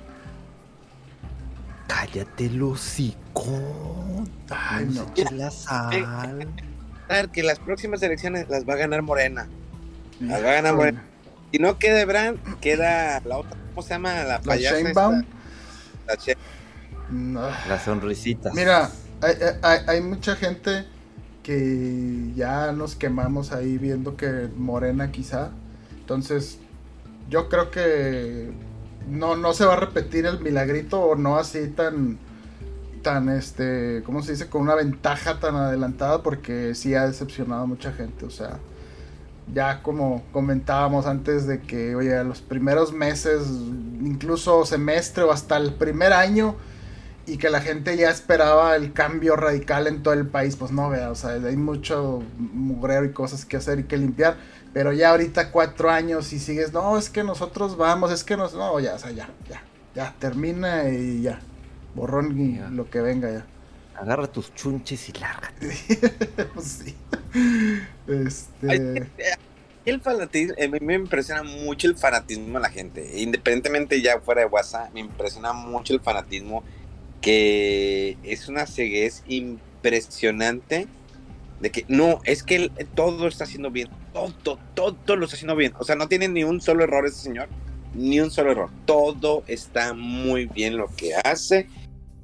Cállate, 1.87 2.49
Lucico. 2.49 3.45
Ay, 4.49 4.85
no. 4.85 5.05
La 5.31 5.51
sal. 5.51 6.47
Que 7.31 7.43
las 7.43 7.59
próximas 7.59 8.01
elecciones 8.03 8.47
las 8.49 8.67
va 8.67 8.73
a 8.73 8.77
ganar 8.77 9.01
Morena. 9.01 9.47
Las 10.19 10.43
va 10.43 10.49
a 10.49 10.53
ganar 10.53 10.75
Morena. 10.75 11.08
Si 11.51 11.59
no 11.59 11.77
queda 11.79 12.05
Brand, 12.05 12.39
queda 12.59 13.19
la 13.21 13.37
otra, 13.37 13.57
¿cómo 13.69 13.81
se 13.81 13.89
llama? 13.89 14.23
La 14.23 14.41
payasa. 14.41 14.77
La 14.83 16.17
La, 17.11 17.65
la 17.67 17.79
sonrisita. 17.79 18.51
Mira, 18.53 18.91
hay, 19.21 19.35
hay, 19.61 19.79
hay, 19.87 20.01
mucha 20.01 20.35
gente 20.35 20.85
que 21.43 22.31
ya 22.35 22.71
nos 22.71 22.95
quemamos 22.95 23.51
ahí 23.51 23.77
viendo 23.77 24.15
que 24.15 24.49
Morena 24.55 25.11
quizá. 25.11 25.51
Entonces, 25.99 26.59
yo 27.29 27.49
creo 27.49 27.71
que 27.71 28.51
no, 29.07 29.35
no 29.35 29.53
se 29.53 29.65
va 29.65 29.73
a 29.73 29.79
repetir 29.79 30.25
el 30.25 30.39
milagrito 30.39 31.01
o 31.01 31.15
no 31.15 31.37
así 31.37 31.67
tan 31.67 32.19
tan 33.01 33.29
este, 33.29 34.03
¿cómo 34.05 34.21
se 34.21 34.33
dice? 34.33 34.47
con 34.47 34.61
una 34.61 34.75
ventaja 34.75 35.39
tan 35.39 35.55
adelantada 35.55 36.21
porque 36.21 36.75
sí 36.75 36.95
ha 36.95 37.07
decepcionado 37.07 37.63
a 37.63 37.65
mucha 37.65 37.93
gente, 37.93 38.25
o 38.25 38.29
sea, 38.29 38.59
ya 39.53 39.81
como 39.81 40.23
comentábamos 40.31 41.05
antes 41.05 41.47
de 41.47 41.61
que, 41.61 41.95
oye, 41.95 42.23
los 42.23 42.41
primeros 42.41 42.93
meses, 42.93 43.47
incluso 44.01 44.65
semestre 44.65 45.23
o 45.23 45.31
hasta 45.31 45.57
el 45.57 45.73
primer 45.73 46.13
año, 46.13 46.55
y 47.25 47.37
que 47.37 47.49
la 47.49 47.61
gente 47.61 47.95
ya 47.95 48.09
esperaba 48.09 48.75
el 48.75 48.91
cambio 48.91 49.35
radical 49.35 49.87
en 49.87 50.01
todo 50.01 50.13
el 50.15 50.27
país, 50.27 50.55
pues 50.55 50.71
no, 50.71 50.89
vea, 50.89 51.11
o 51.11 51.15
sea, 51.15 51.31
hay 51.31 51.57
mucho 51.57 52.23
mugrero 52.37 53.05
y 53.05 53.11
cosas 53.11 53.45
que 53.45 53.57
hacer 53.57 53.79
y 53.79 53.83
que 53.83 53.97
limpiar, 53.97 54.37
pero 54.73 54.93
ya 54.93 55.11
ahorita 55.11 55.51
cuatro 55.51 55.91
años 55.91 56.33
y 56.33 56.39
sigues, 56.39 56.73
no, 56.73 56.97
es 56.97 57.09
que 57.09 57.23
nosotros 57.23 57.77
vamos, 57.77 58.11
es 58.11 58.23
que 58.23 58.35
nos, 58.35 58.53
no, 58.53 58.79
ya, 58.79 58.95
o 58.95 58.99
sea, 58.99 59.11
ya, 59.11 59.29
ya, 59.47 59.61
ya, 59.95 60.15
termina 60.19 60.89
y 60.89 61.21
ya, 61.21 61.39
borrón 61.95 62.39
y 62.39 62.59
lo 62.71 62.89
que 62.89 63.01
venga 63.01 63.31
ya. 63.31 63.45
Agarra 63.95 64.27
tus 64.27 64.53
chunches 64.55 65.09
y 65.09 65.13
lárgate. 65.13 65.77
pues 66.53 66.65
sí. 66.65 66.95
Este... 68.07 69.07
El 69.89 70.01
fanatismo, 70.01 70.53
eh, 70.57 70.69
me 70.81 70.93
impresiona 70.93 71.41
mucho 71.41 71.87
el 71.87 71.95
fanatismo 71.95 72.59
de 72.59 72.59
la 72.59 72.69
gente. 72.69 73.19
Independientemente 73.21 74.01
ya 74.01 74.19
fuera 74.19 74.41
de 74.41 74.47
WhatsApp, 74.47 74.93
me 74.93 74.99
impresiona 74.99 75.51
mucho 75.51 75.93
el 75.93 75.99
fanatismo 75.99 76.63
que 77.21 78.17
es 78.23 78.47
una 78.47 78.67
ceguez 78.67 79.23
impresionante 79.27 80.87
de 81.59 81.71
que 81.71 81.85
no, 81.87 82.21
es 82.23 82.43
que 82.43 82.71
todo 82.95 83.27
está 83.27 83.43
haciendo 83.43 83.71
bien, 83.71 83.89
todo, 84.13 84.59
todo, 84.75 84.93
todo 84.93 85.17
lo 85.17 85.25
está 85.25 85.35
haciendo 85.35 85.55
bien. 85.55 85.73
O 85.79 85.83
sea, 85.83 85.95
no 85.95 86.07
tiene 86.07 86.27
ni 86.27 86.43
un 86.43 86.61
solo 86.61 86.83
error 86.83 87.07
ese 87.07 87.23
señor, 87.23 87.49
ni 87.95 88.19
un 88.19 88.29
solo 88.29 88.51
error. 88.51 88.69
Todo 88.85 89.43
está 89.47 89.93
muy 89.93 90.45
bien 90.45 90.77
lo 90.77 90.87
que 90.95 91.15
hace. 91.15 91.67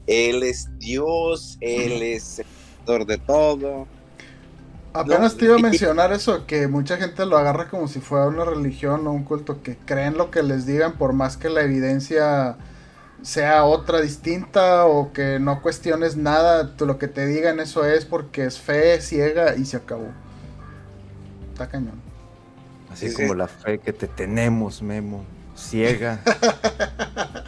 Él 0.05 0.43
es 0.43 0.70
Dios, 0.78 1.57
él 1.61 2.03
es 2.03 2.43
el 2.88 3.05
de 3.07 3.18
todo. 3.18 3.88
Apenas 4.96 5.36
te 5.36 5.46
iba 5.46 5.56
a 5.56 5.60
mencionar 5.60 6.14
eso, 6.14 6.46
que 6.46 6.70
mucha 6.70 6.96
gente 6.96 7.26
lo 7.26 7.38
agarra 7.38 7.68
como 7.68 7.89
si 7.89 8.00
fuera 8.00 8.28
una 8.28 8.46
religión 8.46 9.06
o 9.08 9.12
un 9.12 9.26
culto, 9.26 9.62
que 9.62 9.76
creen 9.76 10.18
lo 10.18 10.32
que 10.32 10.41
les 10.41 10.66
digan 10.66 10.93
por 10.93 11.12
más 11.12 11.36
que 11.36 11.50
la 11.50 11.64
evidencia 11.64 12.56
sea 13.22 13.66
otra 13.66 14.00
distinta 14.00 14.86
o 14.86 15.12
que 15.12 15.38
no 15.39 15.62
cuestiones 15.62 16.16
nada, 16.16 16.78
tú, 16.78 16.86
lo 16.86 16.98
que 16.98 17.10
te 17.10 17.26
digan 17.26 17.60
eso 17.60 17.84
es 17.84 18.06
porque 18.06 18.46
es 18.46 18.58
fe 18.58 19.02
ciega 19.02 19.58
y 19.58 19.66
se 19.66 19.76
acabó. 19.76 20.12
Está 21.52 21.68
cañón. 21.68 22.00
Así 22.89 23.14
como 23.14 23.34
la 23.34 23.50
fe 23.50 23.80
que 23.80 23.91
te 23.91 24.08
tenemos, 24.08 24.82
Memo, 24.82 25.26
ciega. 25.58 26.22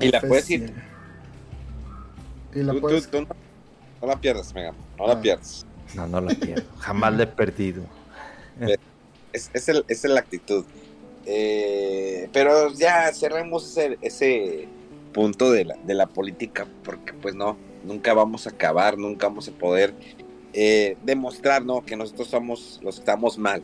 y 0.00 0.08
la 0.08 0.20
puedes 0.20 0.50
ir. 0.50 0.74
Y 2.54 2.62
la 2.62 2.74
puedes... 2.74 3.10
No 3.10 3.49
la 4.06 4.20
pierdas, 4.20 4.54
Mega. 4.54 4.72
No 4.98 5.06
la 5.06 5.20
pierdas. 5.20 5.66
No, 5.94 6.06
no 6.06 6.20
la 6.20 6.34
pierdo. 6.34 6.68
Jamás 6.78 7.14
la 7.14 7.24
he 7.24 7.26
perdido. 7.26 7.82
es, 9.32 9.50
es, 9.52 9.68
el, 9.68 9.84
es 9.88 10.04
la 10.04 10.20
actitud. 10.20 10.64
Eh, 11.26 12.28
pero 12.32 12.72
ya 12.72 13.12
cerremos 13.12 13.64
ese, 13.70 13.98
ese 14.00 14.68
punto 15.12 15.50
de 15.50 15.64
la, 15.64 15.76
de 15.76 15.94
la 15.94 16.06
política, 16.06 16.66
porque 16.84 17.12
pues 17.12 17.34
no, 17.34 17.56
nunca 17.84 18.14
vamos 18.14 18.46
a 18.46 18.50
acabar, 18.50 18.98
nunca 18.98 19.28
vamos 19.28 19.48
a 19.48 19.52
poder 19.52 19.94
eh, 20.52 20.96
demostrar 21.04 21.64
¿no? 21.64 21.84
que 21.84 21.96
nosotros 21.96 22.28
somos 22.28 22.80
los 22.82 22.96
que 22.96 23.00
estamos 23.00 23.38
mal. 23.38 23.62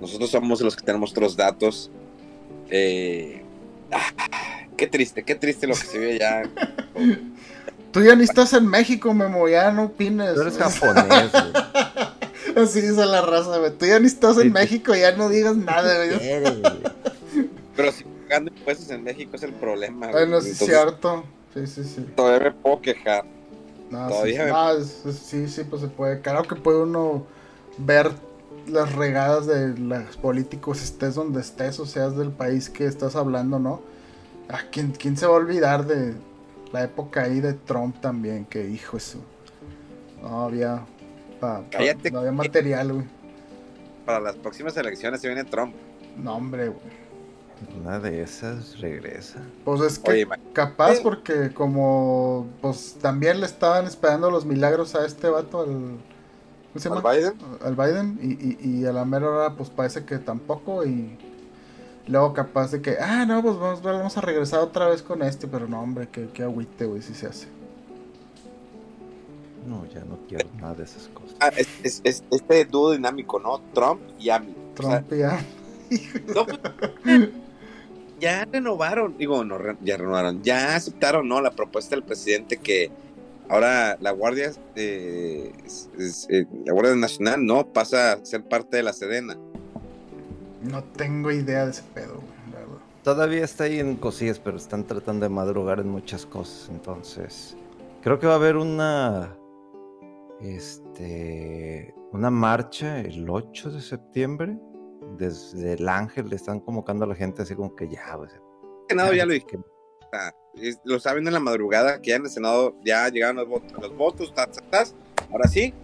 Nosotros 0.00 0.30
somos 0.30 0.60
los 0.60 0.76
que 0.76 0.84
tenemos 0.84 1.12
otros 1.12 1.36
datos. 1.36 1.90
Eh, 2.70 3.42
ah, 3.92 4.66
qué 4.76 4.86
triste, 4.86 5.22
qué 5.22 5.34
triste 5.34 5.66
lo 5.66 5.74
que 5.74 5.86
se 5.86 5.98
ve 5.98 6.18
ya. 6.18 6.42
Tú 7.94 8.02
ya 8.02 8.16
ni 8.16 8.24
estás 8.24 8.52
en 8.54 8.66
México, 8.66 9.14
Memo, 9.14 9.48
ya 9.48 9.70
no 9.70 9.84
opines. 9.84 10.34
Tú 10.34 10.40
eres 10.40 10.58
japonés, 10.58 11.30
Así 12.56 12.80
dice 12.80 13.06
la 13.06 13.22
raza, 13.22 13.56
güey. 13.58 13.70
Tú 13.70 13.86
ya 13.86 14.00
ni 14.00 14.06
estás 14.08 14.36
en 14.38 14.52
México, 14.52 14.96
ya 14.96 15.12
no 15.12 15.28
digas 15.28 15.56
nada, 15.56 16.04
güey. 16.04 16.62
Pero 17.76 17.92
si 17.92 18.02
pagando 18.02 18.50
impuestos 18.52 18.90
en 18.90 19.04
México 19.04 19.36
es 19.36 19.44
el 19.44 19.52
problema. 19.52 20.08
Bueno, 20.08 20.40
sí 20.40 20.50
es 20.50 20.58
cierto. 20.58 21.22
Sí, 21.54 21.68
sí, 21.68 21.84
sí. 21.84 22.04
Todavía 22.16 22.50
me 22.50 22.52
puedo 22.52 22.80
quejar. 22.80 23.24
No, 23.90 24.08
todavía 24.08 24.76
sí, 24.82 25.12
sí, 25.12 25.48
sí, 25.48 25.62
pues 25.62 25.82
se 25.82 25.88
puede. 25.88 26.20
Claro 26.20 26.42
que 26.48 26.56
puede 26.56 26.82
uno 26.82 27.24
ver 27.78 28.10
las 28.66 28.92
regadas 28.92 29.46
de 29.46 29.78
los 29.78 30.16
políticos, 30.16 30.82
estés 30.82 31.14
donde 31.14 31.40
estés, 31.40 31.78
o 31.78 31.86
seas 31.86 32.16
del 32.16 32.32
país 32.32 32.68
que 32.70 32.86
estás 32.86 33.14
hablando, 33.14 33.60
¿no? 33.60 33.82
Ah, 34.48 34.62
¿quién, 34.72 34.90
¿Quién 34.90 35.16
se 35.16 35.26
va 35.26 35.34
a 35.34 35.36
olvidar 35.36 35.86
de 35.86 36.14
la 36.74 36.82
época 36.82 37.22
ahí 37.22 37.40
de 37.40 37.52
Trump 37.52 38.00
también? 38.00 38.44
Que 38.44 38.68
hijo 38.68 38.96
eso. 38.96 39.20
No 40.20 40.42
había. 40.42 40.84
no 41.40 42.18
había 42.18 42.32
material, 42.32 42.92
güey. 42.92 43.06
Para 44.04 44.18
las 44.18 44.34
próximas 44.34 44.76
elecciones 44.76 45.20
se 45.20 45.28
viene 45.28 45.44
Trump. 45.44 45.72
No, 46.16 46.34
hombre, 46.34 46.68
güey. 46.68 47.04
Una 47.80 48.00
de 48.00 48.22
esas 48.22 48.80
regresa. 48.80 49.38
Pues 49.64 49.80
es 49.82 49.98
que 50.00 50.26
capaz 50.52 51.00
porque 51.00 51.54
como 51.54 52.48
pues 52.60 52.96
también 53.00 53.38
le 53.38 53.46
estaban 53.46 53.86
esperando 53.86 54.28
los 54.28 54.44
milagros 54.44 54.96
a 54.96 55.06
este 55.06 55.28
vato 55.28 55.60
al 55.60 55.68
¿cómo 55.68 56.00
se 56.74 56.88
llama? 56.88 57.08
¿Al 57.08 57.16
Biden? 57.16 57.34
Al 57.62 57.76
Biden 57.76 58.18
y, 58.20 58.80
y, 58.80 58.84
a 58.86 58.92
la 58.92 59.04
mera 59.04 59.30
hora 59.30 59.54
pues 59.54 59.70
parece 59.70 60.04
que 60.04 60.18
tampoco 60.18 60.84
y 60.84 61.16
luego 62.06 62.32
capaz 62.34 62.70
de 62.70 62.82
que 62.82 62.96
ah 63.00 63.24
no 63.26 63.42
pues 63.42 63.56
vamos, 63.56 63.82
vamos 63.82 64.16
a 64.16 64.20
regresar 64.20 64.60
otra 64.60 64.88
vez 64.88 65.02
con 65.02 65.22
este 65.22 65.46
pero 65.46 65.66
no 65.66 65.80
hombre 65.80 66.08
que, 66.08 66.28
que 66.28 66.42
agüite 66.42 66.84
güey 66.84 67.02
si 67.02 67.14
se 67.14 67.26
hace. 67.26 67.48
No, 69.66 69.86
ya 69.86 70.04
no 70.04 70.18
quiero 70.28 70.48
nada 70.60 70.74
de 70.74 70.84
esas 70.84 71.08
cosas. 71.08 71.36
Ah, 71.40 71.50
es, 71.56 72.02
es, 72.04 72.22
este 72.30 72.64
dúo 72.66 72.92
dinámico, 72.92 73.38
¿no? 73.38 73.62
Trump 73.72 74.02
y 74.18 74.28
Ami. 74.28 74.54
Trump 74.74 75.10
y 75.12 75.22
Ami. 75.22 75.42
No, 76.34 76.46
pues, 76.46 76.58
ya 78.20 78.44
renovaron, 78.44 79.16
digo, 79.16 79.44
no, 79.44 79.58
ya 79.82 79.96
renovaron, 79.96 80.42
ya 80.42 80.76
aceptaron, 80.76 81.28
¿no? 81.28 81.40
La 81.40 81.50
propuesta 81.50 81.94
del 81.94 82.04
presidente 82.04 82.56
que 82.56 82.90
ahora 83.48 83.96
la 84.00 84.10
Guardia, 84.12 84.52
eh, 84.76 85.52
eh, 86.28 86.46
la 86.64 86.72
Guardia 86.72 86.94
Nacional, 86.96 87.44
¿no? 87.44 87.66
Pasa 87.66 88.12
a 88.12 88.24
ser 88.24 88.44
parte 88.44 88.76
de 88.76 88.82
la 88.82 88.92
Sedena. 88.92 89.36
No 90.64 90.82
tengo 90.82 91.30
idea 91.30 91.64
de 91.64 91.70
ese 91.70 91.82
pedo, 91.94 92.20
Todavía 93.02 93.44
está 93.44 93.64
ahí 93.64 93.80
en 93.80 93.96
cosillas, 93.96 94.38
pero 94.38 94.56
están 94.56 94.84
tratando 94.84 95.24
de 95.24 95.28
madrugar 95.28 95.78
en 95.78 95.88
muchas 95.88 96.24
cosas, 96.24 96.70
entonces 96.70 97.54
creo 98.02 98.18
que 98.18 98.26
va 98.26 98.32
a 98.32 98.36
haber 98.36 98.56
una 98.56 99.36
este 100.40 101.94
una 102.12 102.30
marcha 102.30 103.00
el 103.00 103.28
8 103.28 103.72
de 103.72 103.82
septiembre 103.82 104.58
desde 105.18 105.74
el 105.74 105.88
Ángel 105.88 106.28
le 106.28 106.36
están 106.36 106.60
convocando 106.60 107.04
a 107.04 107.08
la 107.08 107.14
gente 107.14 107.42
así 107.42 107.54
como 107.54 107.74
que 107.74 107.88
ya, 107.88 108.16
pues. 108.16 108.32
El 108.32 108.40
Senado 108.88 109.12
ya 109.12 109.26
lo 109.26 109.32
dije. 109.34 109.58
Lo 110.84 111.00
saben 111.00 111.26
en 111.26 111.32
la 111.32 111.40
madrugada 111.40 112.00
que 112.00 112.10
ya 112.10 112.16
en 112.16 112.24
el 112.24 112.30
Senado 112.30 112.76
ya 112.84 113.08
llegaron 113.08 113.36
los 113.36 113.48
votos. 113.48 113.72
Los 113.80 113.96
votos, 113.96 114.32
Ahora 115.30 115.48
sí, 115.48 115.74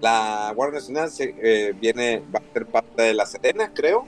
la 0.00 0.52
Guardia 0.54 0.78
Nacional 0.78 1.10
se, 1.10 1.34
eh, 1.42 1.72
viene, 1.72 2.22
va 2.34 2.40
a 2.40 2.52
ser 2.52 2.66
parte 2.66 3.02
de 3.02 3.14
la 3.14 3.26
Sedena, 3.26 3.72
creo. 3.74 4.04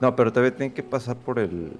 No, 0.00 0.16
pero 0.16 0.32
todavía 0.32 0.56
tiene 0.56 0.72
que 0.72 0.82
pasar 0.82 1.16
por 1.16 1.38
el, 1.38 1.72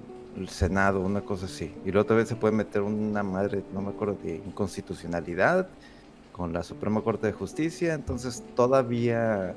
Senado, 0.48 1.00
una 1.00 1.22
cosa 1.22 1.46
así. 1.46 1.74
Y 1.84 1.90
luego 1.90 2.06
todavía 2.06 2.26
se 2.26 2.36
puede 2.36 2.54
meter 2.54 2.82
una 2.82 3.22
madre, 3.22 3.62
no 3.74 3.82
me 3.82 3.90
acuerdo, 3.90 4.16
de 4.22 4.36
inconstitucionalidad 4.36 5.68
con 6.32 6.52
la 6.52 6.62
Suprema 6.62 7.02
Corte 7.02 7.26
de 7.26 7.32
Justicia. 7.32 7.94
Entonces 7.94 8.42
todavía 8.54 9.54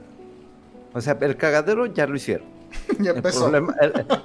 o 0.94 1.02
sea, 1.02 1.18
el 1.22 1.38
cagadero 1.38 1.88
ya 1.88 2.06
lo 2.06 2.16
hicieron. 2.16 2.48
ya 3.00 3.12
empezó. 3.12 3.52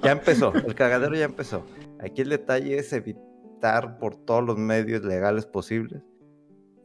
ya 0.03 0.13
empezó, 0.13 0.55
el 0.55 0.75
cagadero 0.75 1.15
ya 1.15 1.25
empezó. 1.25 1.65
Aquí 2.01 2.23
el 2.23 2.29
detalle 2.29 2.79
es 2.79 2.93
evitar 2.93 3.99
por 3.99 4.17
todos 4.17 4.45
los 4.45 4.59
medios 4.59 5.03
legales 5.05 5.47
posibles 5.47 6.03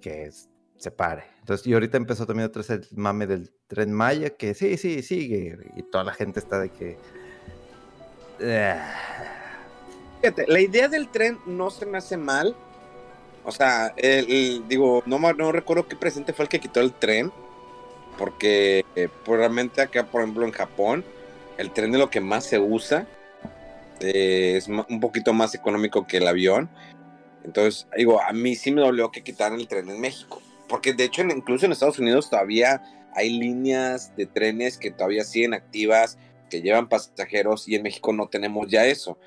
que 0.02 0.30
se 0.78 0.92
pare. 0.92 1.24
Entonces, 1.40 1.68
y 1.68 1.74
ahorita 1.74 1.98
empezó 1.98 2.26
también 2.26 2.48
otra 2.48 2.62
vez 2.62 2.70
el 2.70 2.88
mame 2.98 3.28
del 3.28 3.52
tren 3.68 3.92
Maya, 3.92 4.30
que 4.32 4.54
sí, 4.54 4.78
sí, 4.78 5.02
sigue. 5.02 5.58
Y 5.76 5.84
toda 5.84 6.04
la 6.06 6.14
gente 6.14 6.40
está 6.40 6.60
de 6.60 6.70
que. 6.70 6.98
Fíjate, 10.22 10.46
la 10.48 10.60
idea 10.60 10.88
del 10.88 11.10
tren 11.10 11.40
no 11.46 11.70
se 11.70 11.86
me 11.86 11.98
hace 11.98 12.18
mal. 12.18 12.56
O 13.46 13.52
sea, 13.52 13.94
digo, 14.68 15.04
no, 15.06 15.20
no 15.20 15.52
recuerdo 15.52 15.88
qué 15.88 15.96
presidente 15.96 16.34
fue 16.34 16.44
el 16.44 16.50
que 16.50 16.60
quitó 16.60 16.80
el 16.80 16.94
tren 16.94 17.32
porque 18.18 18.86
eh, 18.96 19.10
probablemente 19.26 19.82
acá, 19.82 20.06
por 20.06 20.22
ejemplo, 20.22 20.46
en 20.46 20.52
Japón, 20.52 21.04
el 21.58 21.72
tren 21.72 21.94
es 21.94 22.00
lo 22.00 22.10
que 22.10 22.22
más 22.22 22.46
se 22.46 22.60
usa. 22.60 23.08
Eh, 24.00 24.56
es 24.58 24.68
un 24.68 25.00
poquito 25.00 25.34
más 25.34 25.56
económico 25.56 26.06
que 26.06 26.18
el 26.18 26.28
avión. 26.28 26.70
Entonces, 27.44 27.88
digo, 27.98 28.22
a 28.22 28.32
mí 28.34 28.56
sí 28.56 28.72
me 28.72 28.82
dolió 28.82 29.12
que 29.12 29.24
quitaran 29.24 29.60
el 29.60 29.68
tren 29.68 29.90
en 29.90 30.00
México. 30.00 30.42
Porque 30.68 30.94
de 30.94 31.06
hecho, 31.06 31.22
incluso 31.24 31.66
en 31.66 31.72
Estados 31.72 32.00
Unidos 32.00 32.30
todavía 32.30 32.82
hay 33.16 33.30
líneas 33.30 34.16
de 34.16 34.26
trenes 34.26 34.78
que 34.78 34.92
todavía 34.92 35.24
siguen 35.24 35.54
activas, 35.54 36.18
que 36.54 36.62
llevan 36.62 36.90
pasajeros, 36.90 37.68
y 37.68 37.76
en 37.76 37.84
México 37.84 38.14
no 38.14 38.28
tenemos 38.28 38.68
ya 38.70 38.86
eso. 38.86 39.18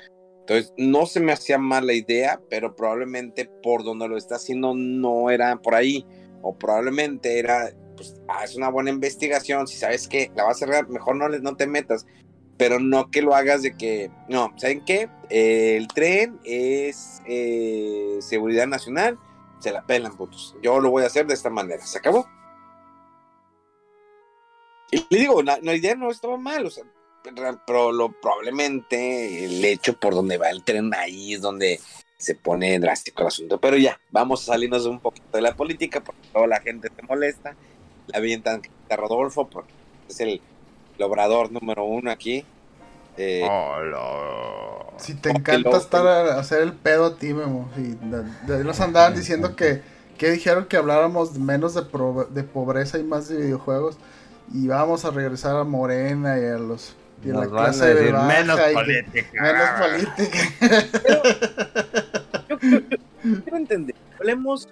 Entonces, 0.40 0.72
no 0.76 1.06
se 1.06 1.18
me 1.18 1.32
hacía 1.32 1.58
mal 1.58 1.86
la 1.86 1.92
idea, 1.92 2.40
pero 2.48 2.76
probablemente 2.76 3.50
por 3.62 3.82
donde 3.82 4.08
lo 4.08 4.16
está 4.16 4.36
haciendo 4.36 4.74
no 4.74 5.30
era 5.30 5.56
por 5.60 5.74
ahí. 5.74 6.06
O 6.42 6.56
probablemente 6.56 7.40
era 7.40 7.72
pues 7.96 8.14
haz 8.28 8.54
una 8.54 8.68
buena 8.68 8.90
investigación, 8.90 9.66
si 9.66 9.76
sabes 9.78 10.06
que 10.06 10.30
la 10.36 10.44
vas 10.44 10.56
a 10.56 10.66
cerrar, 10.66 10.88
mejor 10.88 11.16
no, 11.16 11.28
no 11.28 11.56
te 11.56 11.66
metas, 11.66 12.06
pero 12.58 12.78
no 12.78 13.10
que 13.10 13.22
lo 13.22 13.34
hagas 13.34 13.62
de 13.62 13.76
que, 13.76 14.10
no, 14.28 14.52
¿saben 14.56 14.84
qué? 14.84 15.08
el 15.30 15.88
tren 15.88 16.38
es 16.44 17.22
eh, 17.26 18.18
seguridad 18.20 18.66
nacional, 18.66 19.18
se 19.58 19.72
la 19.72 19.86
pelan, 19.86 20.16
putos. 20.16 20.54
Yo 20.62 20.78
lo 20.80 20.90
voy 20.90 21.02
a 21.02 21.06
hacer 21.06 21.26
de 21.26 21.34
esta 21.34 21.50
manera, 21.50 21.84
¿se 21.84 21.98
acabó? 21.98 22.28
Y 24.92 25.04
le 25.10 25.18
digo, 25.18 25.42
la, 25.42 25.58
idea 25.74 25.94
no 25.94 26.10
estaba 26.10 26.36
mal, 26.36 26.66
o 26.66 26.70
sea, 26.70 26.84
pero 27.66 27.92
lo, 27.92 28.12
probablemente 28.12 29.44
el 29.44 29.64
hecho 29.64 29.98
por 29.98 30.14
donde 30.14 30.38
va 30.38 30.50
el 30.50 30.62
tren 30.62 30.92
ahí 30.94 31.34
es 31.34 31.40
donde 31.40 31.80
se 32.18 32.34
pone 32.34 32.78
drástico 32.78 33.22
el 33.22 33.28
asunto. 33.28 33.60
Pero 33.60 33.76
ya, 33.76 34.00
vamos 34.10 34.42
a 34.42 34.52
salirnos 34.52 34.86
un 34.86 35.00
poquito 35.00 35.28
de 35.32 35.42
la 35.42 35.54
política 35.54 36.02
porque 36.02 36.22
toda 36.32 36.46
la 36.46 36.60
gente 36.60 36.90
te 36.90 37.02
molesta 37.02 37.54
la 38.06 38.18
avientan 38.18 38.62
a 38.88 38.96
Rodolfo, 38.96 39.48
porque 39.48 39.72
es 40.08 40.20
el 40.20 40.40
logrador 40.98 41.52
número 41.52 41.84
uno 41.84 42.10
aquí. 42.10 42.44
Eh, 43.18 43.46
si 44.98 45.14
te 45.14 45.30
encanta 45.30 45.76
estar 45.76 46.06
a 46.06 46.38
hacer 46.38 46.62
el 46.62 46.74
pedo 46.74 47.06
a 47.06 47.16
ti, 47.16 47.32
Memo. 47.32 47.68
nos 48.64 48.80
andaban 48.80 49.14
diciendo 49.14 49.56
que, 49.56 49.82
que 50.18 50.30
dijeron 50.30 50.66
que 50.66 50.76
habláramos 50.76 51.38
menos 51.38 51.74
de, 51.74 51.82
de 52.30 52.42
pobreza 52.44 52.98
y 52.98 53.04
más 53.04 53.28
de 53.28 53.38
videojuegos. 53.38 53.96
Y 54.52 54.68
vamos 54.68 55.04
a 55.04 55.10
regresar 55.10 55.56
a 55.56 55.64
Morena 55.64 56.38
y 56.38 56.44
a 56.44 56.58
los 56.58 56.94
y 57.24 57.28
la 57.28 57.46
clase 57.46 57.94
de 57.94 58.12
menos 58.12 58.60
política. 58.60 59.42
Menos 59.42 59.68
política. 59.80 60.38
yo, 62.48 62.58
quiero 62.58 63.56
entender 63.56 63.96
hablemos 64.18 64.68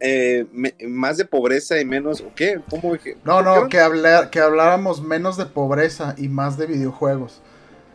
eh, 0.00 0.46
más 0.88 1.16
de 1.16 1.24
pobreza 1.24 1.80
y 1.80 1.84
menos, 1.84 2.20
¿o 2.20 2.32
qué? 2.34 2.60
¿Cómo 2.68 2.96
No, 3.24 3.42
no, 3.42 3.68
que, 3.68 3.78
hablar, 3.78 4.30
que 4.30 4.40
habláramos 4.40 5.02
menos 5.02 5.36
de 5.36 5.46
pobreza 5.46 6.14
y 6.16 6.28
más 6.28 6.56
de 6.56 6.66
videojuegos. 6.66 7.40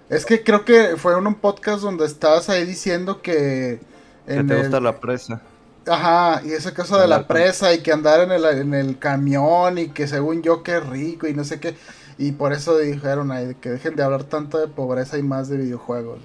Es 0.09 0.25
que 0.25 0.43
creo 0.43 0.65
que 0.65 0.95
fue 0.97 1.17
en 1.17 1.25
un 1.25 1.35
podcast 1.35 1.81
donde 1.81 2.05
estabas 2.05 2.49
ahí 2.49 2.65
diciendo 2.65 3.21
que... 3.21 3.79
En 4.27 4.47
te 4.47 4.55
gusta 4.55 4.79
la 4.79 4.99
presa. 4.99 5.41
Ajá, 5.85 6.41
y 6.45 6.51
ese 6.51 6.73
caso 6.73 6.97
de 6.97 7.07
la 7.07 7.27
presa 7.27 7.73
y 7.73 7.81
que 7.81 7.91
andar 7.91 8.21
en 8.21 8.31
el, 8.31 8.45
en 8.45 8.73
el 8.73 8.97
camión 8.97 9.77
y 9.77 9.89
que 9.89 10.07
según 10.07 10.41
yo 10.41 10.63
que 10.63 10.79
rico 10.79 11.27
y 11.27 11.33
no 11.33 11.43
sé 11.43 11.59
qué. 11.59 11.75
Y 12.23 12.31
por 12.31 12.53
eso 12.53 12.77
dijeron 12.77 13.31
ahí 13.33 13.53
que 13.55 13.69
dejen 13.69 13.97
de 13.97 14.03
hablar 14.03 14.23
tanto 14.23 14.57
de 14.57 14.69
pobreza 14.69 15.17
y 15.17 15.23
más 15.23 15.49
de 15.49 15.57
videojuegos. 15.57 16.19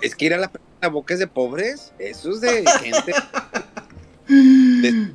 Es 0.00 0.14
que 0.14 0.26
ir 0.26 0.34
a 0.34 0.38
la, 0.38 0.52
la 0.80 0.88
boca 0.88 1.14
es 1.14 1.20
de 1.20 1.26
pobres, 1.26 1.92
eso 1.98 2.30
es 2.30 2.40
de 2.40 2.64
gente 2.80 3.12
de 4.28 5.14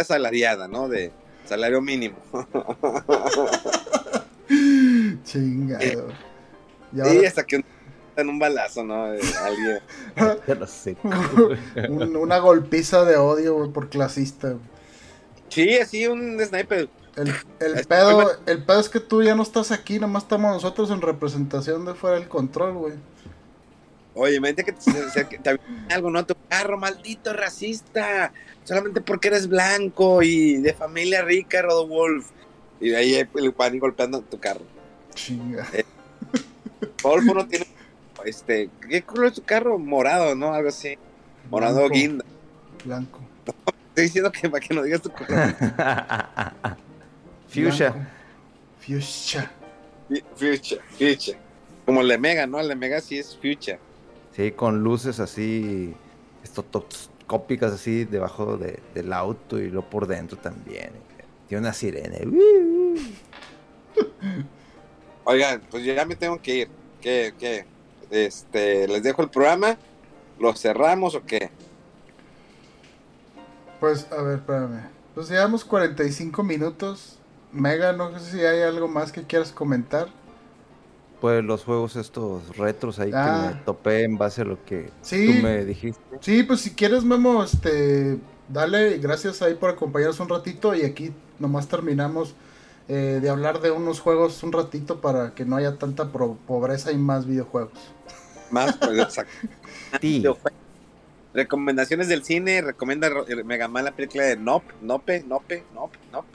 asalariada, 0.00 0.68
¿no? 0.68 0.88
De 0.88 1.10
salario 1.44 1.80
mínimo. 1.82 2.16
Chingado. 5.24 6.08
Y 6.92 7.24
hasta 7.24 7.44
que 7.44 7.64
en 8.16 8.28
un 8.28 8.38
balazo, 8.38 8.84
¿no? 8.84 9.10
De 9.10 9.20
alguien. 9.44 9.78
Ya 10.46 10.54
lo 10.54 10.66
sé. 10.68 10.96
un- 11.88 12.14
una 12.16 12.38
golpiza 12.38 13.04
de 13.04 13.16
odio, 13.16 13.72
por 13.72 13.88
clasista. 13.88 14.54
Sí, 15.48 15.78
así 15.78 16.06
un 16.06 16.38
sniper. 16.40 16.88
El, 17.18 17.34
el 17.60 17.78
Es- 17.78 17.86
pedo, 17.86 18.30
el 18.46 18.62
pedo 18.64 18.80
es 18.80 18.88
que 18.88 19.00
tú 19.00 19.22
ya 19.22 19.34
no 19.34 19.42
estás 19.42 19.70
aquí, 19.72 19.98
nomás 19.98 20.22
estamos 20.24 20.52
nosotros 20.52 20.90
en 20.90 21.00
representación 21.00 21.84
de 21.84 21.94
fuera 21.94 22.16
del 22.18 22.28
control, 22.28 22.74
güey. 22.74 22.94
Oye, 24.14 24.40
mente 24.40 24.64
que 24.64 24.72
te, 24.72 25.24
te 25.24 25.60
algo, 25.94 26.10
¿no? 26.10 26.24
Tu 26.26 26.34
carro, 26.48 26.76
maldito 26.78 27.32
racista. 27.32 28.32
Solamente 28.64 29.00
porque 29.00 29.28
eres 29.28 29.46
blanco 29.48 30.22
y 30.22 30.56
de 30.56 30.74
familia 30.74 31.22
rica, 31.22 31.62
Rodolfo. 31.62 32.32
Y 32.80 32.90
de 32.90 32.96
ahí 32.96 33.14
el 33.14 33.52
pan 33.52 33.78
golpeando 33.78 34.20
tu 34.22 34.38
carro. 34.40 34.62
Chinga. 35.14 35.66
Rodolfo 37.02 37.34
no 37.34 37.46
tiene. 37.46 37.66
Este, 38.24 38.70
¿Qué 38.88 39.02
color 39.02 39.26
es 39.26 39.34
tu 39.34 39.42
carro? 39.44 39.78
Morado, 39.78 40.34
¿no? 40.34 40.52
Algo 40.52 40.68
así. 40.68 40.98
Morado 41.50 41.76
Blanco. 41.78 41.94
guinda. 41.94 42.24
Blanco. 42.84 43.20
Estoy 43.90 44.04
diciendo 44.04 44.32
que 44.32 44.50
para 44.50 44.64
que 44.66 44.74
no 44.74 44.82
digas 44.82 45.00
tu 45.02 45.10
color. 45.12 45.54
Fuchsia. 47.48 48.08
Fuchsia. 48.80 49.50
Future, 50.36 50.80
future. 50.98 51.38
Como 51.84 52.00
el 52.02 52.08
de 52.08 52.18
Mega, 52.18 52.46
¿no? 52.46 52.60
El 52.60 52.68
de 52.68 52.74
Mega 52.76 53.00
sí 53.00 53.18
es 53.18 53.36
future. 53.36 53.78
Sí, 54.34 54.52
con 54.52 54.82
luces 54.82 55.20
así 55.20 55.94
estotoscópicas 56.44 57.72
así 57.72 58.04
debajo 58.04 58.56
de- 58.56 58.80
del 58.94 59.12
auto 59.12 59.58
y 59.58 59.70
lo 59.70 59.88
por 59.88 60.06
dentro 60.06 60.38
también. 60.38 60.90
Tiene 61.48 61.62
una 61.62 61.72
sirena. 61.72 62.16
Oigan, 65.24 65.62
pues 65.70 65.84
yo 65.84 65.92
ya 65.94 66.04
me 66.04 66.16
tengo 66.16 66.40
que 66.40 66.54
ir. 66.56 66.68
¿Qué, 67.00 67.34
qué? 67.38 67.64
Este, 68.10 68.88
les 68.88 69.02
dejo 69.02 69.22
el 69.22 69.30
programa. 69.30 69.76
¿Lo 70.38 70.54
cerramos 70.54 71.14
o 71.14 71.24
qué? 71.24 71.50
Pues, 73.80 74.06
a 74.12 74.22
ver, 74.22 74.38
espérame. 74.38 74.88
Pues 75.14 75.28
llevamos 75.28 75.64
45 75.64 76.42
minutos. 76.42 77.17
Mega, 77.58 77.92
no 77.92 78.16
sé 78.18 78.30
si 78.32 78.40
hay 78.44 78.62
algo 78.62 78.88
más 78.88 79.12
que 79.12 79.22
quieras 79.24 79.52
comentar. 79.52 80.08
Pues 81.20 81.42
los 81.44 81.64
juegos 81.64 81.96
estos 81.96 82.56
retros 82.56 82.98
ahí 83.00 83.10
Ah. 83.12 83.48
que 83.50 83.54
me 83.56 83.62
topé 83.64 84.04
en 84.04 84.16
base 84.18 84.42
a 84.42 84.44
lo 84.44 84.64
que 84.64 84.90
Sí. 85.02 85.26
tú 85.38 85.42
me 85.42 85.64
dijiste. 85.64 86.00
Sí, 86.20 86.42
pues 86.44 86.60
si 86.60 86.70
quieres, 86.74 87.02
Memo, 87.04 87.42
este, 87.42 88.18
dale, 88.48 88.98
gracias 88.98 89.42
ahí 89.42 89.54
por 89.54 89.70
acompañarnos 89.70 90.20
un 90.20 90.28
ratito 90.28 90.74
y 90.74 90.82
aquí 90.82 91.12
nomás 91.38 91.68
terminamos 91.68 92.34
eh, 92.90 93.18
de 93.20 93.28
hablar 93.28 93.60
de 93.60 93.70
unos 93.70 94.00
juegos 94.00 94.42
un 94.42 94.50
ratito 94.50 95.02
para 95.02 95.34
que 95.34 95.44
no 95.44 95.56
haya 95.56 95.76
tanta 95.76 96.10
pro- 96.10 96.38
pobreza 96.46 96.90
y 96.90 96.96
más 96.96 97.26
videojuegos. 97.26 97.72
Más, 98.50 98.76
pues, 98.78 98.98
exacto. 98.98 99.30
Sí. 100.00 100.24
Recomendaciones 101.34 102.08
del 102.08 102.24
cine. 102.24 102.62
Recomienda 102.62 103.08
Ro- 103.10 103.26
Mega 103.44 103.68
Man 103.68 103.84
la 103.84 103.92
película 103.92 104.24
de 104.24 104.36
Nope, 104.36 104.72
Nope, 104.80 105.22
Nope, 105.26 105.64
Nope, 105.74 105.98
Nope. 106.12 106.28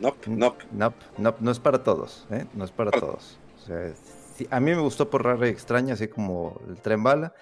Nope, 0.00 0.30
Nope. 0.30 0.64
No, 0.72 0.94
no, 1.18 1.34
no 1.38 1.50
es 1.50 1.58
para 1.58 1.82
todos, 1.82 2.26
¿eh? 2.30 2.46
No 2.54 2.64
es 2.64 2.70
para 2.70 2.90
todos. 2.90 3.38
O 3.62 3.66
sea, 3.66 3.92
sí, 4.34 4.48
a 4.50 4.60
mí 4.60 4.70
me 4.74 4.80
gustó 4.80 5.10
por 5.10 5.24
rara 5.24 5.46
y 5.46 5.50
extraña, 5.50 5.94
así 5.94 6.08
como 6.08 6.60
el 6.68 6.76
tren 6.80 7.02
bala. 7.02 7.34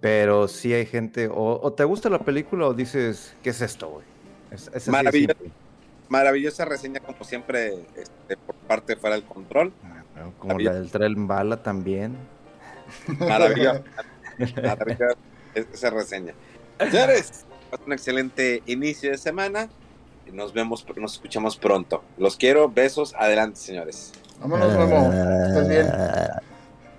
Pero 0.00 0.48
sí 0.48 0.72
hay 0.72 0.86
gente, 0.86 1.28
o, 1.28 1.60
o 1.60 1.72
te 1.74 1.84
gusta 1.84 2.08
la 2.08 2.20
película 2.20 2.66
o 2.66 2.74
dices, 2.74 3.34
¿qué 3.42 3.50
es 3.50 3.60
esto, 3.60 3.90
güey? 3.90 4.06
Es, 4.50 4.88
Maravilloso. 4.88 5.38
Maravillosa 6.08 6.64
reseña, 6.64 7.00
como 7.00 7.22
siempre, 7.22 7.84
este, 7.94 8.36
por 8.36 8.54
parte 8.56 8.94
de 8.94 9.00
fuera 9.00 9.14
del 9.16 9.24
control. 9.24 9.72
Bueno, 9.82 10.32
Como 10.38 10.58
la 10.58 10.72
del 10.72 10.90
tren 10.90 11.28
bala 11.28 11.62
también. 11.62 12.16
Maravillosa. 13.18 13.82
Maravillosa 14.62 15.16
esa 15.54 15.90
reseña. 15.90 16.34
Señores, 16.78 17.44
un 17.86 17.92
excelente 17.92 18.62
inicio 18.66 19.10
de 19.10 19.18
semana. 19.18 19.68
Nos 20.32 20.52
vemos, 20.52 20.84
nos 20.96 21.14
escuchamos 21.14 21.56
pronto. 21.56 22.02
Los 22.18 22.36
quiero, 22.36 22.68
besos, 22.70 23.14
adelante, 23.18 23.58
señores. 23.58 24.12
Vámonos, 24.40 24.76
Memo. 24.76 25.12
¿Estás 25.46 25.68
bien? 25.68 25.86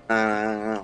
Ah, 0.10 0.82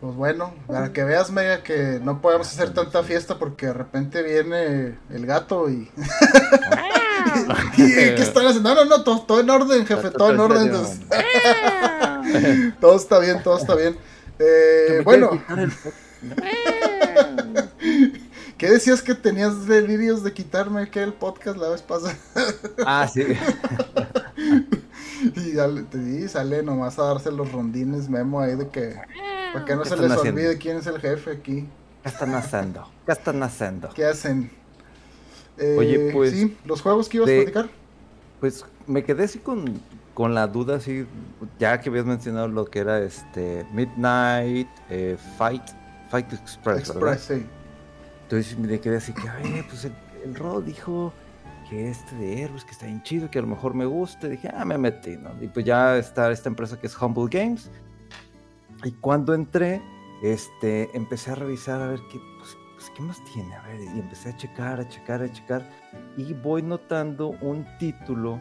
Pues 0.00 0.14
bueno, 0.14 0.54
para 0.66 0.92
que 0.92 1.02
veas, 1.04 1.30
Mega, 1.30 1.62
que 1.62 1.98
no 2.02 2.20
podemos 2.20 2.46
hacer 2.48 2.72
tanta 2.74 3.02
fiesta 3.02 3.38
porque 3.38 3.66
de 3.66 3.72
repente 3.72 4.22
viene 4.22 4.98
el 5.10 5.26
gato 5.26 5.68
y... 5.70 5.90
¿Y 7.76 7.92
¿Qué 7.94 8.14
están 8.22 8.46
haciendo? 8.46 8.74
No, 8.74 8.84
no, 8.84 8.96
no, 8.98 9.02
todo, 9.04 9.22
todo 9.22 9.40
en 9.40 9.50
orden, 9.50 9.84
jefe, 9.86 10.10
todo 10.10 10.30
en 10.30 10.40
orden. 10.40 10.62
entonces- 10.68 11.00
todo 12.80 12.96
está 12.96 13.18
bien, 13.18 13.42
todo 13.42 13.58
está 13.58 13.74
bien. 13.74 13.96
Eh, 14.38 15.00
bueno, 15.04 15.30
¿qué 18.58 18.70
decías 18.70 19.00
que 19.00 19.14
tenías 19.14 19.66
delirios 19.66 20.22
de 20.22 20.34
quitarme 20.34 20.90
que 20.90 21.02
el 21.02 21.14
podcast 21.14 21.56
la 21.56 21.70
vez 21.70 21.80
pasada? 21.80 22.14
Ah, 22.84 23.08
sí. 23.08 23.22
y 25.36 25.52
dale, 25.52 25.82
te 25.82 25.98
di, 25.98 26.28
sale 26.28 26.62
nomás 26.62 26.98
a 26.98 27.04
darse 27.04 27.30
los 27.30 27.50
rondines 27.52 28.08
memo 28.08 28.40
ahí 28.40 28.56
de 28.56 28.68
que... 28.68 28.96
Para 29.52 29.64
que 29.64 29.76
no 29.76 29.82
¿Qué 29.82 29.88
se 29.88 29.96
les 29.96 30.10
haciendo? 30.10 30.40
olvide 30.40 30.58
quién 30.58 30.76
es 30.76 30.86
el 30.86 31.00
jefe 31.00 31.30
aquí. 31.30 31.66
¿Qué 32.02 32.08
están 32.08 32.34
haciendo? 32.34 32.88
¿Qué 33.06 33.12
están 33.12 33.42
haciendo? 33.42 33.88
¿Qué 33.94 34.04
hacen? 34.04 34.50
Eh, 35.56 35.76
Oye, 35.78 36.10
pues, 36.12 36.32
Sí, 36.32 36.56
los 36.64 36.82
juegos 36.82 37.08
que 37.08 37.18
ibas 37.18 37.30
a 37.30 37.32
platicar. 37.32 37.68
Pues 38.40 38.64
me 38.86 39.02
quedé 39.02 39.24
así 39.24 39.38
con, 39.38 39.80
con 40.14 40.34
la 40.34 40.46
duda, 40.46 40.76
así, 40.76 41.06
ya 41.58 41.80
que 41.80 41.88
habías 41.88 42.04
mencionado 42.04 42.48
lo 42.48 42.66
que 42.66 42.80
era 42.80 43.00
este 43.00 43.66
Midnight 43.72 44.68
eh, 44.90 45.16
Fight, 45.36 45.62
Fight 46.10 46.32
Express, 46.32 46.94
¿verdad? 46.94 47.14
Express, 47.14 47.40
sí. 47.40 47.46
Entonces 48.28 48.58
me 48.58 48.78
quedé 48.78 48.98
así 48.98 49.14
que, 49.14 49.26
ay, 49.26 49.64
pues 49.66 49.86
el, 49.86 49.92
el 50.22 50.34
Rod 50.34 50.64
dijo 50.64 51.14
que 51.70 51.88
este 51.88 52.14
de 52.16 52.42
héroes, 52.42 52.62
que 52.62 52.72
está 52.72 52.84
bien 52.84 53.02
chido, 53.02 53.30
que 53.30 53.38
a 53.38 53.42
lo 53.42 53.48
mejor 53.48 53.72
me 53.72 53.86
gusta. 53.86 54.28
Dije, 54.28 54.50
ah, 54.54 54.66
me 54.66 54.76
metí, 54.76 55.16
¿no? 55.16 55.30
Y 55.42 55.48
pues 55.48 55.64
ya 55.64 55.96
está 55.96 56.30
esta 56.30 56.50
empresa 56.50 56.78
que 56.78 56.88
es 56.88 57.00
Humble 57.00 57.28
Games. 57.30 57.70
Y 58.84 58.92
cuando 58.92 59.32
entré, 59.32 59.80
este, 60.22 60.94
empecé 60.94 61.30
a 61.30 61.36
revisar 61.36 61.80
a 61.80 61.86
ver 61.88 62.00
qué, 62.12 62.20
pues, 62.38 62.54
pues, 62.74 62.90
qué 62.94 63.02
más 63.02 63.18
tiene, 63.32 63.54
a 63.54 63.62
ver, 63.62 63.80
y 63.80 63.98
empecé 63.98 64.28
a 64.28 64.36
checar, 64.36 64.78
a 64.78 64.88
checar, 64.88 65.22
a 65.22 65.32
checar. 65.32 65.66
Y 66.18 66.34
voy 66.34 66.60
notando 66.60 67.30
un 67.40 67.66
título 67.78 68.38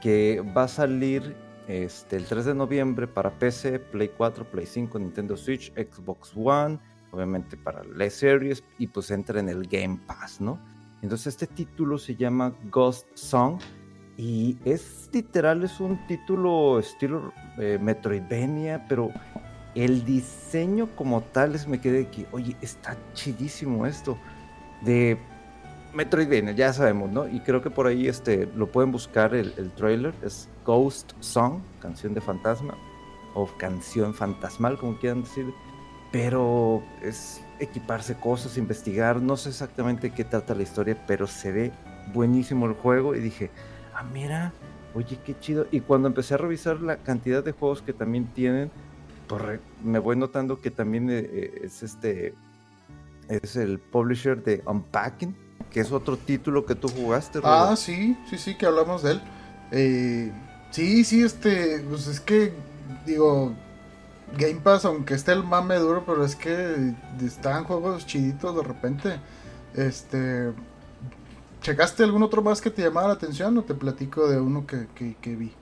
que 0.00 0.42
va 0.56 0.64
a 0.64 0.68
salir 0.68 1.36
este, 1.68 2.16
el 2.16 2.24
3 2.24 2.46
de 2.46 2.54
noviembre 2.54 3.06
para 3.06 3.30
PC, 3.30 3.80
Play 3.80 4.10
4, 4.16 4.44
Play 4.50 4.64
5, 4.64 4.98
Nintendo 4.98 5.36
Switch, 5.36 5.72
Xbox 5.74 6.32
One, 6.34 6.78
obviamente 7.16 7.56
para 7.56 7.82
la 7.84 8.08
Series, 8.10 8.62
y 8.78 8.86
pues 8.86 9.10
entra 9.10 9.40
en 9.40 9.48
el 9.48 9.66
Game 9.66 9.98
Pass, 10.06 10.40
¿no? 10.40 10.58
Entonces 11.02 11.28
este 11.28 11.46
título 11.46 11.98
se 11.98 12.16
llama 12.16 12.54
Ghost 12.70 13.06
Song 13.14 13.58
y 14.16 14.58
es 14.64 15.10
literal, 15.12 15.62
es 15.62 15.78
un 15.80 16.06
título 16.06 16.78
estilo 16.78 17.32
eh, 17.58 17.78
Metroidvania, 17.80 18.86
pero 18.88 19.10
el 19.74 20.04
diseño 20.04 20.88
como 20.96 21.20
tal 21.22 21.54
es 21.54 21.68
me 21.68 21.80
quedé 21.80 22.06
aquí, 22.06 22.26
oye, 22.32 22.56
está 22.62 22.96
chidísimo 23.12 23.86
esto 23.86 24.16
de 24.82 25.18
Metroidvania, 25.94 26.52
ya 26.52 26.72
sabemos, 26.72 27.10
¿no? 27.10 27.28
Y 27.28 27.40
creo 27.40 27.62
que 27.62 27.70
por 27.70 27.86
ahí 27.86 28.08
este, 28.08 28.46
lo 28.54 28.70
pueden 28.70 28.92
buscar 28.92 29.34
el, 29.34 29.52
el 29.56 29.70
trailer, 29.72 30.14
es 30.22 30.48
Ghost 30.64 31.12
Song, 31.20 31.60
canción 31.80 32.14
de 32.14 32.20
fantasma, 32.20 32.76
o 33.34 33.46
canción 33.58 34.14
fantasmal, 34.14 34.78
como 34.78 34.98
quieran 34.98 35.22
decir, 35.22 35.46
pero 36.18 36.82
es 37.02 37.42
equiparse 37.60 38.14
cosas, 38.14 38.56
investigar, 38.56 39.20
no 39.20 39.36
sé 39.36 39.50
exactamente 39.50 40.08
qué 40.10 40.24
trata 40.24 40.54
la 40.54 40.62
historia, 40.62 40.96
pero 41.06 41.26
se 41.26 41.52
ve 41.52 41.72
buenísimo 42.14 42.64
el 42.64 42.72
juego 42.72 43.14
y 43.14 43.20
dije, 43.20 43.50
ah, 43.94 44.02
mira, 44.02 44.50
oye, 44.94 45.18
qué 45.26 45.38
chido. 45.38 45.66
Y 45.70 45.80
cuando 45.80 46.08
empecé 46.08 46.32
a 46.32 46.36
revisar 46.38 46.80
la 46.80 46.96
cantidad 46.96 47.44
de 47.44 47.52
juegos 47.52 47.82
que 47.82 47.92
también 47.92 48.24
tienen, 48.32 48.70
pues 49.26 49.42
re- 49.42 49.60
me 49.84 49.98
voy 49.98 50.16
notando 50.16 50.58
que 50.62 50.70
también 50.70 51.10
eh, 51.10 51.18
eh, 51.30 51.60
es 51.64 51.82
este, 51.82 52.32
es 53.28 53.54
el 53.56 53.78
publisher 53.78 54.42
de 54.42 54.62
Unpacking, 54.64 55.36
que 55.70 55.80
es 55.80 55.92
otro 55.92 56.16
título 56.16 56.64
que 56.64 56.74
tú 56.76 56.88
jugaste. 56.88 57.40
Ah, 57.44 57.64
Rodo. 57.66 57.76
sí, 57.76 58.16
sí, 58.30 58.38
sí, 58.38 58.54
que 58.56 58.64
hablamos 58.64 59.02
de 59.02 59.10
él. 59.12 59.20
Eh, 59.70 60.32
sí, 60.70 61.04
sí, 61.04 61.22
este, 61.22 61.80
pues 61.86 62.06
es 62.06 62.20
que, 62.20 62.54
digo, 63.04 63.52
Game 64.36 64.60
Pass, 64.60 64.84
aunque 64.84 65.14
esté 65.14 65.32
el 65.32 65.44
mame 65.44 65.76
duro, 65.76 66.04
pero 66.04 66.24
es 66.24 66.36
que 66.36 66.94
están 67.24 67.64
juegos 67.64 68.06
chiditos 68.06 68.56
de 68.56 68.62
repente. 68.62 69.20
Este, 69.74 70.52
¿checaste 71.62 72.02
algún 72.02 72.22
otro 72.22 72.42
más 72.42 72.60
que 72.60 72.70
te 72.70 72.82
llamara 72.82 73.08
la 73.08 73.14
atención 73.14 73.56
o 73.58 73.62
te 73.62 73.74
platico 73.74 74.28
de 74.28 74.40
uno 74.40 74.66
que, 74.66 74.88
que, 74.94 75.16
que 75.20 75.36
vi? 75.36 75.52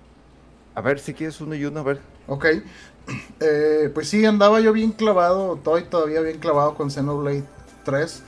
A 0.74 0.80
ver 0.80 0.98
si 0.98 1.14
quieres 1.14 1.40
uno 1.40 1.54
y 1.54 1.64
uno, 1.64 1.80
a 1.80 1.82
ver. 1.82 2.00
Ok, 2.26 2.46
eh, 3.40 3.90
pues 3.92 4.08
sí, 4.08 4.24
andaba 4.24 4.60
yo 4.60 4.72
bien 4.72 4.92
clavado, 4.92 5.56
estoy 5.56 5.84
todavía 5.84 6.20
bien 6.20 6.38
clavado 6.38 6.74
con 6.74 6.90
Xenoblade 6.90 7.44
3. 7.84 8.22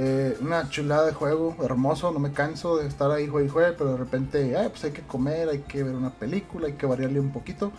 Eh, 0.00 0.36
una 0.40 0.68
chulada 0.68 1.06
de 1.06 1.12
juego, 1.12 1.56
hermoso, 1.60 2.12
no 2.12 2.20
me 2.20 2.30
canso 2.30 2.76
de 2.76 2.86
estar 2.86 3.10
ahí 3.10 3.26
juegue 3.26 3.48
y 3.48 3.50
juegue, 3.50 3.72
pero 3.72 3.92
de 3.92 3.96
repente, 3.96 4.56
pues 4.70 4.84
hay 4.84 4.92
que 4.92 5.02
comer, 5.02 5.48
hay 5.48 5.60
que 5.60 5.82
ver 5.82 5.94
una 5.94 6.10
película, 6.10 6.68
hay 6.68 6.74
que 6.74 6.86
variarle 6.86 7.18
un 7.18 7.32
poquito. 7.32 7.72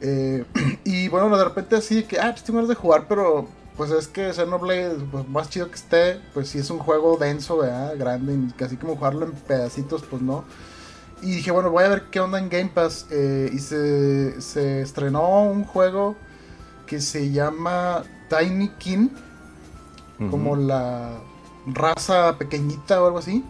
Eh, 0.00 0.44
y 0.84 1.08
bueno, 1.08 1.36
de 1.36 1.44
repente 1.44 1.76
así 1.76 2.04
que, 2.04 2.18
ah, 2.18 2.30
pues 2.30 2.44
tengo 2.44 2.58
ganas 2.58 2.68
de 2.68 2.74
jugar, 2.74 3.06
pero 3.08 3.48
pues 3.76 3.90
es 3.92 4.08
que 4.08 4.32
Xenoblade, 4.32 4.96
pues 5.10 5.28
más 5.28 5.50
chido 5.50 5.68
que 5.68 5.76
esté, 5.76 6.20
pues 6.34 6.48
sí 6.48 6.58
es 6.58 6.68
un 6.70 6.78
juego 6.78 7.16
denso, 7.16 7.58
¿verdad? 7.58 7.94
Grande, 7.96 8.34
y 8.34 8.52
casi 8.52 8.76
como 8.76 8.96
jugarlo 8.96 9.26
en 9.26 9.32
pedacitos, 9.32 10.02
pues 10.02 10.20
no. 10.20 10.44
Y 11.22 11.36
dije, 11.36 11.50
bueno, 11.50 11.70
voy 11.70 11.84
a 11.84 11.88
ver 11.88 12.04
qué 12.10 12.20
onda 12.20 12.38
en 12.38 12.48
Game 12.48 12.70
Pass. 12.74 13.06
Eh, 13.10 13.50
y 13.52 13.58
se, 13.58 14.40
se, 14.40 14.82
estrenó 14.82 15.42
un 15.44 15.64
juego 15.64 16.16
que 16.86 17.00
se 17.00 17.30
llama 17.30 18.02
Tiny 18.28 18.68
King, 18.78 19.08
como 20.30 20.56
la 20.56 21.20
raza 21.66 22.36
pequeñita 22.38 23.00
o 23.00 23.06
algo 23.06 23.18
así. 23.18 23.44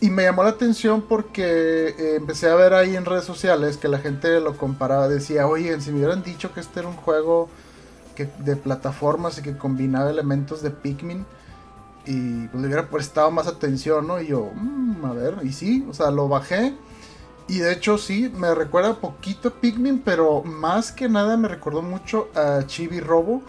Y 0.00 0.10
me 0.10 0.22
llamó 0.22 0.44
la 0.44 0.50
atención 0.50 1.02
porque 1.02 1.88
eh, 1.88 2.16
empecé 2.16 2.48
a 2.48 2.54
ver 2.54 2.74
ahí 2.74 2.94
en 2.94 3.04
redes 3.04 3.24
sociales 3.24 3.76
que 3.76 3.88
la 3.88 3.98
gente 3.98 4.40
lo 4.40 4.56
comparaba. 4.56 5.08
Decía, 5.08 5.46
oye, 5.46 5.80
si 5.80 5.90
me 5.90 5.98
hubieran 5.98 6.22
dicho 6.22 6.52
que 6.52 6.60
este 6.60 6.80
era 6.80 6.88
un 6.88 6.96
juego 6.96 7.48
que, 8.14 8.28
de 8.38 8.56
plataformas 8.56 9.38
y 9.38 9.42
que 9.42 9.56
combinaba 9.56 10.10
elementos 10.10 10.62
de 10.62 10.70
Pikmin, 10.70 11.26
y 12.06 12.46
pues 12.48 12.60
le 12.60 12.66
hubiera 12.66 12.88
prestado 12.88 13.30
más 13.30 13.46
atención, 13.46 14.06
¿no? 14.06 14.20
Y 14.20 14.28
yo, 14.28 14.50
mmm, 14.54 15.04
a 15.04 15.12
ver, 15.12 15.38
y 15.42 15.52
sí, 15.52 15.86
o 15.88 15.94
sea, 15.94 16.10
lo 16.10 16.28
bajé. 16.28 16.74
Y 17.46 17.58
de 17.58 17.72
hecho 17.72 17.98
sí, 17.98 18.32
me 18.34 18.54
recuerda 18.54 18.94
poquito 18.94 19.48
a 19.48 19.52
Pikmin, 19.52 20.00
pero 20.00 20.42
más 20.42 20.92
que 20.92 21.08
nada 21.08 21.36
me 21.36 21.48
recordó 21.48 21.82
mucho 21.82 22.28
a 22.34 22.62
Chibi 22.66 23.00
Robo. 23.00 23.42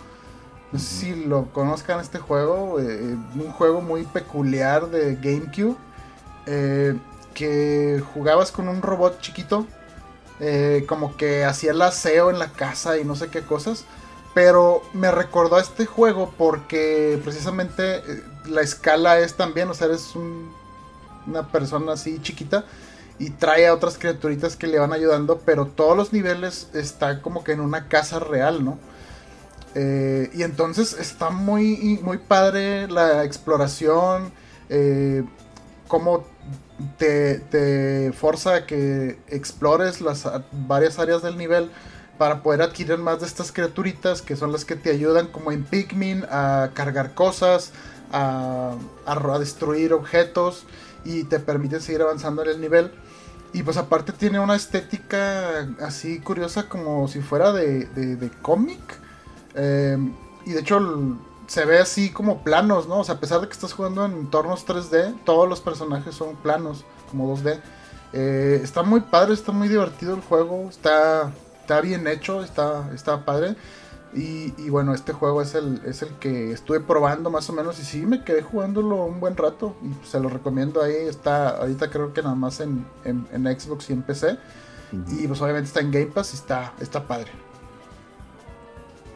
No 0.72 0.80
sé 0.80 0.86
si 0.86 1.26
lo 1.26 1.46
conozcan 1.54 2.00
este 2.00 2.20
juego, 2.20 2.80
eh, 2.80 3.16
un 3.36 3.52
juego 3.52 3.82
muy 3.82 4.04
peculiar 4.04 4.90
de 4.90 5.16
GameCube, 5.16 5.78
eh, 6.46 6.96
que 7.34 8.04
jugabas 8.14 8.52
con 8.52 8.68
un 8.68 8.82
robot 8.82 9.20
chiquito, 9.22 9.68
eh, 10.39 10.86
como 10.88 11.18
que 11.18 11.46
hacía 11.46 11.72
el 11.72 11.82
aseo 11.82 12.30
en 12.30 12.39
la 12.39 12.52
casa 12.52 12.98
y 12.98 13.06
no 13.06 13.16
sé 13.16 13.30
qué 13.30 13.41
cosas. 13.41 13.86
Pero 14.34 14.82
me 14.93 15.12
recordó 15.12 15.56
a 15.56 15.62
este 15.62 15.86
juego 15.86 16.34
porque 16.38 17.20
precisamente 17.24 18.02
la 18.46 18.62
escala 18.62 19.20
es 19.20 19.36
también, 19.36 19.70
o 19.70 19.74
sea, 19.74 19.88
eres 19.88 20.14
una 21.26 21.48
persona 21.52 21.93
así 21.93 22.20
chiquita 22.22 22.66
y 23.18 23.30
trae 23.30 23.68
a 23.68 23.74
otras 23.74 23.98
criaturitas 23.98 24.56
que 24.56 24.68
le 24.68 24.80
van 24.80 24.93
ayudando, 24.93 25.41
pero 25.46 25.68
todos 25.68 25.96
los 25.96 26.12
niveles 26.12 26.68
están 26.74 27.22
como 27.22 27.43
que 27.43 27.54
en 27.54 27.62
una 27.62 27.88
casa 27.88 28.20
real, 28.20 28.64
¿no? 28.64 28.78
Eh, 29.74 30.30
y 30.34 30.43
entonces 30.43 30.93
está 30.93 31.30
muy, 31.30 32.00
muy 32.02 32.18
padre 32.18 32.88
la 32.88 33.24
exploración, 33.24 34.32
eh, 34.70 35.24
cómo 35.88 36.24
te, 36.98 37.40
te 37.40 38.12
forza 38.14 38.56
a 38.56 38.66
que 38.66 39.20
explores 39.28 40.02
las 40.02 40.28
varias 40.52 41.00
áreas 41.00 41.22
del 41.22 41.38
nivel 41.38 41.70
para 42.18 42.42
poder 42.42 42.62
adquirir 42.62 42.98
más 42.98 43.20
de 43.20 43.28
estas 43.28 43.52
criaturitas 43.52 44.22
que 44.22 44.36
son 44.36 44.52
las 44.52 44.66
que 44.66 44.76
te 44.76 44.90
ayudan 44.90 45.28
como 45.28 45.52
en 45.52 45.64
Pikmin 45.64 46.24
a 46.30 46.70
cargar 46.74 47.14
cosas, 47.14 47.72
a, 48.12 48.76
a, 49.06 49.40
destruir 49.40 49.94
objetos 49.94 50.66
y 51.04 51.24
te 51.26 51.40
permiten 51.40 51.82
seguir 51.82 52.02
avanzando 52.02 52.44
en 52.44 52.50
el 52.50 52.62
nivel. 52.62 52.92
Y 53.54 53.64
pues 53.64 53.78
aparte 53.78 54.12
tiene 54.12 54.40
una 54.40 54.56
estética 54.56 55.70
así 55.80 56.20
curiosa 56.20 56.68
como 56.68 57.08
si 57.08 57.22
fuera 57.22 57.54
de, 57.54 57.86
de, 57.86 58.30
cómic. 58.42 58.82
Em, 59.54 60.14
y 60.46 60.52
de 60.52 60.60
hecho 60.60 60.80
se 61.48 61.66
ve 61.66 61.80
así 61.80 62.12
como 62.12 62.43
planos, 62.43 62.88
¿no? 62.88 63.00
O 63.00 63.04
sea, 63.04 63.16
a 63.16 63.20
pesar 63.20 63.41
de 63.41 63.48
que 63.48 63.54
estás 63.54 63.74
jugando 63.74 64.06
en 64.06 64.14
entornos 64.14 64.66
3D, 64.66 65.24
todos 65.24 65.48
los 65.48 65.62
personajes 65.62 66.16
son 66.16 66.36
planos, 66.36 66.86
como 67.10 67.36
2D. 67.36 67.60
Eh, 68.14 68.62
está 68.64 68.84
muy 68.84 69.02
padre, 69.02 69.34
está 69.34 69.52
muy 69.52 69.68
divertido 69.68 70.16
el 70.16 70.22
juego, 70.22 70.70
está, 70.70 71.32
está 71.62 71.82
bien 71.82 72.08
hecho, 72.08 72.43
está, 72.43 72.89
está 72.93 73.26
padre. 73.26 73.56
Y, 74.14 74.70
bueno, 74.70 74.93
este 74.93 75.12
juego 75.12 75.41
es 75.41 75.56
el, 75.56 75.82
es 75.86 76.02
el 76.02 76.10
que 76.20 76.54
estuve 76.54 76.80
probando 76.80 77.30
más 77.30 77.50
o 77.50 77.54
menos 77.54 77.78
y 77.82 77.84
sí 77.84 78.06
me 78.06 78.24
quedé 78.24 78.41
jugándolo 78.41 79.04
un 79.04 79.20
buen 79.20 79.36
rato 79.36 79.76
y 79.84 80.08
se 80.08 80.22
lo 80.22 80.30
recomiendo 80.30 80.82
ahí. 80.82 80.96
Está 80.96 81.50
ahorita 81.50 81.89
creo 81.89 82.14
que 82.14 82.22
nada 82.22 82.36
más 82.36 82.62
en, 82.62 82.86
Xbox 83.04 83.89
y 83.89 83.93
en 83.93 84.04
PC. 84.04 84.38
Y 85.10 85.28
pues 85.28 85.41
obviamente 85.41 85.68
está 85.68 85.82
en 85.82 85.91
Game 85.91 86.06
Pass 86.08 86.32
y 86.32 86.38
está, 86.38 86.72
está 86.80 87.06
padre. 87.06 87.30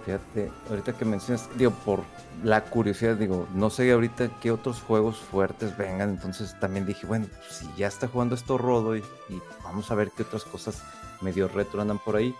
Fíjate, 0.09 0.51
ahorita 0.71 0.93
que 0.93 1.05
mencionas, 1.05 1.47
digo, 1.55 1.69
por 1.85 2.01
la 2.43 2.63
curiosidad, 2.65 3.15
digo, 3.15 3.47
no 3.53 3.69
sé 3.69 3.91
ahorita 3.91 4.39
qué 4.41 4.49
otros 4.49 4.81
juegos 4.81 5.17
fuertes 5.19 5.77
vengan, 5.77 6.09
entonces 6.09 6.59
también 6.59 6.87
dije, 6.87 7.05
bueno, 7.05 7.27
si 7.47 7.69
ya 7.77 7.85
está 7.85 8.07
jugando 8.07 8.33
esto 8.33 8.57
Rodo 8.57 8.97
y, 8.97 9.01
y 9.29 9.39
vamos 9.63 9.91
a 9.91 9.95
ver 9.95 10.09
qué 10.17 10.23
otras 10.23 10.45
cosas 10.45 10.81
medio 11.21 11.47
retro 11.47 11.79
andan 11.79 11.99
por 11.99 12.15
ahí. 12.15 12.33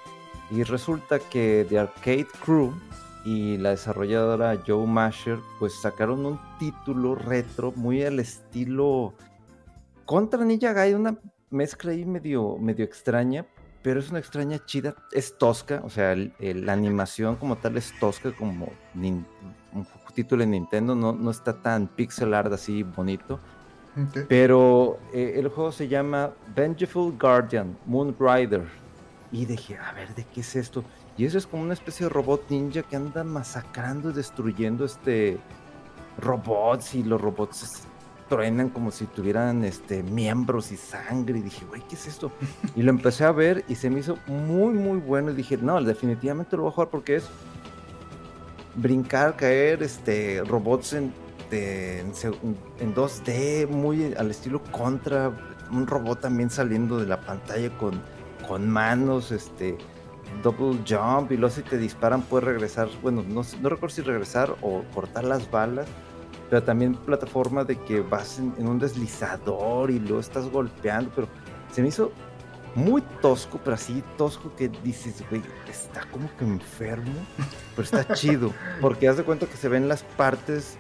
Y 0.50 0.64
resulta 0.64 1.20
que 1.20 1.64
The 1.70 1.78
Arcade 1.78 2.26
Crew 2.44 2.74
y 3.24 3.58
la 3.58 3.70
desarrolladora 3.70 4.60
Joe 4.66 4.88
Masher 4.88 5.38
pues 5.60 5.80
sacaron 5.80 6.26
un 6.26 6.40
título 6.58 7.14
retro 7.14 7.72
muy 7.76 8.02
al 8.02 8.20
estilo 8.20 9.14
contra 10.06 10.44
Ninja 10.44 10.74
Gaiden, 10.74 11.02
una 11.02 11.20
mezcla 11.52 11.92
ahí 11.92 12.04
medio, 12.04 12.58
medio 12.58 12.84
extraña, 12.84 13.46
pero 13.82 14.00
es 14.00 14.10
una 14.10 14.20
extraña 14.20 14.64
chida, 14.66 14.96
es 15.12 15.38
tosca, 15.38 15.82
o 15.84 15.90
sea, 15.90 16.16
la 16.16 16.74
animación 16.74 17.36
como 17.38 17.56
tal 17.58 17.78
es 17.78 17.98
tosca 18.00 18.32
como 18.32 18.70
un 18.94 19.26
título 20.14 20.42
de 20.42 20.48
Nintendo, 20.48 20.96
no, 20.96 21.14
no 21.14 21.32
está 21.32 21.54
tan 21.54 21.88
pixel 21.88 22.34
art 22.34 22.52
así 22.52 22.84
bonito. 22.84 23.40
Pero 24.28 25.00
eh, 25.14 25.34
el 25.36 25.50
juego 25.50 25.72
se 25.72 25.88
llama 25.88 26.32
Vengeful 26.56 27.18
Guardian, 27.20 27.78
Moon 27.86 28.16
Rider. 28.18 28.66
Y 29.32 29.46
dije, 29.46 29.78
a 29.78 29.92
ver, 29.92 30.14
¿de 30.16 30.24
qué 30.24 30.42
es 30.42 30.56
esto? 30.56 30.84
Y 31.18 31.26
eso 31.26 31.38
es 31.38 31.46
como 31.46 31.64
una 31.64 31.74
especie 31.74 32.06
de 32.06 32.10
robot 32.10 32.50
ninja 32.50 32.82
que 32.84 32.96
anda 32.96 33.24
masacrando 33.24 34.10
y 34.10 34.14
destruyendo 34.14 34.86
este 34.86 35.38
robots 36.18 36.96
y 36.96 37.04
los 37.04 37.20
robots 37.20 37.84
truenan 38.30 38.70
como 38.70 38.92
si 38.92 39.06
tuvieran 39.06 39.64
este 39.66 40.04
miembros 40.04 40.72
y 40.72 40.78
sangre 40.78 41.40
y 41.40 41.42
dije, 41.42 41.66
güey, 41.66 41.82
¿qué 41.88 41.96
es 41.96 42.08
esto? 42.08 42.32
Y 42.76 42.84
lo 42.84 42.92
empecé 42.92 43.26
a 43.26 43.32
ver 43.32 43.66
y 43.68 43.76
se 43.76 43.90
me 43.90 44.00
hizo 44.00 44.18
muy 44.28 44.74
muy 44.74 45.00
bueno 45.00 45.32
y 45.32 45.34
dije, 45.34 45.58
no, 45.58 45.82
definitivamente 45.82 46.56
lo 46.56 46.64
voy 46.64 46.72
a 46.72 46.76
jugar 46.76 46.90
porque 46.90 47.18
es 47.18 47.26
brincar, 48.76 49.36
caer, 49.36 49.84
este 49.84 50.44
robots 50.46 50.94
en, 50.94 51.12
en, 51.52 52.14
en 52.80 52.96
2D 52.96 53.68
muy 53.68 54.14
al 54.14 54.32
estilo 54.32 54.62
contra, 54.72 55.32
un 55.72 55.88
robot 55.88 56.22
también 56.22 56.50
saliendo 56.50 56.98
de 57.00 57.08
la 57.08 57.20
pantalla 57.20 57.76
con 57.78 58.02
con 58.50 58.68
manos, 58.68 59.32
este, 59.32 59.78
double 60.42 60.80
jump 60.88 61.32
y 61.32 61.38
luego 61.38 61.54
si 61.54 61.62
te 61.62 61.78
disparan 61.78 62.24
puedes 62.24 62.46
regresar, 62.46 62.90
bueno, 63.04 63.24
no, 63.28 63.44
no 63.62 63.70
recuerdo 63.70 63.96
si 63.96 64.02
regresar 64.02 64.56
o 64.62 64.84
cortar 64.94 65.24
las 65.24 65.50
balas, 65.52 65.88
pero 66.50 66.64
también 66.64 66.96
plataforma 66.96 67.64
de 67.64 67.78
que 67.78 68.02
vas 68.02 68.40
en, 68.40 68.68
un 68.68 68.80
deslizador 68.80 69.92
y 69.92 70.00
luego 70.00 70.20
estás 70.20 70.50
golpeando, 70.50 71.12
pero 71.16 71.28
se 71.72 71.82
me 71.82 71.90
hizo 71.90 72.12
muy 72.76 73.02
tosco, 73.22 73.60
pero 73.64 73.76
así 73.76 74.04
tosco 74.18 74.56
que 74.56 74.70
dices, 74.84 75.24
güey, 75.30 75.42
está 75.70 76.06
como 76.12 76.30
que 76.38 76.46
enfermo, 76.46 77.14
pero 77.76 77.84
está 77.84 78.14
chido, 78.14 78.54
porque 78.82 79.08
haz 79.08 79.18
de 79.18 79.24
cuenta 79.24 79.46
que 79.46 79.58
se 79.58 79.70
ven 79.70 79.88
las 79.88 80.04
partes 80.04 80.78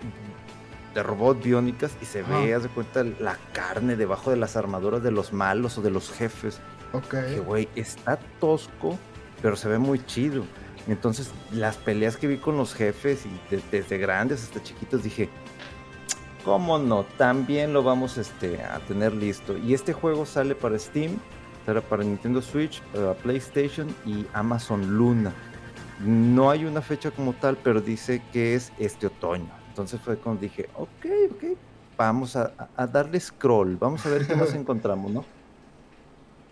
de 0.93 1.03
robot 1.03 1.43
biónicas 1.43 1.91
y 2.01 2.05
se 2.05 2.23
ve, 2.23 2.53
haz 2.53 2.63
de 2.63 2.69
cuenta, 2.69 3.03
la 3.03 3.37
carne 3.53 3.95
debajo 3.95 4.31
de 4.31 4.37
las 4.37 4.55
armaduras 4.55 5.03
de 5.03 5.11
los 5.11 5.33
malos 5.33 5.77
o 5.77 5.81
de 5.81 5.91
los 5.91 6.11
jefes. 6.11 6.59
Ok. 6.93 7.11
Que, 7.11 7.39
güey, 7.39 7.69
está 7.75 8.17
tosco, 8.39 8.97
pero 9.41 9.55
se 9.55 9.69
ve 9.69 9.77
muy 9.77 10.03
chido. 10.05 10.45
Entonces, 10.87 11.31
las 11.51 11.77
peleas 11.77 12.17
que 12.17 12.25
vi 12.25 12.37
con 12.37 12.57
los 12.57 12.73
jefes 12.73 13.25
y 13.25 13.55
desde 13.71 13.97
grandes 13.99 14.43
hasta 14.43 14.63
chiquitos, 14.63 15.03
dije, 15.03 15.29
¿cómo 16.43 16.77
no? 16.79 17.03
También 17.17 17.73
lo 17.73 17.83
vamos 17.83 18.17
este, 18.17 18.61
a 18.63 18.79
tener 18.79 19.13
listo. 19.13 19.57
Y 19.57 19.73
este 19.73 19.93
juego 19.93 20.25
sale 20.25 20.55
para 20.55 20.77
Steam, 20.77 21.19
para 21.65 22.03
Nintendo 22.03 22.41
Switch, 22.41 22.81
para 22.93 23.13
PlayStation 23.13 23.87
y 24.05 24.25
Amazon 24.33 24.97
Luna. 24.97 25.33
No 25.99 26.49
hay 26.49 26.65
una 26.65 26.81
fecha 26.81 27.11
como 27.11 27.33
tal, 27.33 27.57
pero 27.57 27.81
dice 27.81 28.21
que 28.31 28.55
es 28.55 28.71
este 28.79 29.07
otoño. 29.07 29.49
Entonces 29.67 29.99
fue 30.01 30.17
cuando 30.17 30.41
dije, 30.41 30.69
ok, 30.75 31.05
ok, 31.31 31.43
vamos 31.97 32.35
a, 32.35 32.53
a 32.75 32.87
darle 32.87 33.19
scroll, 33.19 33.77
vamos 33.77 34.05
a 34.05 34.09
ver 34.09 34.25
qué 34.25 34.35
nos 34.35 34.53
encontramos, 34.55 35.11
¿no? 35.11 35.25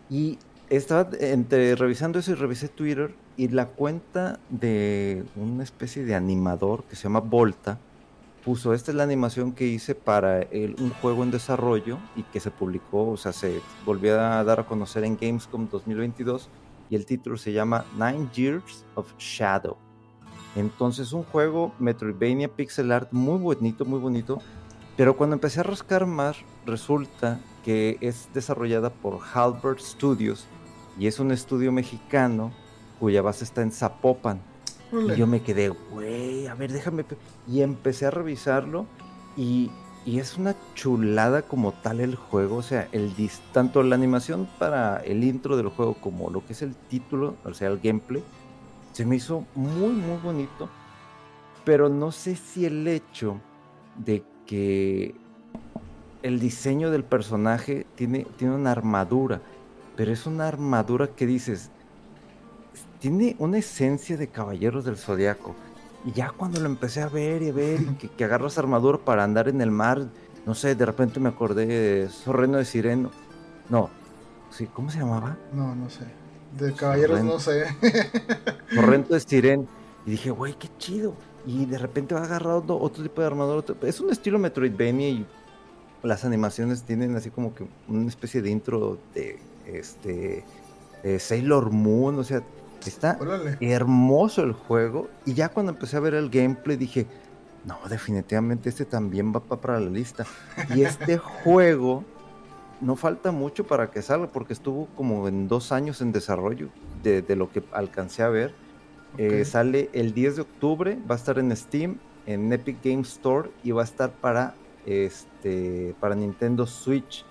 Y 0.09 0.37
estaba 0.69 1.09
entre 1.19 1.75
revisando 1.75 2.19
eso 2.19 2.31
y 2.31 2.35
revisé 2.35 2.67
Twitter 2.67 3.15
y 3.37 3.47
la 3.47 3.67
cuenta 3.67 4.39
de 4.49 5.23
una 5.35 5.63
especie 5.63 6.03
de 6.03 6.15
animador 6.15 6.83
que 6.83 6.95
se 6.95 7.03
llama 7.03 7.19
Volta 7.19 7.79
puso, 8.47 8.73
esta 8.73 8.91
es 8.91 8.95
la 8.95 9.03
animación 9.03 9.51
que 9.51 9.65
hice 9.65 9.93
para 9.93 10.47
un 10.79 10.91
juego 11.01 11.23
en 11.23 11.31
desarrollo 11.31 11.97
y 12.15 12.23
que 12.23 12.39
se 12.39 12.49
publicó, 12.49 13.09
o 13.09 13.17
sea, 13.17 13.33
se 13.33 13.59
volvió 13.85 14.21
a 14.21 14.41
dar 14.45 14.61
a 14.61 14.65
conocer 14.65 15.03
en 15.03 15.17
Gamescom 15.17 15.67
2022 15.69 16.47
y 16.89 16.95
el 16.95 17.05
título 17.05 17.35
se 17.35 17.51
llama 17.51 17.83
Nine 17.97 18.29
Years 18.33 18.85
of 18.95 19.13
Shadow. 19.17 19.75
Entonces 20.55 21.11
un 21.11 21.23
juego 21.23 21.73
Metroidvania 21.77 22.47
pixel 22.47 22.93
art 22.93 23.11
muy 23.11 23.37
bonito, 23.37 23.83
muy 23.83 23.99
bonito 23.99 24.39
Pero 24.95 25.17
cuando 25.17 25.33
empecé 25.33 25.59
a 25.59 25.63
rascar 25.63 26.05
más, 26.05 26.37
resulta 26.65 27.41
que 27.65 27.97
es 27.99 28.29
desarrollada 28.33 28.91
por 28.91 29.19
Halbert 29.33 29.81
Studios 29.81 30.47
y 30.97 31.07
es 31.07 31.19
un 31.19 31.33
estudio 31.33 31.73
mexicano 31.73 32.53
cuya 32.97 33.21
base 33.21 33.43
está 33.43 33.61
en 33.61 33.73
Zapopan. 33.73 34.39
Y 34.91 35.15
yo 35.17 35.27
me 35.27 35.41
quedé, 35.41 35.69
güey, 35.69 36.47
a 36.47 36.55
ver, 36.55 36.71
déjame. 36.71 37.03
pe-". 37.03 37.17
Y 37.47 37.61
empecé 37.61 38.05
a 38.05 38.11
revisarlo 38.11 38.85
y, 39.35 39.69
y 40.05 40.19
es 40.19 40.37
una 40.37 40.55
chulada 40.75 41.41
como 41.41 41.73
tal 41.73 41.99
el 41.99 42.15
juego. 42.15 42.57
O 42.57 42.63
sea, 42.63 42.87
el 42.91 43.15
dis- 43.15 43.41
tanto 43.53 43.83
la 43.83 43.95
animación 43.95 44.47
para 44.59 44.97
el 44.97 45.23
intro 45.23 45.57
del 45.57 45.69
juego 45.69 45.95
como 45.95 46.29
lo 46.29 46.45
que 46.45 46.53
es 46.53 46.61
el 46.61 46.75
título, 46.75 47.35
o 47.43 47.53
sea, 47.53 47.67
el 47.69 47.79
gameplay, 47.79 48.23
se 48.93 49.05
me 49.05 49.17
hizo 49.17 49.45
muy, 49.55 49.89
muy 49.93 50.17
bonito. 50.23 50.69
Pero 51.65 51.89
no 51.89 52.11
sé 52.13 52.35
si 52.37 52.65
el 52.65 52.87
hecho 52.87 53.41
de 53.97 54.23
que 54.45 55.15
el 56.23 56.39
diseño 56.39 56.91
del 56.91 57.03
personaje 57.03 57.85
tiene, 57.95 58.25
tiene 58.37 58.55
una 58.55 58.71
armadura, 58.71 59.41
pero 59.97 60.11
es 60.13 60.25
una 60.25 60.47
armadura 60.47 61.07
que 61.07 61.25
dices, 61.25 61.71
tiene 62.99 63.35
una 63.39 63.57
esencia 63.57 64.17
de 64.17 64.27
Caballeros 64.27 64.85
del 64.85 64.97
Zodiaco. 64.97 65.55
Y 66.05 66.11
ya 66.13 66.31
cuando 66.35 66.59
lo 66.59 66.65
empecé 66.67 67.01
a 67.01 67.09
ver 67.09 67.41
y 67.41 67.49
a 67.49 67.53
ver, 67.53 67.81
y 67.81 67.85
que, 67.95 68.07
que 68.09 68.23
agarras 68.23 68.57
armadura 68.57 68.97
para 68.97 69.23
andar 69.23 69.49
en 69.49 69.61
el 69.61 69.71
mar, 69.71 70.07
no 70.45 70.55
sé, 70.55 70.75
de 70.75 70.85
repente 70.85 71.19
me 71.19 71.29
acordé 71.29 71.65
de 71.65 72.09
Sorreno 72.09 72.57
de 72.57 72.65
Sireno. 72.65 73.11
No, 73.69 73.89
sí, 74.51 74.67
¿cómo 74.73 74.89
se 74.89 74.99
llamaba? 74.99 75.37
No, 75.53 75.75
no 75.75 75.89
sé. 75.89 76.05
De 76.57 76.73
caballeros 76.73 77.23
no 77.23 77.39
sé. 77.39 77.65
Sorrento 78.73 79.13
de 79.13 79.19
Siren. 79.19 79.67
Y 80.05 80.11
dije, 80.11 80.31
güey, 80.31 80.53
qué 80.57 80.69
chido. 80.77 81.13
Y 81.45 81.65
de 81.65 81.77
repente 81.77 82.15
va 82.15 82.23
agarrando 82.23 82.79
otro 82.79 83.03
tipo 83.03 83.21
de 83.21 83.27
armadura. 83.27 83.59
otro- 83.59 83.75
Es 83.81 83.99
un 83.99 84.09
estilo 84.11 84.39
Metroidvania 84.39 85.09
y 85.09 85.25
las 86.03 86.23
animaciones 86.25 86.83
tienen 86.83 87.15
así 87.15 87.29
como 87.29 87.53
que 87.53 87.67
una 87.87 88.07
especie 88.07 88.41
de 88.41 88.49
intro 88.49 88.97
de 89.13 89.39
este 89.65 90.45
de 91.03 91.19
Sailor 91.19 91.71
Moon. 91.71 92.17
O 92.19 92.23
sea, 92.23 92.41
está 92.85 93.17
Órale. 93.19 93.57
hermoso 93.61 94.43
el 94.43 94.53
juego. 94.53 95.09
Y 95.25 95.33
ya 95.33 95.49
cuando 95.49 95.71
empecé 95.71 95.97
a 95.97 95.99
ver 96.01 96.13
el 96.13 96.29
gameplay 96.29 96.77
dije, 96.77 97.07
no, 97.65 97.77
definitivamente 97.89 98.69
este 98.69 98.85
también 98.85 99.33
va 99.33 99.39
pa- 99.41 99.59
para 99.59 99.79
la 99.79 99.89
lista. 99.89 100.25
Y 100.75 100.81
este 100.83 101.17
juego 101.43 102.03
no 102.79 102.95
falta 102.95 103.31
mucho 103.31 103.65
para 103.65 103.89
que 103.89 104.01
salga, 104.01 104.27
porque 104.27 104.53
estuvo 104.53 104.87
como 104.95 105.27
en 105.27 105.47
dos 105.47 105.71
años 105.71 106.01
en 106.01 106.11
desarrollo 106.11 106.69
de, 107.03 107.21
de 107.21 107.35
lo 107.35 107.51
que 107.51 107.63
alcancé 107.71 108.23
a 108.23 108.29
ver. 108.29 108.53
Eh, 109.17 109.45
sale 109.45 109.89
el 109.93 110.13
10 110.13 110.35
de 110.35 110.41
octubre, 110.43 110.99
va 111.09 111.15
a 111.15 111.17
estar 111.17 111.39
en 111.39 111.55
Steam, 111.55 111.97
en 112.27 112.53
Epic 112.53 112.77
Games 112.83 113.07
Store 113.13 113.49
y 113.63 113.71
va 113.71 113.81
a 113.81 113.85
estar 113.85 114.11
para, 114.11 114.53
este, 114.85 115.95
para 115.99 116.13
Nintendo 116.15 116.65
Switch. 116.67 117.25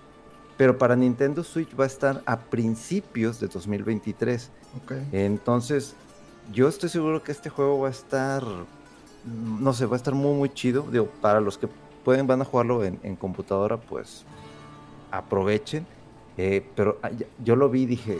Pero 0.57 0.78
para 0.78 0.97
Nintendo 0.97 1.44
Switch 1.44 1.68
va 1.78 1.84
a 1.84 1.86
estar 1.86 2.22
a 2.26 2.40
principios 2.40 3.38
de 3.40 3.47
2023. 3.49 4.51
Entonces, 5.12 5.95
yo 6.53 6.68
estoy 6.68 6.89
seguro 6.89 7.22
que 7.22 7.33
este 7.33 7.51
juego 7.51 7.81
va 7.81 7.89
a 7.89 7.91
estar, 7.91 8.43
no 9.24 9.72
sé, 9.72 9.87
va 9.87 9.95
a 9.95 9.97
estar 9.97 10.14
muy, 10.14 10.35
muy 10.35 10.49
chido. 10.51 10.83
Digo, 10.91 11.09
para 11.20 11.41
los 11.41 11.59
que 11.59 11.68
pueden, 12.05 12.27
van 12.27 12.43
a 12.43 12.45
jugarlo 12.45 12.85
en, 12.85 12.99
en 13.03 13.16
computadora, 13.16 13.77
pues 13.77 14.24
aprovechen. 15.11 15.87
Eh, 16.37 16.64
pero 16.74 16.99
ah, 17.03 17.11
yo 17.43 17.57
lo 17.57 17.68
vi 17.70 17.83
y 17.83 17.87
dije, 17.87 18.18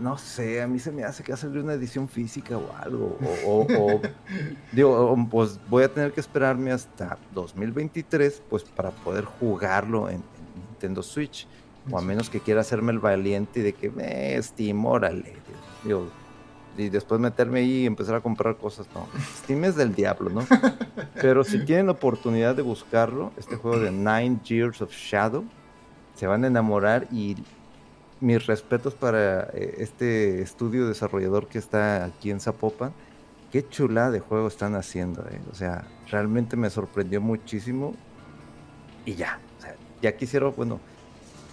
no 0.00 0.18
sé, 0.18 0.60
a 0.62 0.66
mí 0.66 0.78
se 0.78 0.90
me 0.90 1.04
hace 1.04 1.22
que 1.22 1.32
va 1.32 1.34
a 1.34 1.38
salir 1.38 1.62
una 1.62 1.74
edición 1.74 2.08
física 2.08 2.56
o 2.58 2.64
algo. 2.76 3.16
O, 3.46 3.50
o- 3.50 3.96
o- 3.96 4.00
digo, 4.72 5.16
pues 5.30 5.60
voy 5.68 5.84
a 5.84 5.92
tener 5.92 6.12
que 6.12 6.20
esperarme 6.20 6.72
hasta 6.72 7.18
2023, 7.34 8.42
pues 8.50 8.64
para 8.64 8.90
poder 8.90 9.24
jugarlo 9.24 10.08
en, 10.08 10.16
en 10.16 10.54
Nintendo 10.68 11.02
Switch. 11.02 11.46
O 11.90 11.98
a 11.98 12.00
menos 12.00 12.30
que 12.30 12.38
quiera 12.40 12.60
hacerme 12.60 12.92
el 12.92 13.00
valiente 13.00 13.60
de 13.62 13.72
que, 13.72 13.92
eh, 13.98 14.40
Steam, 14.40 14.84
órale. 14.86 15.41
Digo, 15.84 16.08
y 16.76 16.88
después 16.88 17.20
meterme 17.20 17.60
ahí 17.60 17.82
y 17.82 17.86
empezar 17.86 18.14
a 18.14 18.20
comprar 18.20 18.56
cosas, 18.56 18.86
no. 18.94 19.06
Steam 19.38 19.64
es 19.64 19.76
del 19.76 19.94
diablo, 19.94 20.30
¿no? 20.30 20.46
Pero 21.20 21.44
si 21.44 21.64
tienen 21.64 21.86
la 21.86 21.92
oportunidad 21.92 22.54
de 22.54 22.62
buscarlo, 22.62 23.32
este 23.36 23.56
juego 23.56 23.78
de 23.78 23.90
Nine 23.90 24.40
Years 24.44 24.80
of 24.80 24.90
Shadow, 24.92 25.44
se 26.14 26.26
van 26.26 26.44
a 26.44 26.46
enamorar 26.46 27.08
y 27.10 27.36
mis 28.20 28.46
respetos 28.46 28.94
para 28.94 29.50
eh, 29.52 29.74
este 29.78 30.40
estudio 30.40 30.86
desarrollador 30.86 31.48
que 31.48 31.58
está 31.58 32.04
aquí 32.04 32.30
en 32.30 32.40
Zapopan. 32.40 32.92
Qué 33.50 33.68
chula 33.68 34.10
de 34.10 34.20
juego 34.20 34.48
están 34.48 34.74
haciendo, 34.74 35.22
eh. 35.28 35.40
O 35.50 35.54
sea, 35.54 35.84
realmente 36.10 36.56
me 36.56 36.70
sorprendió 36.70 37.20
muchísimo. 37.20 37.94
Y 39.04 39.14
ya, 39.14 39.40
o 39.58 39.62
sea, 39.62 39.74
ya 40.00 40.16
quisiera, 40.16 40.46
bueno, 40.46 40.80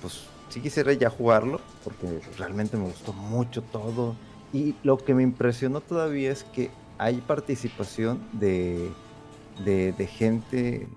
pues 0.02 0.29
sí 0.50 0.62
quisiera 0.62 0.94
ya 0.94 1.10
jugarlo, 1.10 1.62
porque 1.84 2.22
realmente 2.38 2.78
me 2.78 2.86
gustó 2.86 3.14
mucho 3.14 3.62
todo. 3.62 4.16
Y 4.52 4.76
lo 4.84 4.98
que 4.98 5.14
me 5.14 5.24
impresionó 5.24 5.82
todavía 5.82 6.32
es 6.32 6.44
que 6.44 6.72
hay 6.98 7.22
participación 7.22 8.20
de, 8.34 8.92
de, 9.64 9.94
de 9.94 10.08
gente 10.08 10.88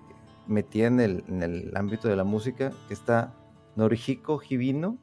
metida 0.47 0.87
en 0.87 1.01
el, 1.01 1.25
en 1.29 1.43
el 1.43 1.77
ámbito 1.77 2.09
de 2.09 2.17
la 2.17 2.25
música, 2.25 2.73
que 2.89 2.95
está 2.95 3.35
Norihiko 3.77 4.41
Hibino, 4.49 4.99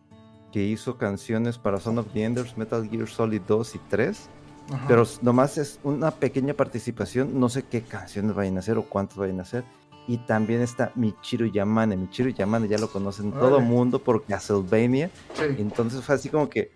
que 0.51 0.63
hizo 0.63 0.97
canciones 0.97 1.57
para 1.57 1.79
Son 1.79 1.99
of 1.99 2.07
the 2.13 2.23
Enders, 2.23 2.57
Metal 2.57 2.87
Gear 2.89 3.07
Solid 3.07 3.41
2 3.47 3.75
y 3.75 3.79
3. 3.89 4.29
Ajá. 4.71 4.85
Pero 4.87 5.03
nomás 5.21 5.57
es 5.57 5.79
una 5.83 6.11
pequeña 6.11 6.53
participación, 6.53 7.39
no 7.39 7.49
sé 7.49 7.63
qué 7.63 7.81
canciones 7.81 8.35
vayan 8.35 8.57
a 8.57 8.59
hacer 8.59 8.77
o 8.77 8.83
cuántas 8.83 9.17
vayan 9.17 9.39
a 9.39 9.43
hacer. 9.43 9.63
Y 10.09 10.17
también 10.17 10.61
está 10.61 10.91
Michiru 10.95 11.45
Yamane. 11.45 11.95
Michiru 11.95 12.31
Yamane 12.31 12.67
ya 12.67 12.79
lo 12.79 12.89
conocen 12.89 13.31
todo 13.31 13.59
el 13.59 13.63
mundo 13.63 13.99
por 13.99 14.25
Castlevania. 14.25 15.11
Sí. 15.35 15.43
Entonces 15.59 16.03
fue 16.03 16.15
así 16.15 16.29
como 16.29 16.49
que 16.49 16.71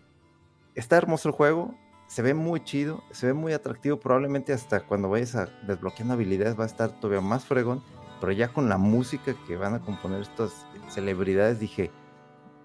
está 0.76 0.98
hermoso 0.98 1.30
el 1.30 1.34
juego, 1.34 1.74
se 2.06 2.22
ve 2.22 2.36
muy 2.36 2.64
chido, 2.64 3.04
se 3.10 3.26
ve 3.26 3.34
muy 3.34 3.52
atractivo. 3.52 4.00
Probablemente 4.00 4.54
hasta 4.54 4.82
cuando 4.82 5.10
vayas 5.10 5.34
a 5.34 5.48
desbloqueando 5.66 6.14
habilidades 6.14 6.60
va 6.60 6.66
a 6.66 6.68
estar 6.68 6.92
todavía 7.00 7.22
más 7.22 7.44
fregón. 7.44 7.82
Pero 8.22 8.34
ya 8.34 8.50
con 8.50 8.70
la 8.70 8.78
música 8.78 9.36
que 9.48 9.56
van 9.56 9.74
a 9.74 9.80
componer 9.80 10.22
estas 10.22 10.52
celebridades 10.90 11.60
dije, 11.60 11.90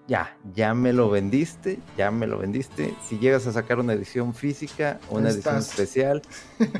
ya, 0.07 0.37
ya 0.53 0.75
me 0.75 0.93
lo 0.93 1.09
vendiste, 1.09 1.79
ya 1.97 2.11
me 2.11 2.27
lo 2.27 2.37
vendiste. 2.37 2.93
Si 3.03 3.17
llegas 3.17 3.47
a 3.47 3.53
sacar 3.53 3.79
una 3.79 3.93
edición 3.93 4.35
física, 4.35 4.99
una 5.09 5.31
edición 5.31 5.57
estás. 5.57 5.71
especial, 5.71 6.21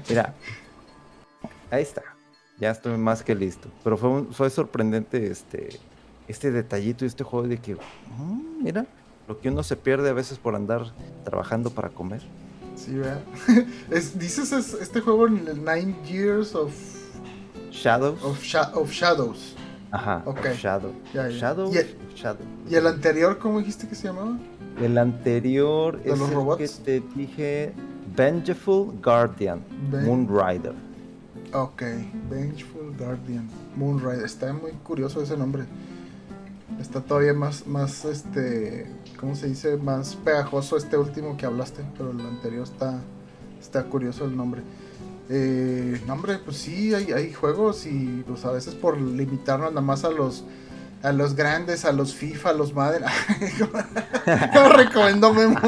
mira, 0.07 0.35
ahí 1.71 1.81
está. 1.81 2.18
Ya 2.59 2.71
estoy 2.71 2.97
más 2.97 3.23
que 3.23 3.35
listo. 3.35 3.69
Pero 3.83 3.97
fue, 3.97 4.09
un- 4.09 4.33
fue 4.33 4.49
sorprendente 4.49 5.27
este, 5.31 5.69
este 6.27 6.51
detallito 6.51 7.05
y 7.05 7.07
este 7.07 7.23
juego 7.23 7.47
de 7.47 7.57
que, 7.57 7.75
"Mm, 7.75 8.63
mira, 8.63 8.85
lo 9.27 9.39
que 9.39 9.49
uno 9.49 9.63
se 9.63 9.75
pierde 9.75 10.09
a 10.09 10.13
veces 10.13 10.37
por 10.39 10.55
andar 10.55 10.91
trabajando 11.23 11.69
para 11.69 11.89
comer. 11.89 12.21
Sí, 12.75 12.95
¿verdad? 12.95 13.21
Es- 13.91 14.17
dices 14.17 14.51
es- 14.51 14.73
este 14.73 15.01
juego 15.01 15.27
en 15.27 15.47
el 15.47 15.57
Nine 15.63 15.95
Years 16.05 16.55
of, 16.55 16.73
Shadows. 17.71 18.23
of, 18.23 18.41
Sha- 18.43 18.71
of 18.73 18.91
Shadows. 18.91 19.55
Ajá, 19.91 20.21
ok. 20.25 20.37
of 20.39 20.57
Shadow. 20.57 20.91
Ya. 21.13 21.29
Shadow. 21.29 21.71
Y 21.73 21.77
el- 21.77 21.95
Shadow. 22.15 22.45
¿Y 22.69 22.75
el 22.75 22.87
anterior, 22.87 23.37
cómo 23.39 23.59
dijiste 23.59 23.87
que 23.87 23.95
se 23.95 24.07
llamaba? 24.07 24.37
El 24.81 24.97
anterior 24.97 26.01
¿De 26.01 26.11
es 26.11 26.19
los 26.19 26.29
el 26.29 26.35
robots? 26.35 26.57
que 26.57 26.99
te 27.01 27.03
dije 27.15 27.73
Vengeful 28.15 28.93
Guardian, 29.03 29.61
Ven- 29.91 30.05
Moonrider. 30.05 30.73
Ok, 31.51 31.81
Vengeful 32.29 32.95
Guardian, 32.95 33.49
Moonrider. 33.75 34.23
Está 34.23 34.53
muy 34.53 34.71
curioso 34.83 35.23
ese 35.23 35.35
nombre. 35.35 35.63
Está 36.79 37.01
todavía 37.01 37.33
más, 37.33 37.65
más, 37.65 38.05
este, 38.05 38.85
¿cómo 39.19 39.35
se 39.35 39.47
dice? 39.47 39.75
Más 39.77 40.15
pegajoso 40.15 40.77
este 40.77 40.95
último 40.95 41.37
que 41.37 41.47
hablaste, 41.47 41.83
pero 41.97 42.11
el 42.11 42.21
anterior 42.21 42.63
está, 42.63 42.99
está 43.59 43.83
curioso 43.85 44.25
el 44.25 44.37
nombre. 44.37 44.61
Eh, 45.29 45.99
no, 46.05 46.13
hombre, 46.13 46.37
pues 46.37 46.57
sí, 46.57 46.93
hay, 46.93 47.33
juegos 47.33 47.87
y 47.87 48.23
pues 48.27 48.45
a 48.45 48.51
veces 48.51 48.75
por 48.75 48.99
limitarnos 48.99 49.71
nada 49.71 49.81
más 49.81 50.03
a 50.03 50.11
los, 50.11 50.43
a 51.01 51.11
los 51.11 51.35
grandes, 51.35 51.83
a 51.83 51.91
los 51.91 52.13
FIFA, 52.13 52.49
a 52.49 52.53
los 52.53 52.75
Madden. 52.75 53.03
Como 54.53 54.69
recomendó 54.69 55.33
Memo. 55.33 55.59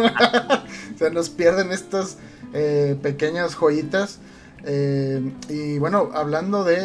Se 0.98 1.10
nos 1.10 1.30
pierden 1.30 1.72
estas 1.72 2.18
eh, 2.54 2.96
pequeñas 3.02 3.56
joyitas. 3.56 4.20
Eh, 4.64 5.32
y 5.50 5.80
bueno, 5.80 6.10
hablando 6.14 6.64
de 6.64 6.76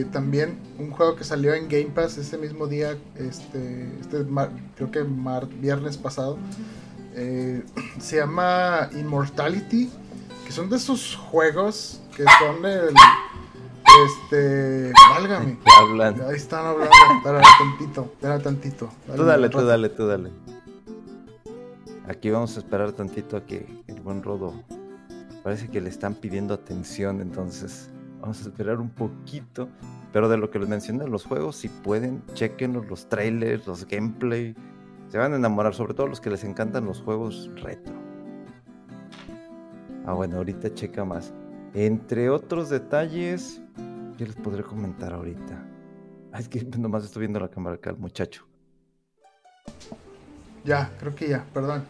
eh, 0.00 0.04
también 0.12 0.58
un 0.78 0.90
juego 0.90 1.14
que 1.14 1.24
salió 1.24 1.52
en 1.54 1.68
Game 1.68 1.90
Pass 1.94 2.16
ese 2.18 2.38
mismo 2.38 2.66
día, 2.66 2.96
este, 3.16 3.90
este 4.00 4.24
mar- 4.24 4.50
creo 4.76 4.90
que 4.90 5.04
mar- 5.04 5.46
viernes 5.46 5.98
pasado, 5.98 6.38
eh, 7.14 7.62
se 8.00 8.16
llama 8.16 8.88
Immortality, 8.98 9.90
que 10.46 10.52
son 10.52 10.70
de 10.70 10.76
esos 10.76 11.16
juegos 11.16 12.00
que 12.16 12.24
son 12.38 12.64
el... 12.64 12.94
Este, 14.06 14.92
válgame. 15.14 15.58
¿Qué 15.64 15.70
hablan? 15.80 16.20
Ahí 16.28 16.36
están 16.36 16.64
hablando. 16.66 16.92
Espera 17.18 17.40
tantito, 17.58 18.02
espera 18.04 18.38
tantito. 18.38 18.90
Tú 19.16 19.24
dale, 19.24 19.48
tú 19.48 19.64
dale, 19.64 19.88
tú 19.88 20.06
dale. 20.06 20.30
Aquí 22.06 22.30
vamos 22.30 22.56
a 22.56 22.60
esperar 22.60 22.92
tantito 22.92 23.36
a 23.36 23.44
que 23.44 23.66
el 23.86 24.00
buen 24.00 24.22
Rodo. 24.22 24.54
Parece 25.48 25.70
que 25.70 25.80
le 25.80 25.88
están 25.88 26.14
pidiendo 26.14 26.52
atención, 26.52 27.22
entonces 27.22 27.88
Vamos 28.20 28.44
a 28.44 28.50
esperar 28.50 28.80
un 28.80 28.90
poquito. 28.90 29.70
Pero 30.12 30.28
de 30.28 30.36
lo 30.36 30.50
que 30.50 30.58
les 30.58 30.68
mencioné, 30.68 31.08
los 31.08 31.24
juegos, 31.24 31.56
si 31.56 31.70
pueden, 31.70 32.22
chequenlos, 32.34 32.86
los 32.86 33.08
trailers, 33.08 33.66
los 33.66 33.86
gameplay. 33.86 34.54
Se 35.08 35.16
van 35.16 35.32
a 35.32 35.36
enamorar, 35.36 35.74
sobre 35.74 35.94
todo 35.94 36.06
los 36.06 36.20
que 36.20 36.28
les 36.28 36.44
encantan 36.44 36.84
los 36.84 37.00
juegos 37.00 37.50
retro. 37.62 37.94
Ah, 40.04 40.12
bueno, 40.12 40.36
ahorita 40.36 40.74
checa 40.74 41.06
más. 41.06 41.32
Entre 41.72 42.28
otros 42.28 42.68
detalles, 42.68 43.62
¿qué 44.18 44.26
les 44.26 44.36
podré 44.36 44.62
comentar 44.62 45.14
ahorita? 45.14 45.66
Ah, 46.30 46.40
es 46.40 46.48
que 46.50 46.62
nomás 46.78 47.04
estoy 47.04 47.20
viendo 47.20 47.40
la 47.40 47.48
cámara 47.48 47.76
acá, 47.76 47.88
el 47.88 47.96
muchacho. 47.96 48.44
Ya, 50.62 50.92
creo 51.00 51.14
que 51.14 51.26
ya, 51.26 51.46
perdón. 51.54 51.84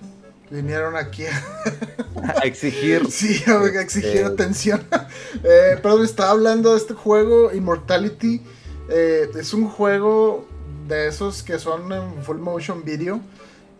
Vinieron 0.50 0.96
aquí 0.96 1.24
a, 1.26 2.32
exigir. 2.44 3.06
Sí, 3.10 3.42
a, 3.46 3.64
exigir 3.80 4.10
este, 4.10 4.24
atención. 4.24 4.86
eh, 5.44 5.78
perdón, 5.82 6.04
estaba 6.04 6.30
hablando 6.30 6.72
de 6.72 6.78
este 6.78 6.94
juego, 6.94 7.52
Immortality. 7.52 8.42
Eh, 8.88 9.30
es 9.38 9.52
un 9.52 9.68
juego 9.68 10.46
de 10.86 11.08
esos 11.08 11.42
que 11.42 11.58
son 11.58 11.92
en 11.92 12.22
full 12.22 12.38
motion 12.38 12.84
video. 12.84 13.20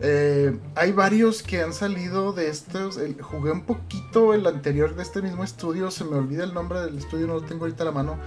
Eh, 0.01 0.57
hay 0.75 0.91
varios 0.93 1.43
que 1.43 1.61
han 1.61 1.73
salido 1.73 2.31
de 2.31 2.47
estos. 2.47 2.99
jugué 3.21 3.51
un 3.51 3.63
poquito 3.63 4.33
el 4.33 4.45
anterior 4.47 4.95
de 4.95 5.03
este 5.03 5.21
mismo 5.21 5.43
estudio. 5.43 5.91
Se 5.91 6.03
me 6.03 6.15
olvida 6.17 6.43
el 6.43 6.53
nombre 6.53 6.81
del 6.81 6.97
estudio, 6.97 7.27
no 7.27 7.33
lo 7.33 7.41
tengo 7.41 7.65
ahorita 7.65 7.83
a 7.83 7.85
la 7.87 7.91
mano. 7.91 8.17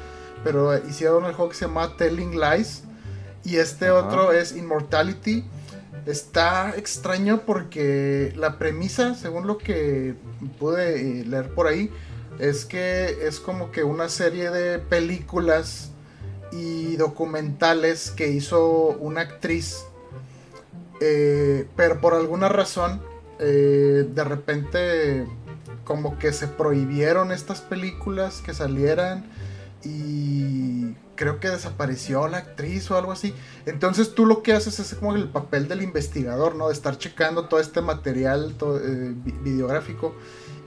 Pero 0.45 0.77
hicieron 0.89 1.25
el 1.27 1.35
juego 1.35 1.51
que 1.51 1.57
se 1.57 1.67
llama 1.67 1.97
Telling 1.97 2.39
Lies. 2.39 2.83
Y 3.45 3.57
este 3.57 3.91
otro 3.91 4.33
es 4.33 4.57
Immortality. 4.57 5.45
Está 6.07 6.75
extraño 6.77 7.43
porque 7.47 8.33
la 8.37 8.59
premisa, 8.59 9.15
según 9.15 9.47
lo 9.47 9.59
que 9.59 10.15
pude 10.59 11.21
eh, 11.21 11.25
leer 11.25 11.55
por 11.55 11.69
ahí, 11.69 11.91
es 12.41 12.65
que 12.65 13.27
es 13.27 13.39
como 13.39 13.71
que 13.71 13.85
una 13.85 14.09
serie 14.09 14.51
de 14.51 14.81
películas 14.81 15.91
y 16.51 16.97
documentales 16.97 18.11
que 18.11 18.29
hizo 18.29 18.89
una 18.99 19.23
actriz, 19.23 19.85
eh, 21.01 21.69
pero 21.77 22.01
por 22.01 22.15
alguna 22.15 22.49
razón, 22.49 23.01
eh, 23.39 24.07
de 24.09 24.25
repente 24.25 25.27
como 25.85 26.19
que 26.19 26.33
se 26.33 26.49
prohibieron 26.49 27.33
estas 27.33 27.61
películas 27.61 28.41
que 28.45 28.55
salieran 28.55 29.25
y 29.85 30.95
creo 31.15 31.41
que 31.41 31.51
desapareció 31.51 32.27
la 32.29 32.39
actriz 32.39 32.91
o 32.91 32.97
algo 32.97 33.13
así. 33.13 33.35
Entonces 33.67 34.15
tú 34.15 34.27
lo 34.27 34.43
que 34.43 34.53
haces 34.53 34.79
es 34.79 34.95
como 34.95 35.15
el 35.15 35.29
papel 35.29 35.69
del 35.69 35.83
investigador, 35.83 36.55
¿no? 36.55 36.69
De 36.69 36.75
estar 36.75 36.99
checando 36.99 37.47
todo 37.47 37.61
este 37.61 37.81
material 37.81 38.55
eh, 38.61 39.15
videográfico 39.43 40.15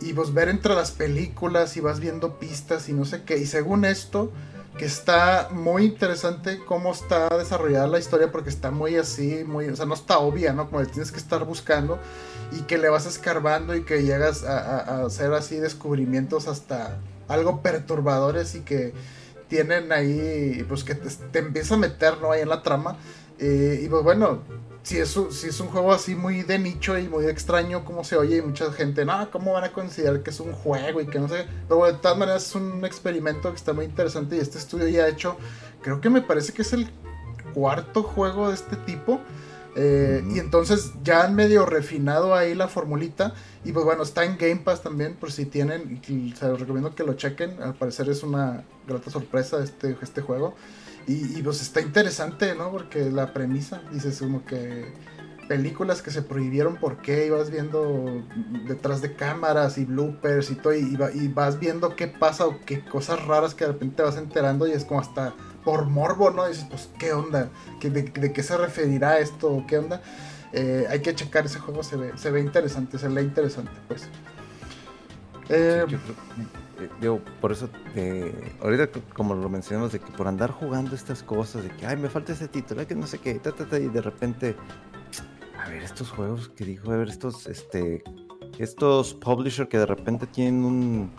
y 0.01 0.13
pues 0.13 0.33
ver 0.33 0.49
entre 0.49 0.75
las 0.75 0.91
películas 0.91 1.77
y 1.77 1.81
vas 1.81 1.99
viendo 1.99 2.37
pistas 2.39 2.89
y 2.89 2.93
no 2.93 3.05
sé 3.05 3.23
qué. 3.23 3.37
Y 3.37 3.45
según 3.45 3.85
esto, 3.85 4.31
que 4.77 4.85
está 4.85 5.49
muy 5.51 5.85
interesante 5.85 6.59
cómo 6.65 6.91
está 6.91 7.29
desarrollada 7.37 7.87
la 7.87 7.99
historia 7.99 8.31
porque 8.31 8.49
está 8.49 8.71
muy 8.71 8.97
así, 8.97 9.43
muy, 9.45 9.69
o 9.69 9.75
sea, 9.75 9.85
no 9.85 9.93
está 9.93 10.19
obvia, 10.19 10.53
¿no? 10.53 10.69
Como 10.69 10.85
tienes 10.85 11.11
que 11.11 11.19
estar 11.19 11.45
buscando 11.45 11.97
y 12.51 12.61
que 12.63 12.77
le 12.77 12.89
vas 12.89 13.05
escarbando 13.05 13.75
y 13.75 13.83
que 13.83 14.03
llegas 14.03 14.43
a 14.43 15.05
hacer 15.05 15.33
así 15.33 15.57
descubrimientos 15.57 16.47
hasta 16.47 16.99
algo 17.27 17.61
perturbadores 17.61 18.55
y 18.55 18.61
que 18.61 18.93
tienen 19.47 19.91
ahí, 19.91 20.65
pues 20.67 20.83
que 20.83 20.95
te, 20.95 21.39
empieza 21.39 21.75
a 21.75 21.77
meter, 21.77 22.19
¿no? 22.21 22.31
Ahí 22.31 22.41
en 22.41 22.49
la 22.49 22.61
trama. 22.61 22.97
Eh, 23.39 23.81
y 23.83 23.89
pues 23.89 24.03
bueno, 24.03 24.41
si 24.85 24.99
es, 24.99 25.19
si 25.31 25.47
es 25.47 25.59
un 25.59 25.67
juego 25.69 25.91
así 25.91 26.15
muy 26.15 26.43
de 26.43 26.59
nicho 26.59 26.97
y 26.97 27.07
muy 27.09 27.25
extraño 27.25 27.83
como 27.83 28.03
se 28.03 28.17
oye 28.17 28.37
y 28.37 28.41
mucha 28.41 28.71
gente, 28.71 29.03
no, 29.03 29.31
¿cómo 29.31 29.53
van 29.53 29.63
a 29.63 29.73
considerar 29.73 30.21
que 30.21 30.29
es 30.29 30.39
un 30.39 30.53
juego 30.53 31.01
y 31.01 31.07
que 31.07 31.19
no 31.19 31.27
sé? 31.27 31.45
Pero 31.67 31.85
de 31.85 31.93
todas 31.93 32.17
maneras 32.17 32.45
es 32.45 32.55
un 32.55 32.85
experimento 32.85 33.49
que 33.49 33.55
está 33.55 33.73
muy 33.73 33.85
interesante 33.85 34.35
y 34.35 34.39
este 34.39 34.59
estudio 34.59 34.87
ya 34.87 35.05
ha 35.05 35.07
hecho, 35.07 35.37
creo 35.81 35.99
que 36.01 36.11
me 36.11 36.21
parece 36.21 36.53
que 36.53 36.61
es 36.61 36.71
el 36.73 36.87
cuarto 37.55 38.03
juego 38.03 38.49
de 38.49 38.53
este 38.53 38.75
tipo. 38.75 39.19
Eh, 39.75 40.23
y 40.33 40.39
entonces 40.39 40.93
ya 41.03 41.25
han 41.25 41.35
medio 41.35 41.65
refinado 41.65 42.33
ahí 42.33 42.55
la 42.55 42.67
formulita. 42.67 43.33
Y 43.63 43.71
pues 43.73 43.85
bueno, 43.85 44.03
está 44.03 44.23
en 44.23 44.37
Game 44.37 44.57
Pass 44.57 44.81
también, 44.81 45.15
por 45.15 45.31
si 45.31 45.45
tienen. 45.45 46.01
Se 46.37 46.47
los 46.47 46.59
recomiendo 46.59 46.95
que 46.95 47.03
lo 47.03 47.13
chequen. 47.13 47.61
Al 47.61 47.75
parecer 47.75 48.09
es 48.09 48.23
una 48.23 48.63
grata 48.87 49.09
sorpresa 49.11 49.63
este, 49.63 49.97
este 50.01 50.21
juego. 50.21 50.55
Y, 51.07 51.43
pues 51.43 51.61
está 51.61 51.81
interesante, 51.81 52.55
¿no? 52.55 52.71
Porque 52.71 53.11
la 53.11 53.31
premisa, 53.31 53.83
dices 53.91 54.17
como 54.17 54.43
que 54.43 54.91
películas 55.47 56.01
que 56.01 56.09
se 56.09 56.23
prohibieron 56.23 56.77
por 56.77 56.97
qué, 57.03 57.27
ibas 57.27 57.51
viendo 57.51 58.23
detrás 58.67 59.03
de 59.03 59.13
cámaras 59.13 59.77
y 59.77 59.85
bloopers 59.85 60.49
y 60.49 60.55
todo, 60.55 60.73
y, 60.73 60.97
y, 61.13 61.27
vas 61.27 61.59
viendo 61.59 61.95
qué 61.95 62.07
pasa 62.07 62.47
o 62.47 62.59
qué 62.65 62.83
cosas 62.83 63.23
raras 63.27 63.53
que 63.53 63.65
de 63.65 63.73
repente 63.73 63.97
te 63.97 64.01
vas 64.01 64.17
enterando 64.17 64.65
y 64.65 64.71
es 64.71 64.83
como 64.83 64.99
hasta 64.99 65.35
por 65.65 65.87
morbo, 65.87 66.29
¿no? 66.31 66.47
dices, 66.47 66.65
pues, 66.69 66.89
¿qué 66.97 67.11
onda? 67.11 67.49
de, 67.81 68.31
qué 68.31 68.43
se 68.43 68.55
referirá 68.55 69.19
esto? 69.19 69.65
¿Qué 69.67 69.79
onda? 69.79 70.01
Eh, 70.53 70.85
hay 70.89 71.01
que 71.01 71.13
checar 71.13 71.45
ese 71.45 71.59
juego, 71.59 71.83
se 71.83 71.97
ve, 71.97 72.11
se 72.15 72.31
ve 72.31 72.39
interesante, 72.39 72.97
se 72.97 73.09
lee 73.09 73.23
interesante, 73.23 73.71
pues. 73.87 74.07
Eh, 75.49 75.85
yo 77.01 77.19
por 77.41 77.51
eso, 77.51 77.69
ahorita 78.61 78.89
como 79.13 79.35
lo 79.35 79.49
mencionamos, 79.49 79.91
de 79.91 79.99
que 79.99 80.11
por 80.11 80.27
andar 80.27 80.51
jugando 80.51 80.95
estas 80.95 81.23
cosas, 81.23 81.63
de 81.63 81.69
que, 81.69 81.85
ay, 81.85 81.97
me 81.97 82.09
falta 82.09 82.31
ese 82.31 82.47
título, 82.47 82.85
que 82.87 82.95
no 82.95 83.07
sé 83.07 83.17
qué, 83.17 83.31
y 83.31 83.87
de 83.89 84.01
repente, 84.01 84.55
a 85.61 85.69
ver, 85.69 85.83
estos 85.83 86.11
juegos 86.11 86.49
que 86.49 86.63
dijo, 86.63 86.91
a 86.91 86.97
ver, 86.97 87.09
estos, 87.09 87.47
este, 87.47 88.03
estos 88.59 89.13
publishers 89.15 89.67
que 89.67 89.79
de 89.79 89.85
repente 89.85 90.27
tienen 90.27 90.63
un, 90.63 91.11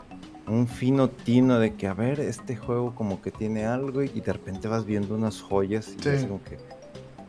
un 0.49 0.69
fino 0.69 1.11
tino 1.11 1.59
de 1.59 1.75
que, 1.75 1.87
a 1.87 1.95
ver, 1.95 2.21
este 2.21 2.57
juego 2.57 2.95
como 2.95 3.21
que 3.21 3.31
tiene 3.31 3.67
algo 3.67 4.03
y, 4.03 4.09
de 4.09 4.33
repente 4.33 4.69
vas 4.69 4.85
viendo 4.85 5.15
unas 5.15 5.41
joyas 5.41 5.89
y 5.89 6.09
es 6.09 6.25
como 6.25 6.43
que, 6.43 6.59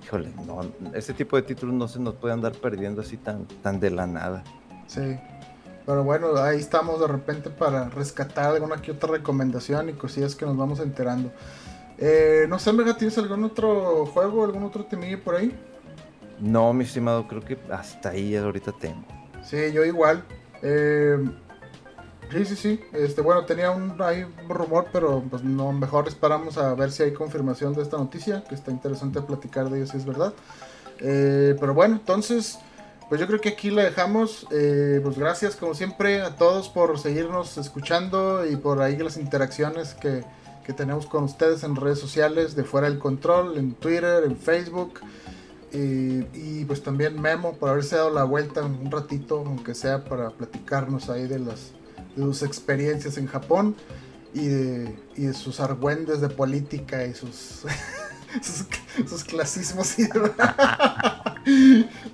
híjole, 0.03 0.29
no, 0.45 0.61
ese 0.93 1.13
tipo 1.13 1.35
de 1.35 1.41
títulos 1.41 1.75
no 1.75 1.87
se 1.87 1.99
nos 1.99 2.15
puede 2.15 2.33
andar 2.33 2.53
perdiendo 2.53 3.01
así 3.01 3.17
tan, 3.17 3.45
tan 3.63 3.79
de 3.79 3.89
la 3.89 4.05
nada. 4.05 4.43
Sí. 4.87 5.17
Pero 5.85 6.03
bueno, 6.03 6.35
ahí 6.37 6.59
estamos 6.59 6.99
de 6.99 7.07
repente 7.07 7.49
para 7.49 7.89
rescatar 7.89 8.53
alguna 8.53 8.81
que 8.81 8.91
otra 8.91 9.09
recomendación 9.09 9.89
y 9.89 9.93
cosillas 9.93 10.35
que 10.35 10.45
nos 10.45 10.57
vamos 10.57 10.79
enterando. 10.79 11.31
Eh, 11.97 12.45
no 12.49 12.59
sé, 12.59 12.73
Mega, 12.73 12.95
¿tienes 12.95 13.17
algún 13.17 13.43
otro 13.45 14.05
juego, 14.05 14.43
algún 14.43 14.63
otro 14.63 14.83
temillo 14.85 15.23
por 15.23 15.35
ahí? 15.35 15.57
No, 16.39 16.71
mi 16.73 16.83
estimado, 16.83 17.27
creo 17.27 17.41
que 17.41 17.57
hasta 17.71 18.09
ahí 18.09 18.35
ahorita 18.35 18.73
tengo. 18.73 19.03
Sí, 19.43 19.71
yo 19.73 19.83
igual. 19.85 20.23
Eh, 20.61 21.17
Sí, 22.31 22.45
sí, 22.45 22.55
sí. 22.55 22.79
Este, 22.91 23.21
bueno, 23.21 23.45
tenía 23.45 23.71
un, 23.71 24.01
hay 24.01 24.25
rumor, 24.49 24.87
pero 24.91 25.23
pues 25.29 25.43
no, 25.43 25.71
mejor 25.71 26.07
esperamos 26.07 26.57
a 26.57 26.73
ver 26.73 26.91
si 26.91 27.03
hay 27.03 27.13
confirmación 27.13 27.73
de 27.73 27.83
esta 27.83 27.97
noticia, 27.97 28.43
que 28.43 28.55
está 28.55 28.71
interesante 28.71 29.21
platicar 29.21 29.69
de 29.69 29.79
ello 29.79 29.87
si 29.91 29.97
es 29.97 30.05
verdad. 30.05 30.33
Eh, 30.99 31.55
pero 31.59 31.73
bueno, 31.73 31.95
entonces, 31.95 32.59
pues 33.07 33.21
yo 33.21 33.27
creo 33.27 33.39
que 33.39 33.49
aquí 33.49 33.71
le 33.71 33.83
dejamos. 33.83 34.45
Eh, 34.51 34.99
pues 35.01 35.17
gracias 35.17 35.55
como 35.55 35.73
siempre 35.73 36.21
a 36.21 36.35
todos 36.35 36.67
por 36.69 36.99
seguirnos 36.99 37.57
escuchando 37.57 38.45
y 38.45 38.57
por 38.57 38.81
ahí 38.81 38.97
las 38.97 39.17
interacciones 39.17 39.93
que, 39.93 40.25
que 40.65 40.73
tenemos 40.73 41.05
con 41.05 41.23
ustedes 41.23 41.63
en 41.63 41.77
redes 41.77 41.99
sociales 41.99 42.55
de 42.55 42.65
Fuera 42.65 42.89
del 42.89 42.99
Control, 42.99 43.57
en 43.57 43.73
Twitter, 43.73 44.25
en 44.25 44.35
Facebook. 44.35 44.99
Y, 45.71 46.25
y, 46.33 46.65
pues 46.65 46.81
también 46.81 47.21
Memo 47.21 47.53
por 47.53 47.69
haberse 47.69 47.97
dado 47.97 48.09
la 48.09 48.23
vuelta 48.23 48.63
un 48.63 48.89
ratito, 48.89 49.43
aunque 49.45 49.75
sea 49.75 50.05
para 50.05 50.29
platicarnos 50.29 51.09
ahí 51.09 51.27
de 51.27 51.39
las 51.39 51.73
de 52.17 52.23
sus 52.23 52.43
experiencias 52.43 53.17
en 53.17 53.27
Japón 53.27 53.75
y 54.33 54.47
de, 54.47 54.95
y 55.15 55.25
de 55.25 55.33
sus 55.33 55.59
argüendes 55.59 56.19
de 56.21 56.29
política 56.29 57.05
y 57.05 57.13
sus, 57.13 57.63
sus, 59.07 59.23
clasismos 59.23 59.97
y 59.99 60.03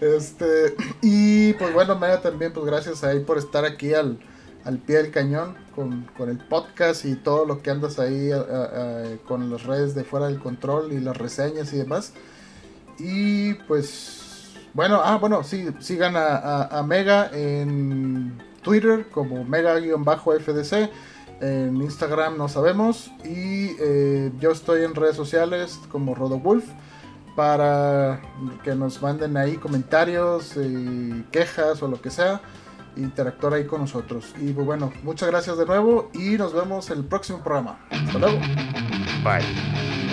este 0.01 0.75
y 1.01 1.53
pues 1.53 1.73
bueno 1.73 1.97
Mega 1.97 2.21
también 2.21 2.53
pues 2.53 2.65
gracias 2.65 3.03
ahí 3.03 3.21
por 3.21 3.37
estar 3.37 3.65
aquí 3.65 3.93
al, 3.93 4.19
al 4.63 4.77
pie 4.77 4.97
del 4.97 5.11
cañón 5.11 5.55
con, 5.75 6.03
con, 6.17 6.29
el 6.29 6.37
podcast 6.37 7.05
y 7.05 7.15
todo 7.15 7.45
lo 7.45 7.61
que 7.61 7.71
andas 7.71 7.97
ahí 7.97 8.29
con 9.27 9.49
las 9.49 9.63
redes 9.63 9.95
de 9.95 10.03
fuera 10.03 10.27
del 10.27 10.39
control 10.39 10.93
y 10.93 10.99
las 10.99 11.17
reseñas 11.17 11.73
y 11.73 11.77
demás. 11.77 12.13
Y 12.99 13.55
pues 13.67 14.51
bueno 14.75 15.01
ah 15.03 15.17
bueno 15.17 15.43
sí 15.43 15.67
sigan 15.79 16.15
a, 16.15 16.65
a 16.65 16.83
Mega 16.83 17.31
en 17.33 18.33
Twitter 18.63 19.09
como 19.09 19.43
mega-fdc. 19.43 20.89
En 21.41 21.75
Instagram 21.81 22.37
no 22.37 22.47
sabemos. 22.47 23.11
Y 23.23 23.75
eh, 23.79 24.31
yo 24.39 24.51
estoy 24.51 24.83
en 24.83 24.95
redes 24.95 25.15
sociales 25.15 25.79
como 25.91 26.15
RodoWolf. 26.15 26.65
Para 27.35 28.21
que 28.63 28.75
nos 28.75 29.01
manden 29.01 29.37
ahí 29.37 29.57
comentarios, 29.57 30.55
y 30.55 31.23
quejas 31.31 31.81
o 31.81 31.87
lo 31.87 31.99
que 31.99 32.11
sea. 32.11 32.41
Interactuar 32.95 33.53
ahí 33.53 33.65
con 33.65 33.81
nosotros. 33.81 34.33
Y 34.39 34.53
pues, 34.53 34.65
bueno, 34.65 34.93
muchas 35.03 35.29
gracias 35.29 35.57
de 35.57 35.65
nuevo. 35.65 36.09
Y 36.13 36.37
nos 36.37 36.53
vemos 36.53 36.89
en 36.91 36.99
el 36.99 37.05
próximo 37.05 37.43
programa. 37.43 37.79
Hasta 37.89 38.19
luego. 38.19 38.39
Bye. 39.23 40.12